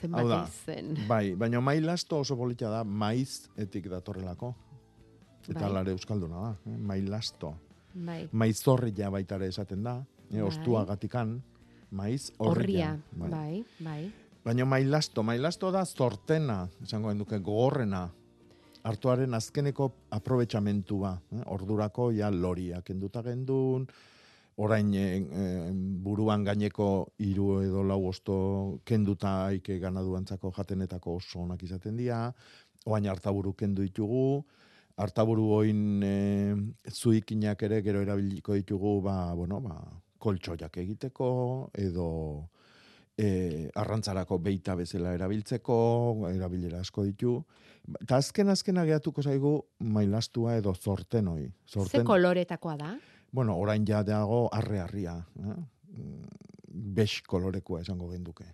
Zenbat 0.01 0.27
da, 0.27 0.41
izen. 0.49 0.95
Bai, 1.07 1.35
baina 1.37 1.61
mailasto 1.61 2.19
oso 2.23 2.37
polita 2.37 2.69
da, 2.73 2.83
maiz 2.83 3.47
etik 3.57 3.89
datorrelako. 3.91 4.53
Eta 5.47 5.65
Bai. 5.65 5.71
lare 5.73 5.93
euskalduna 5.95 6.41
da, 6.41 6.51
eh? 6.65 6.77
mailasto. 6.77 7.53
Bai. 7.93 8.23
Maizorria 8.31 9.09
baitare 9.13 9.47
esaten 9.51 9.83
da, 9.83 9.97
eh? 10.01 10.33
Bai. 10.37 10.41
ostua 10.47 10.85
gatikan, 10.85 11.35
maiz 11.91 12.31
Horria, 12.37 12.95
horria. 13.19 13.29
bai, 13.29 13.63
bai. 13.79 14.11
Baina 14.45 14.65
mailasto, 14.65 15.21
mailasto 15.23 15.69
da 15.71 15.85
zortena, 15.85 16.63
esango 16.81 17.09
genduke, 17.09 17.37
gogorrena. 17.39 18.07
Artuaren 18.83 19.33
azkeneko 19.37 19.91
aprobetxamentua. 20.09 21.11
Eh? 21.35 21.43
Ordurako 21.53 22.09
ja 22.11 22.31
loria 22.33 22.81
kenduta 22.81 23.21
gendun, 23.21 23.85
orain 24.57 24.93
e, 24.93 25.05
buruan 26.03 26.43
gaineko 26.43 26.87
hiru 27.23 27.61
edo 27.63 27.83
lau 27.83 28.01
osto 28.09 28.79
kenduta 28.85 29.47
aike 29.47 29.79
ganaduantzako 29.79 30.51
jatenetako 30.57 31.15
oso 31.21 31.39
onak 31.45 31.63
izaten 31.63 31.95
dira, 31.97 32.25
oain 32.85 33.07
hartaburu 33.07 33.53
kendu 33.53 33.85
ditugu, 33.85 34.43
hartaburu 34.97 35.47
oin 35.61 36.03
e, 36.03 36.55
zuikinak 36.89 37.63
ere 37.63 37.81
gero 37.81 38.01
erabiliko 38.01 38.57
ditugu, 38.57 38.99
ba, 39.01 39.33
bueno, 39.35 39.61
ba, 39.61 39.79
koltsoiak 40.21 40.77
egiteko, 40.77 41.29
edo 41.73 42.09
e, 43.17 43.69
arrantzarako 43.75 44.37
beita 44.43 44.75
bezala 44.75 45.15
erabiltzeko, 45.17 45.77
erabilera 46.31 46.81
asko 46.81 47.05
ditu. 47.07 47.37
Eta 47.97 48.19
azken 48.21 48.51
azkena 48.53 48.83
gehatuko 48.85 49.23
zaigu 49.25 49.55
mailastua 49.79 50.57
edo 50.59 50.73
zorten 50.75 51.31
hoi. 51.31 51.47
Ze 51.65 51.79
Zorten, 51.79 52.05
koloretakoa 52.05 52.77
da? 52.77 52.91
Bueno, 53.31 53.55
orain 53.57 53.85
ja 53.87 54.03
dago 54.03 54.47
arre-arria. 54.53 55.17
Eh? 55.39 55.55
Mm, 55.97 56.25
Bex 56.95 57.21
kolorekoa 57.27 57.81
esango 57.81 58.09
genduke. 58.11 58.45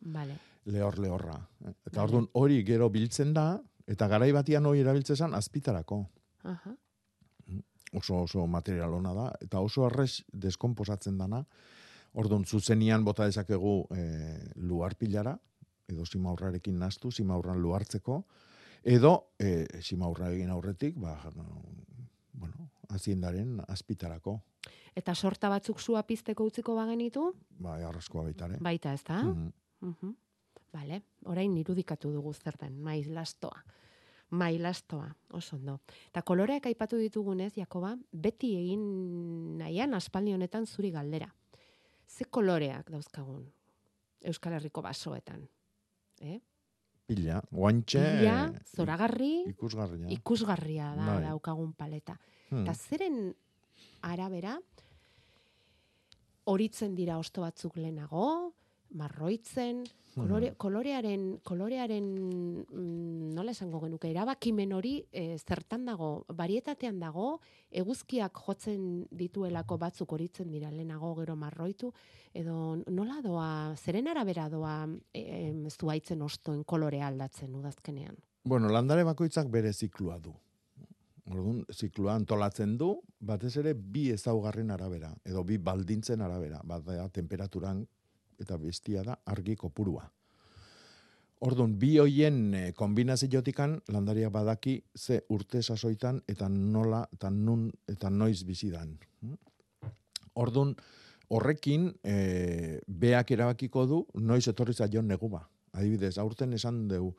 Bale. 0.00 0.36
Lehor 0.64 0.98
lehorra. 0.98 1.36
eh? 1.64 1.72
Eta 1.86 2.00
Vale. 2.00 2.04
orduan 2.08 2.28
hori 2.32 2.62
gero 2.64 2.88
biltzen 2.90 3.32
da, 3.34 3.60
eta 3.86 4.08
garai 4.08 4.32
batian 4.32 4.66
hori 4.66 4.80
erabiltzen 4.80 5.34
azpitarako. 5.34 6.06
Aha. 6.44 6.74
oso 7.94 8.16
oso 8.24 8.46
material 8.46 8.92
ona 8.92 9.12
da 9.14 9.24
eta 9.40 9.60
oso 9.60 9.84
arrez 9.86 10.24
deskonposatzen 10.32 11.18
dana. 11.18 11.44
Orduan 12.14 12.44
zuzenian 12.44 13.04
bota 13.04 13.24
dezakegu 13.24 13.86
e, 13.94 14.02
luarpilara 14.56 15.38
edo 15.88 16.04
simaurrarekin 16.06 16.78
nastu, 16.78 17.10
simaurran 17.10 17.60
luartzeko 17.62 18.24
edo 18.82 19.12
e, 19.38 19.66
simaurra 19.80 20.30
egin 20.32 20.50
aurretik, 20.50 20.98
ba 21.00 21.14
bueno, 22.94 22.96
haziendaren 22.96 23.60
azpitarako, 23.68 24.40
Eta 24.96 25.14
sorta 25.14 25.48
batzuk 25.48 25.80
sua 25.80 26.02
pizteko 26.06 26.44
utziko 26.44 26.74
bagenitu? 26.76 27.34
ba 27.58 27.74
arraskoa 27.88 28.22
baitare. 28.22 28.58
Baita, 28.60 28.92
ez 28.94 29.02
da? 29.04 29.22
Mhm. 29.22 29.52
Mhm. 29.80 30.14
Bale, 30.72 31.02
orain 31.24 31.56
irudikatu 31.56 32.12
dugu 32.12 32.32
zer 32.32 32.56
den, 32.60 32.80
mailastoa. 32.80 33.62
Mailastoa, 34.30 35.14
oso 35.30 35.56
ondo. 35.56 35.80
Eta 36.08 36.22
koloreak 36.22 36.66
aipatu 36.66 36.96
ditugunez, 36.96 37.52
Jakoba, 37.56 37.96
beti 38.12 38.56
egin 38.56 39.58
nahian 39.58 39.94
aspaldi 39.94 40.32
honetan 40.32 40.66
zuri 40.66 40.90
galdera. 40.90 41.34
Ze 42.08 42.24
koloreak 42.24 42.90
dauzkagun 42.90 43.52
Euskal 44.24 44.52
Herriko 44.54 44.82
basoetan? 44.82 45.48
Eh? 46.20 46.40
Pila, 47.06 47.42
guantxe, 47.52 48.00
Pila, 48.00 48.36
zoragarri, 48.76 49.44
ikusgarria. 49.50 50.08
ikusgarria 50.14 50.94
da 50.96 51.06
Bai. 51.18 51.24
daukagun 51.26 51.74
paleta. 51.76 52.16
Hmm. 52.50 52.62
Eta 52.64 52.74
zeren 52.74 53.18
arabera, 54.08 54.54
horitzen 56.44 56.94
dira 56.96 57.18
osto 57.20 57.44
batzuk 57.44 57.76
lehenago, 57.76 58.52
marroitzen, 58.94 59.82
kolore, 60.14 60.52
kolorearen, 60.60 61.24
kolorearen 61.46 62.06
mm, 62.14 63.30
nola 63.34 63.54
esango 63.54 63.80
genuke, 63.82 64.10
erabakimen 64.12 64.74
hori 64.76 64.94
e, 65.10 65.36
zertan 65.38 65.86
dago, 65.88 66.10
varietatean 66.36 67.00
dago, 67.02 67.40
eguzkiak 67.74 68.38
jotzen 68.46 68.84
dituelako 69.10 69.78
batzuk 69.82 70.14
horitzen 70.16 70.52
dira 70.54 70.70
lehenago 70.70 71.14
gero 71.18 71.36
marroitu, 71.36 71.90
edo 72.34 72.76
nola 72.86 73.20
doa, 73.24 73.48
zeren 73.76 74.08
arabera 74.10 74.46
doa 74.52 74.76
e, 75.12 75.24
em, 75.48 75.66
zuaitzen 75.70 76.22
ostoen 76.22 76.62
kolorea 76.64 77.10
aldatzen 77.10 77.54
udazkenean. 77.54 78.16
Bueno, 78.44 78.68
landare 78.68 79.04
bakoitzak 79.08 79.48
bere 79.50 79.72
ziklua 79.72 80.18
du. 80.20 80.34
Orduan, 81.24 81.62
ziklua 81.72 82.18
antolatzen 82.18 82.74
du, 82.76 82.90
batez 83.24 83.54
ere 83.56 83.72
bi 83.74 84.10
ezaugarren 84.12 84.70
arabera, 84.74 85.14
edo 85.24 85.40
bi 85.48 85.56
baldintzen 85.56 86.20
arabera, 86.20 86.60
bat 86.68 86.84
da 86.84 87.06
temperaturan 87.08 87.80
eta 88.40 88.58
bestia 88.58 89.02
da 89.04 89.18
argi 89.26 89.56
kopurua. 89.56 90.04
Orduan, 91.44 91.74
bi 91.78 91.96
hoien 92.00 92.54
e, 92.54 92.62
kombinaziotikan 92.72 93.76
landaria 93.92 94.30
badaki 94.32 94.78
ze 94.96 95.20
urte 95.34 95.62
sasoitan 95.62 96.22
eta 96.28 96.48
nola 96.48 97.02
eta 97.12 97.30
nun 97.30 97.66
eta 97.90 98.10
noiz 98.10 98.44
bizidan. 98.48 98.94
Orduan, 100.34 100.74
horrekin 101.28 101.90
e, 102.02 102.80
beak 102.86 103.34
erabakiko 103.36 103.84
du 103.86 104.00
noiz 104.14 104.46
etorri 104.48 104.74
zaion 104.74 105.06
negua. 105.08 105.42
Adibidez, 105.74 106.16
aurten 106.18 106.54
esan 106.54 106.86
deu, 106.88 107.10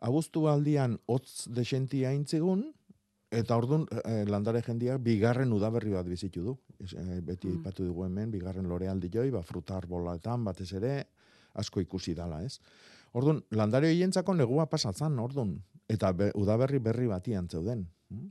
abuztu 0.00 0.46
aldian 0.48 0.96
hotz 1.06 1.48
desentia 1.50 2.12
intzigun, 2.14 2.68
eta 3.30 3.56
orduan 3.56 3.84
e, 4.04 4.24
landare 4.24 4.62
jendiak 4.64 5.00
bigarren 5.04 5.52
udaberri 5.52 5.92
bat 5.92 6.06
bizitu 6.08 6.42
du. 6.42 6.58
E, 6.80 7.20
beti 7.20 7.48
Mm. 7.48 7.60
ipatu 7.60 7.84
dugu 7.84 8.04
hemen, 8.04 8.30
bigarren 8.30 8.68
lorealdi 8.68 9.10
joi, 9.12 9.30
ba, 9.30 9.42
frutar 9.42 9.86
bolaetan, 9.86 10.44
batez 10.44 10.72
ere, 10.72 11.06
asko 11.54 11.80
ikusi 11.80 12.14
dala, 12.14 12.42
ez? 12.44 12.58
Orduan, 13.12 13.42
landare 13.50 13.88
hoientzako 13.88 14.34
negua 14.34 14.66
pasatzen, 14.66 15.18
orduan, 15.18 15.62
eta 15.88 16.12
be, 16.12 16.30
udaberri 16.34 16.78
berri 16.78 17.06
batian 17.06 17.48
zeuden. 17.48 17.86
Mm? 18.10 18.28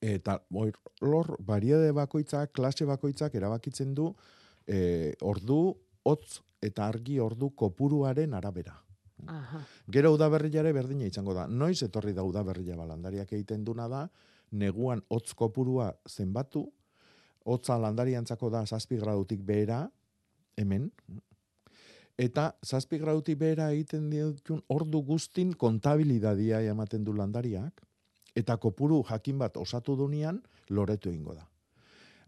Eta 0.00 0.38
hor, 0.52 0.72
lor, 1.00 1.36
bariede 1.40 1.92
bakoitzak, 1.92 2.52
klase 2.52 2.84
bakoitzak 2.84 3.34
erabakitzen 3.34 3.94
du 3.94 4.14
e, 4.66 5.14
ordu, 5.22 5.76
hotz 6.04 6.40
eta 6.60 6.86
argi 6.88 7.18
ordu 7.20 7.50
kopuruaren 7.56 8.34
arabera. 8.34 8.83
Aha. 9.30 9.60
Gero 9.88 10.12
udaberriare 10.14 10.72
berdina 10.72 11.06
izango 11.06 11.34
da. 11.34 11.46
Noiz 11.46 11.82
etorri 11.86 12.12
da 12.12 12.24
udaberria 12.24 12.76
balandariak 12.76 13.32
egiten 13.32 13.64
duna 13.64 13.88
da, 13.88 14.08
neguan 14.52 15.02
hotz 15.08 15.34
kopurua 15.34 15.92
zenbatu, 16.08 16.64
hotza 17.44 17.76
landariantzako 17.78 18.50
da 18.50 18.64
zazpi 18.66 18.96
gradutik 18.96 19.42
behera, 19.44 19.84
hemen, 20.56 20.90
eta 22.18 22.52
zazpi 22.64 22.98
gradutik 22.98 23.38
behera 23.38 23.70
egiten 23.72 24.10
ditun 24.10 24.62
ordu 24.68 25.02
guztin 25.02 25.52
kontabilidadia 25.58 26.62
ematen 26.70 27.04
du 27.04 27.12
landariak, 27.12 27.82
eta 28.34 28.56
kopuru 28.56 29.02
jakin 29.08 29.38
bat 29.38 29.56
osatu 29.56 29.96
dunean 29.96 30.40
loretu 30.70 31.10
egingo 31.10 31.34
da. 31.34 31.48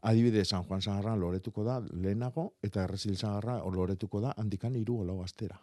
Adibide, 0.07 0.45
San 0.45 0.63
Juan 0.65 0.83
Sagarra 0.83 1.17
loretuko 1.17 1.65
da 1.65 1.81
lehenago, 1.81 2.53
eta 2.63 2.85
Errezil 2.85 3.17
Sagarra 3.17 3.59
loretuko 3.65 4.21
da 4.21 4.35
handikan 4.37 4.77
hiru 4.77 5.01
olau 5.03 5.23
astera. 5.25 5.59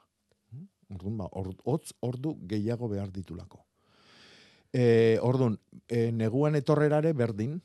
Orduan, 0.94 1.18
ba, 1.22 1.28
or, 1.32 1.54
hotz 1.66 1.94
ordu 2.02 2.36
gehiago 2.50 2.89
behar 2.91 3.12
ditulako. 3.14 3.64
E, 4.74 5.20
orduan, 5.22 5.60
e, 5.88 6.12
neguan 6.12 6.58
etorrerare 6.58 7.14
berdin, 7.14 7.60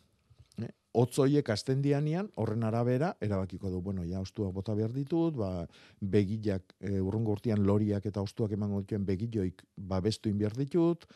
eh? 0.61 0.71
hotz 0.93 1.19
hoiek 1.23 1.49
azten 1.55 1.81
dianian, 1.85 2.29
horren 2.37 2.67
arabera, 2.69 3.15
erabakiko 3.25 3.71
du, 3.73 3.81
bueno, 3.85 4.05
ja, 4.05 4.21
ostuak 4.21 4.53
bota 4.53 4.75
behar 4.77 4.93
ditut, 4.93 5.37
ba, 5.39 5.67
begillak, 6.01 6.75
e, 6.81 6.99
urrungo 7.01 7.37
urtean 7.39 7.65
loriak 7.65 8.07
eta 8.11 8.25
ostuak 8.25 8.53
emango 8.57 8.83
dituen 8.85 9.07
begilloik 9.09 9.65
babestu 9.77 10.33
behar 10.37 10.57
ditut, 10.59 11.09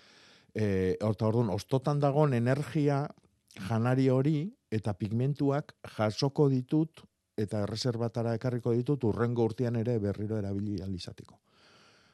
e, 0.54 0.96
eta 0.96 1.28
orduan, 1.28 1.52
ostotan 1.52 2.00
dagon 2.00 2.34
energia 2.34 3.06
janari 3.68 4.08
hori 4.08 4.36
eta 4.72 4.94
pigmentuak 4.96 5.74
jasoko 5.96 6.48
ditut 6.48 7.02
eta 7.36 7.62
erreserbatara 7.66 8.34
ekarriko 8.38 8.72
ditut 8.76 9.04
urrengo 9.08 9.44
urtean 9.48 9.76
ere 9.76 9.98
berriro 9.98 10.38
erabili 10.38 10.80
alizateko. 10.82 11.38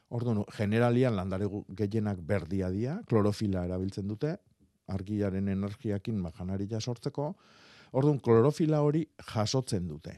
Orduan, 0.09 0.41
generalian 0.57 1.15
landare 1.15 1.45
gehienak 1.77 2.21
berdia 2.25 2.71
dia, 2.73 2.97
klorofila 3.09 3.65
erabiltzen 3.67 4.07
dute, 4.09 4.35
argiaren 4.89 5.47
energiakin 5.53 6.23
ba, 6.23 6.31
janaria 6.37 6.81
sortzeko, 6.81 7.33
orduan, 7.93 8.17
klorofila 8.19 8.81
hori 8.81 9.05
jasotzen 9.33 9.87
dute. 9.87 10.15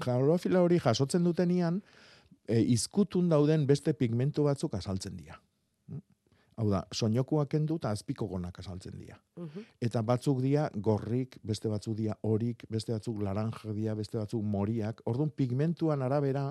Klorofila 0.00 0.60
hori 0.64 0.80
jasotzen 0.80 1.24
dutenian, 1.24 1.80
e, 2.46 2.60
izkutun 2.74 3.30
dauden 3.32 3.66
beste 3.66 3.94
pigmentu 3.96 4.44
batzuk 4.44 4.76
azaltzen 4.76 5.16
dira. 5.16 5.38
Hau 6.60 6.66
da, 6.68 6.82
soinokuak 6.92 7.48
kendu 7.54 7.78
eta 7.80 7.94
azpiko 7.96 8.26
gonak 8.28 8.58
azaltzen 8.60 8.98
dira. 8.98 9.16
Eta 9.80 10.02
batzuk 10.04 10.42
dira 10.44 10.66
gorrik, 10.74 11.38
beste 11.46 11.70
batzuk 11.72 11.96
dira 11.96 12.18
horik, 12.28 12.66
beste 12.68 12.92
batzuk 12.92 13.22
laranja 13.24 13.72
dira, 13.72 13.94
beste 13.96 14.18
batzuk 14.20 14.44
moriak. 14.44 15.00
Orduan 15.08 15.30
pigmentuan 15.32 16.04
arabera, 16.04 16.50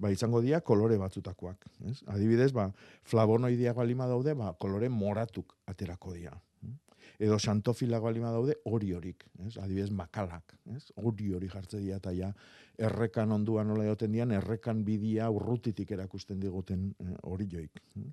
ba 0.00 0.10
izango 0.10 0.40
dira 0.40 0.62
kolore 0.64 0.96
batzutakoak, 1.00 1.66
ez? 1.90 1.98
Adibidez, 2.08 2.52
ba 2.56 2.70
flavonoideak 3.10 3.76
balima 3.76 4.06
daude, 4.08 4.34
ba 4.34 4.54
kolore 4.58 4.88
moratuk 4.88 5.56
aterako 5.66 6.14
dira. 6.14 6.32
mm? 6.62 6.78
Edo 7.20 7.36
xantofilak 7.38 8.02
balima 8.02 8.30
daude 8.32 8.56
hori 8.64 8.92
horik, 8.96 9.26
ez? 9.46 9.56
Adibidez, 9.58 9.90
makalak, 9.90 10.56
ez? 10.74 10.86
Hori 10.96 11.34
hori 11.36 11.48
jartze 11.52 11.80
dira 11.80 12.00
eta 12.00 12.14
ja 12.16 12.32
errekan 12.78 13.32
onduan 13.32 13.68
nola 13.68 13.84
joten 13.84 14.12
dian, 14.12 14.32
errekan 14.32 14.84
bidia 14.84 15.28
urrutitik 15.30 15.90
erakusten 15.90 16.40
diguten 16.40 16.94
eh, 16.98 17.16
hori 17.22 17.46
joik. 17.50 17.84
mm? 17.94 18.10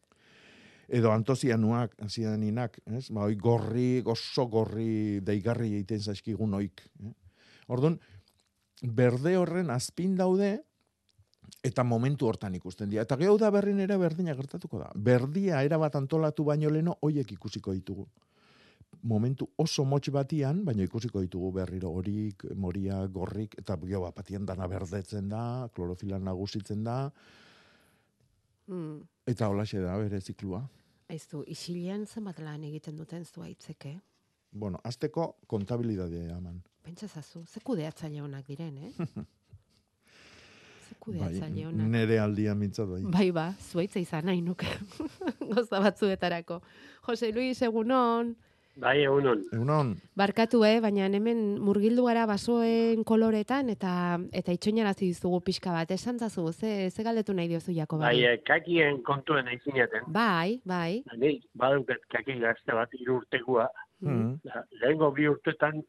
edo 0.88 1.12
antosianuak, 1.12 1.98
ansianinak, 2.04 2.80
ez? 2.96 3.10
Ba, 3.12 3.26
oi 3.28 3.36
gorri, 3.36 4.02
oso 4.08 4.48
gorri 4.48 5.20
deigarri 5.26 5.74
egiten 5.76 6.00
zaizkigun 6.00 6.56
oik. 6.56 6.84
Eh? 7.04 7.12
Orduan, 7.76 7.98
berde 8.96 9.36
horren 9.38 9.72
azpin 9.74 10.16
daude, 10.16 10.54
eta 11.68 11.84
momentu 11.84 12.28
hortan 12.30 12.56
ikusten 12.56 12.90
dira. 12.90 13.04
Eta 13.04 13.18
gehu 13.20 13.38
da 13.38 13.50
berrin 13.52 13.80
ere 13.84 13.98
berdina 14.00 14.34
gertatuko 14.38 14.80
da. 14.80 14.92
Berdia 14.96 15.62
erabat 15.68 15.96
antolatu 16.00 16.46
baino 16.48 16.70
leno, 16.72 16.96
hoiek 17.02 17.32
ikusiko 17.36 17.74
ditugu. 17.76 18.08
Momentu 19.04 19.50
oso 19.62 19.84
motx 19.86 20.10
batian, 20.16 20.64
baino 20.66 20.84
ikusiko 20.84 21.22
ditugu 21.22 21.52
berriro 21.60 21.92
horik, 21.94 22.46
moria, 22.56 23.02
gorrik, 23.08 23.58
eta 23.60 23.76
gero 23.84 24.02
bat 24.06 24.16
batian 24.16 24.46
dana 24.46 24.68
berdetzen 24.68 25.28
da, 25.30 25.44
klorofila 25.76 26.20
nagusitzen 26.20 26.84
da, 26.84 27.12
Mm. 28.68 29.00
eta 29.32 29.48
holaxe 29.48 29.80
da 29.80 29.94
bere 29.98 30.20
ziklua. 30.20 30.60
Aizu, 31.08 31.44
isilean 31.48 32.02
zenbat 32.06 32.40
lan 32.44 32.66
egiten 32.68 32.98
duten 33.00 33.24
zuaitzeke? 33.24 33.94
Bueno, 34.52 34.82
azteko 34.84 35.38
kontabilidadea 35.48 36.36
eman. 36.38 36.58
Pentsa 36.84 37.08
zazu, 37.08 37.46
ze 37.46 37.62
kudeatzaile 37.64 38.22
onak 38.22 38.46
diren, 38.48 38.78
eh? 38.78 38.92
ze 41.08 41.18
Bai, 41.20 41.30
kudeatzaile 41.30 41.68
onak. 41.68 41.88
nere 41.88 42.20
aldia 42.20 42.56
mintzat 42.56 42.88
bai. 42.90 43.02
Bai 43.12 43.32
ba, 43.32 43.54
zuaitza 43.72 44.00
izan 44.00 44.26
nahi 44.26 44.42
nuke. 44.42 44.68
Goza 45.54 45.80
batzuetarako. 45.80 46.62
Jose 47.08 47.32
Luis, 47.32 47.62
egunon. 47.62 48.36
Bai, 48.78 49.00
egunon. 49.08 49.40
Egunon. 49.54 49.96
Barkatu, 50.16 50.60
eh, 50.68 50.80
baina 50.84 51.08
hemen 51.10 51.60
murgildu 51.64 52.04
gara 52.06 52.28
basoen 52.30 53.04
koloretan 53.04 53.72
eta 53.74 54.20
eta 54.32 54.54
itxoinarazi 54.54 55.08
dizugu 55.08 55.40
pixka 55.42 55.72
bat. 55.74 55.90
Esan 55.96 56.20
zazu, 56.20 56.52
ze, 56.54 56.90
ze 56.92 57.04
galdetu 57.04 57.34
nahi 57.34 57.48
diozu 57.48 57.72
jako 57.74 57.98
Bai, 57.98 58.20
eh, 58.24 58.38
kakien 58.46 59.02
kontuen 59.04 59.48
aizineten. 59.48 60.04
Bai, 60.14 60.60
bai. 60.66 61.04
Ni 61.18 61.40
baduket 61.56 62.04
kaki 62.14 62.38
gazte 62.44 62.74
bat 62.74 62.90
hiru 63.00 63.22
urtekua. 63.24 63.70
Mm. 64.02 64.36
Da, 64.44 64.62
Lehengo 64.84 65.10
bi 65.12 65.26
urtetan 65.28 65.82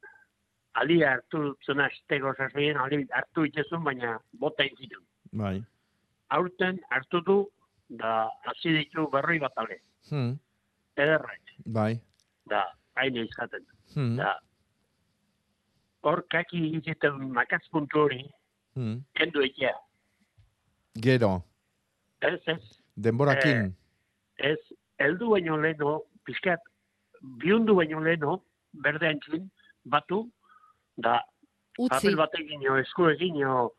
alia 0.81 1.11
hartu 1.15 1.55
zuna 1.67 1.87
asteko 1.91 2.33
sasoien, 2.39 2.77
ali 2.77 3.03
hartu 3.11 3.45
itezun, 3.49 3.83
baina 3.85 4.19
bota 4.41 4.65
izitun. 4.65 5.05
Bai. 5.33 5.57
Aurten 6.37 6.79
hartu 6.91 7.21
du, 7.27 7.39
da 8.01 8.29
hasi 8.47 8.73
ditu 8.77 9.07
berroi 9.13 9.39
bat 9.41 9.53
ale. 9.57 9.81
Hmm. 10.11 10.37
Ederrak, 10.97 11.53
Bai. 11.67 12.01
da, 12.51 12.63
haine 12.97 13.25
izaten. 13.29 13.65
Hmm. 13.95 14.17
Da, 14.21 14.35
hor 16.03 16.23
kaki 16.31 16.61
egiten 16.79 17.31
makaz 17.35 17.63
puntu 17.73 18.05
hori, 18.07 18.23
Hmm. 18.75 19.01
kendu 19.15 19.41
egia. 19.43 19.73
Gero, 21.03 21.43
Ez, 22.21 22.41
ez, 22.47 22.61
denborakin. 22.97 23.75
ez, 24.39 24.59
heldu 24.99 25.31
baino 25.31 25.57
leno, 25.63 26.03
pixkat, 26.25 26.61
bihundu 27.39 27.75
baino 27.75 28.01
leno, 28.01 28.43
berde 28.73 29.07
antzin, 29.09 29.51
batu, 29.85 30.29
da, 30.99 31.21
Utzi. 31.79 31.89
papel 31.95 32.17
batekin 32.19 32.63
jo, 32.63 32.77
esku 32.77 33.07
egin 33.13 33.37
jo, 33.41 33.73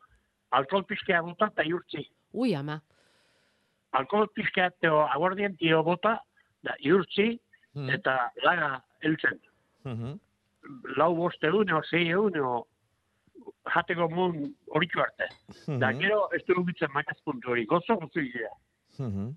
alkohol 0.56 0.84
pixkea 0.88 1.20
bota 1.22 1.50
eta 1.52 1.62
iurtzi. 1.68 2.06
Ui, 2.32 2.54
ama. 2.54 2.80
Alkohol 3.92 4.28
pixkea 4.34 4.70
teo 4.80 5.02
aguardientio 5.06 5.82
bota, 5.84 6.16
da, 6.62 6.74
iurtzi, 6.84 7.38
Hmm. 7.74 7.90
eta 7.90 8.32
laga 8.42 8.80
heltzen. 9.02 9.38
Mhm. 9.84 10.16
Lau 10.96 11.14
boste 11.16 11.46
egun, 11.46 11.70
o 11.72 11.82
zei 11.82 12.08
egun, 12.10 12.36
o 12.40 12.66
jateko 13.74 14.08
mun 14.10 14.54
horitxu 14.74 15.00
arte. 15.00 15.28
Da, 15.78 15.90
Mhm. 15.92 16.00
gero, 16.00 16.28
ez 16.32 16.42
du 16.46 16.54
ubitzen 16.60 16.90
makazpuntu 16.92 17.50
hori, 17.50 17.64
gozo 17.66 17.96
gozo 17.96 18.20
gilea. 18.20 18.50
Mhm. 18.98 19.36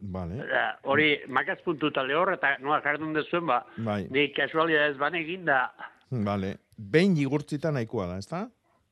Vale. 0.00 0.46
Da, 0.46 0.78
Hori, 0.84 1.20
makazpuntu 1.26 1.88
eta 1.88 2.02
lehor, 2.06 2.32
eta 2.32 2.56
noa 2.60 2.80
jardun 2.80 3.12
dezuen, 3.14 3.46
ba, 3.46 3.64
Bai. 3.78 4.06
ni 4.10 4.28
kasualia 4.32 4.86
ez 4.86 4.96
ban 4.96 5.14
egin 5.14 5.44
da, 5.44 5.72
Vale. 6.28 6.56
Behin 6.78 7.16
igurtzita 7.16 7.70
nahikoa 7.74 8.06
da, 8.12 8.18
ezta? 8.18 8.48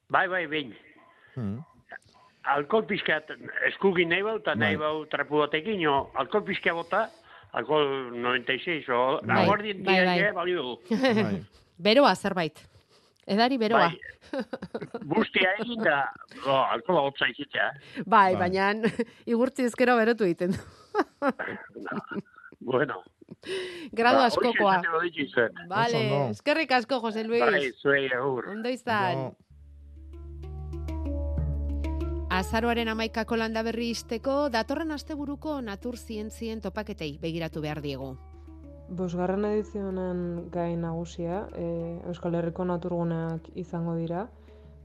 bai, 0.08 0.28
bai, 0.28 0.46
behin. 0.46 0.74
Mhm. 1.36 1.56
Alkohol 2.46 2.84
pixkat 2.86 3.30
eskugin 3.66 4.08
nahi 4.12 4.22
bau, 4.22 4.36
eta 4.38 4.54
nahi 4.54 4.76
Bai. 4.76 4.84
bau 4.86 5.04
trapu 5.10 5.40
batekin, 5.42 5.80
jo, 5.82 6.10
alkohol 6.14 6.44
pixka 6.46 6.74
bota, 6.74 7.00
alkohol 7.52 8.12
96, 8.14 8.86
o, 8.94 9.20
Bai, 9.26 9.40
aguardien 9.42 9.82
bai, 9.84 9.96
bai. 10.06 10.32
balio 10.32 10.62
du. 10.62 10.76
Bai. 10.94 11.40
Beroa 11.88 12.14
zerbait. 12.14 12.62
Edari 13.26 13.58
beroa. 13.58 13.88
Bai. 13.90 14.44
Bustia 15.10 15.56
egin 15.58 15.82
da, 15.82 16.04
o, 16.44 16.54
alkohola 16.76 17.02
hotza 17.08 17.26
izitzea. 17.32 17.72
Bai, 18.06 18.36
Bai. 18.36 18.46
baina 18.46 18.92
igurtzi 19.26 19.66
ezkero 19.66 19.96
berotu 19.98 20.24
egiten 20.28 20.54
du. 20.54 20.62
Bueno. 22.66 23.02
Grado 23.92 24.18
Ba, 24.18 24.26
askokoa. 24.26 24.82
Vale, 25.68 26.30
eskerrik 26.30 26.72
asko, 26.72 27.00
Jose 27.00 27.24
Luis. 27.24 27.42
Bai, 27.42 27.72
zuei 27.72 28.06
agur. 28.12 28.48
Ondo 28.50 28.68
izan. 28.68 29.24
Jo. 29.24 29.34
Azaroaren 32.36 32.88
amaikako 32.90 33.36
landa 33.38 33.62
berri 33.62 33.90
isteko, 33.94 34.48
datorren 34.52 34.90
asteburuko 34.92 35.60
natur 35.62 35.96
zientzien 35.96 36.60
topaketei 36.60 37.18
begiratu 37.22 37.62
behar 37.64 37.80
diegu. 37.80 38.16
Bosgarren 38.88 39.44
edizionen 39.48 40.50
gai 40.52 40.76
nagusia, 40.76 41.46
e, 41.58 41.68
Euskal 42.10 42.36
Herriko 42.38 42.66
naturguneak 42.68 43.48
izango 43.54 43.94
dira, 43.98 44.26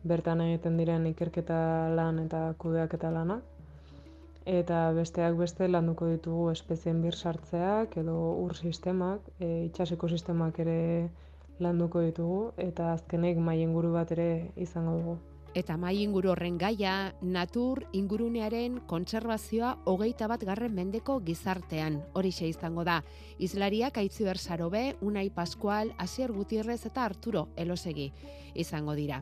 bertan 0.07 0.41
egiten 0.41 0.77
diren 0.79 1.05
ikerketa 1.11 1.59
lan 1.97 2.23
eta 2.23 2.53
kudeaketa 2.61 3.11
lanak. 3.13 3.43
Eta 4.45 4.91
besteak 4.97 5.35
beste 5.37 5.67
landuko 5.67 6.07
ditugu 6.09 6.49
espezien 6.51 7.01
bir 7.01 7.13
sartzeak 7.13 7.97
edo 8.01 8.15
ur 8.43 8.55
sistemak, 8.57 9.21
e, 9.39 9.65
itsas 9.65 9.91
ekosistemak 9.91 10.57
ere 10.59 11.09
landuko 11.59 12.01
ditugu, 12.01 12.39
eta 12.57 12.93
azkenik 12.93 13.37
mai 13.37 13.61
inguru 13.61 13.91
bat 13.93 14.11
ere 14.11 14.51
izango 14.55 14.97
dugu. 14.97 15.17
Eta 15.51 15.75
mai 15.75 15.97
inguru 15.99 16.29
horren 16.31 16.55
gaia, 16.55 17.11
natur 17.21 17.81
ingurunearen 17.91 18.77
kontserbazioa 18.87 19.73
hogeita 19.91 20.29
bat 20.31 20.45
garren 20.47 20.71
mendeko 20.71 21.17
gizartean. 21.27 21.97
Horixe 22.15 22.47
izango 22.47 22.85
da. 22.87 23.01
Izlariak 23.37 23.99
Aitziber 23.99 24.39
Sarobe, 24.39 24.95
Unai 25.01 25.29
Pascual, 25.29 25.91
Asier 25.97 26.31
Gutierrez 26.31 26.85
eta 26.87 27.03
Arturo 27.03 27.49
Elosegi 27.57 28.13
izango 28.55 28.95
dira. 28.95 29.21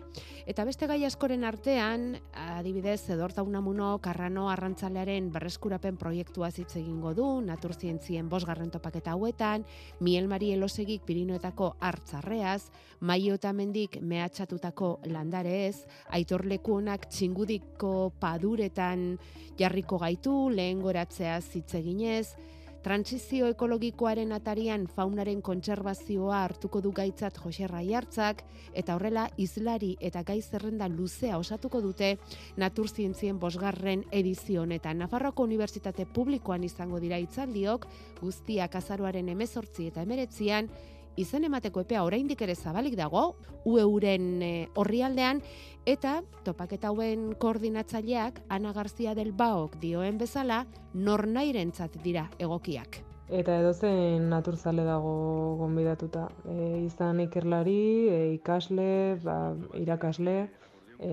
Eta 0.49 0.65
beste 0.65 0.87
gai 0.89 1.03
askoren 1.05 1.43
artean, 1.45 2.15
adibidez, 2.33 3.09
Edorta 3.13 3.43
Unamuno 3.45 3.91
Karrano 4.01 4.49
Arrantzalearen 4.49 5.29
berreskurapen 5.33 5.97
proiektua 5.97 6.49
hitz 6.49 6.75
egingo 6.79 7.13
du, 7.13 7.27
naturzientzien 7.45 8.29
bosgarren 8.29 8.71
topaketa 8.71 9.13
hauetan, 9.13 9.65
Miel 9.99 10.27
Mari 10.27 10.51
Elosegik 10.53 11.05
Pirinoetako 11.05 11.75
hartzarreaz, 11.79 12.69
Maio 12.99 13.37
eta 13.39 13.53
Mendik 13.53 13.99
mehatxatutako 14.01 14.99
landarez, 15.05 15.85
Aitor 16.19 16.43
Lekuonak 16.51 17.07
txingudiko 17.07 18.11
paduretan 18.19 19.13
jarriko 19.59 19.99
gaitu, 20.01 20.33
lehen 20.51 20.81
goratzeaz 20.83 21.45
hitz 21.55 21.73
eginez, 21.79 22.27
Transizio 22.79 23.49
ekologikoaren 23.51 24.31
atarian 24.31 24.85
faunaren 24.87 25.41
kontserbazioa 25.43 26.37
hartuko 26.45 26.79
du 26.79 26.93
gaitzat 26.95 27.35
Jose 27.43 27.67
Raiartzak 27.67 28.45
eta 28.81 28.95
horrela 28.95 29.25
izlari 29.35 29.89
eta 29.99 30.21
gai 30.23 30.37
zerrenda 30.39 30.87
luzea 30.87 31.35
osatuko 31.41 31.81
dute 31.83 32.13
naturzientzien 32.55 33.35
bosgarren 33.39 34.05
edizio 34.15 34.61
honetan. 34.63 35.03
Nafarroko 35.03 35.43
Unibertsitate 35.43 36.05
Publikoan 36.07 36.63
izango 36.63 37.03
dira 37.03 37.19
hitzaldiok 37.19 37.89
guztiak 38.21 38.79
azaroaren 38.79 39.27
emezortzi 39.35 39.89
eta 39.91 40.07
emeretzian 40.07 40.71
izen 41.19 41.43
emateko 41.43 41.83
epea 41.83 42.03
oraindik 42.07 42.41
ere 42.45 42.55
zabalik 42.55 42.95
dago, 42.95 43.33
UEUren 43.67 44.27
e, 44.41 44.51
orrialdean, 44.79 45.41
eta 45.89 46.19
topaketa 46.45 46.91
hauen 46.91 47.33
koordinatzaileak 47.41 48.43
Ana 48.53 48.73
Garzia 48.73 49.15
del 49.17 49.31
Baok 49.33 49.79
dioen 49.81 50.19
bezala, 50.21 50.65
nornairentzat 50.93 51.97
dira 52.03 52.27
egokiak. 52.37 52.99
Eta 53.29 53.59
edozein 53.61 54.29
naturzale 54.29 54.85
dago 54.85 55.55
gonbidatuta. 55.57 56.27
E, 56.45 56.85
izan 56.85 57.21
ikerlari, 57.25 57.81
e, 58.09 58.19
ikasle, 58.37 58.89
ba, 59.23 59.37
irakasle, 59.77 60.37
e, 60.99 61.11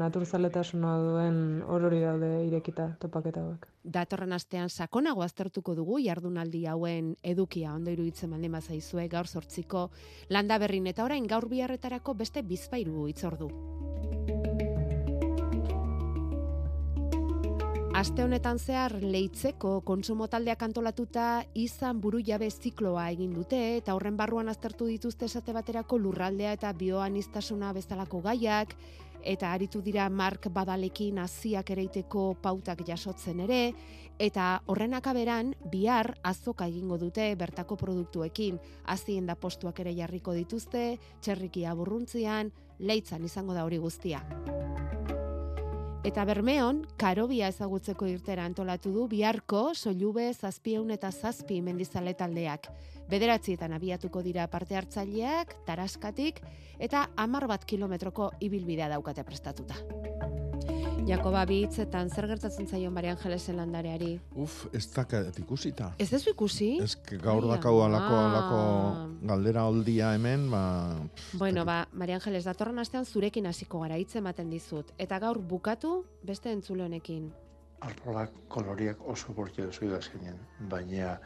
naturzaletasuna 0.00 0.94
duen 1.00 1.42
orori 1.68 2.00
daude 2.04 2.30
irekita 2.46 2.90
topaketa 3.00 3.44
hauek. 3.44 3.68
Datorren 3.84 4.32
astean 4.36 4.68
sakonago 4.68 5.24
aztertuko 5.24 5.74
dugu 5.78 6.00
jardunaldi 6.04 6.66
hauen 6.68 7.14
edukia 7.22 7.72
ondo 7.74 7.92
iruditzen 7.92 8.32
baldin 8.36 8.58
bazaizue 8.58 9.08
gaur 9.08 9.28
sortziko 9.28 9.88
landa 10.28 10.58
berrin 10.58 10.90
eta 10.92 11.04
orain 11.04 11.28
gaur 11.28 11.48
biharretarako 11.48 12.14
beste 12.24 12.42
bizpairu 12.42 13.06
itzordu. 13.08 13.48
Aste 18.00 18.22
honetan 18.24 18.56
zehar 18.56 18.94
leitzeko 19.04 19.82
kontsumo 19.84 20.24
taldeak 20.32 20.62
antolatuta 20.64 21.24
izan 21.60 21.98
buru 22.00 22.22
jabe 22.24 22.46
zikloa 22.48 23.02
egin 23.12 23.34
dute 23.36 23.58
eta 23.76 23.92
horren 23.92 24.16
barruan 24.16 24.48
aztertu 24.48 24.86
dituzte 24.88 25.26
esate 25.28 25.52
baterako 25.52 25.98
lurraldea 26.00 26.54
eta 26.56 26.70
bioanistasuna 26.72 27.74
bezalako 27.76 28.22
gaiak 28.24 28.72
eta 29.34 29.50
aritu 29.52 29.82
dira 29.84 30.06
Mark 30.08 30.48
Badalekin 30.48 31.20
hasiak 31.20 31.74
ereiteko 31.76 32.22
pautak 32.40 32.80
jasotzen 32.88 33.44
ere 33.44 33.60
eta 34.16 34.48
horren 34.64 34.96
akaberan 34.96 35.52
bihar 35.74 36.14
azoka 36.22 36.70
egingo 36.72 36.96
dute 37.04 37.34
bertako 37.36 37.76
produktuekin 37.84 38.56
hazien 38.86 39.28
da 39.28 39.36
postuak 39.36 39.84
ere 39.84 39.92
jarriko 40.00 40.32
dituzte 40.40 40.94
txerrikia 41.20 41.76
burruntzian 41.76 42.48
leitzan 42.78 43.28
izango 43.28 43.52
da 43.52 43.68
hori 43.68 43.76
guztia. 43.76 44.24
Eta 46.00 46.22
Bermeon, 46.24 46.78
karobia 46.96 47.50
ezagutzeko 47.52 48.06
irtera 48.08 48.46
antolatu 48.48 48.88
du 48.94 49.02
biharko 49.10 49.74
soilube 49.74 50.30
zazpieun 50.32 50.94
eta 50.94 51.10
zazpi 51.12 51.58
mendizale 51.60 52.14
taldeak. 52.16 52.70
Bederatzietan 53.12 53.76
abiatuko 53.76 54.22
dira 54.24 54.46
parte 54.48 54.80
hartzaileak, 54.80 55.52
taraskatik, 55.68 56.40
eta 56.80 57.10
amar 57.20 57.50
bat 57.52 57.68
kilometroko 57.68 58.30
ibilbidea 58.40 58.88
daukate 58.94 59.26
prestatuta. 59.28 59.76
Jakoba 61.08 61.42
bitzetan 61.48 62.10
zer 62.12 62.26
gertatzen 62.28 62.66
zaion 62.68 62.92
Maria 62.92 63.14
Angelesen 63.14 63.56
landareari? 63.56 64.10
Uf, 64.36 64.66
ez 64.76 64.84
dakat 64.92 65.38
ikusita. 65.40 65.90
Ez 65.98 66.10
dezu 66.10 66.34
ikusi? 66.34 66.68
Ez 66.82 66.94
gaur 67.22 67.46
dakau 67.48 67.80
alako, 67.84 68.18
ama. 68.18 68.28
alako 68.28 68.60
galdera 69.32 69.64
oldia 69.68 70.12
hemen, 70.14 70.48
ba... 70.52 70.62
Bueno, 71.32 71.64
ba, 71.64 71.86
Maria 71.92 72.20
Angeles, 72.20 72.44
datorren 72.44 72.78
astean 72.82 73.06
zurekin 73.06 73.46
hasiko 73.46 73.80
gara 73.84 73.96
hitz 74.00 74.14
ematen 74.20 74.50
dizut. 74.52 74.92
Eta 74.98 75.18
gaur 75.22 75.40
bukatu 75.40 76.04
beste 76.26 76.52
entzule 76.52 76.84
honekin. 76.84 77.30
Arbolak 77.80 78.32
koloriak 78.52 79.00
oso 79.08 79.32
bortxe 79.32 79.64
duzu 79.66 79.88
idazkenean, 79.88 80.38
baina 80.70 81.16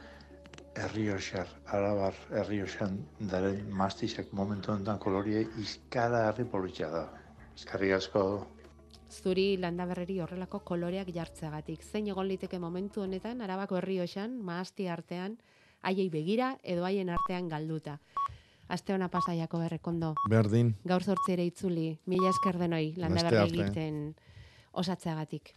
herrioxar, 0.79 1.51
arabar 1.67 2.15
herrioxan 2.31 2.99
daren 3.31 3.63
mastizak 3.71 4.33
momentu 4.33 4.73
honetan 4.73 4.99
kolorie 5.03 5.47
izkara 5.63 6.29
harri 6.29 6.47
politxa 6.47 6.91
da. 6.91 7.07
Eskarrik 7.55 7.99
asko. 7.99 8.25
Zuri 9.23 9.57
landaberreri 9.61 10.19
horrelako 10.21 10.61
koloreak 10.67 11.11
jartzeagatik. 11.15 11.83
Zein 11.85 12.09
egon 12.11 12.29
liteke 12.29 12.59
momentu 12.59 13.05
honetan, 13.05 13.41
arabako 13.45 13.79
herrioxan, 13.79 14.37
maasti 14.43 14.89
artean, 14.89 15.39
haiei 15.83 16.09
begira 16.11 16.55
edo 16.63 16.85
haien 16.85 17.11
artean 17.11 17.49
galduta. 17.49 17.99
Aste 18.69 18.95
ona 18.95 19.11
pasaiako 19.13 19.61
berrekondo. 19.61 20.15
Berdin. 20.31 20.75
Gaur 20.89 21.05
zortzi 21.05 21.35
ere 21.37 21.45
itzuli, 21.45 21.91
mila 22.07 22.31
esker 22.33 22.59
denoi 22.59 22.95
landaberri 22.97 23.43
egiten 23.51 24.15
osatzeagatik. 24.73 25.55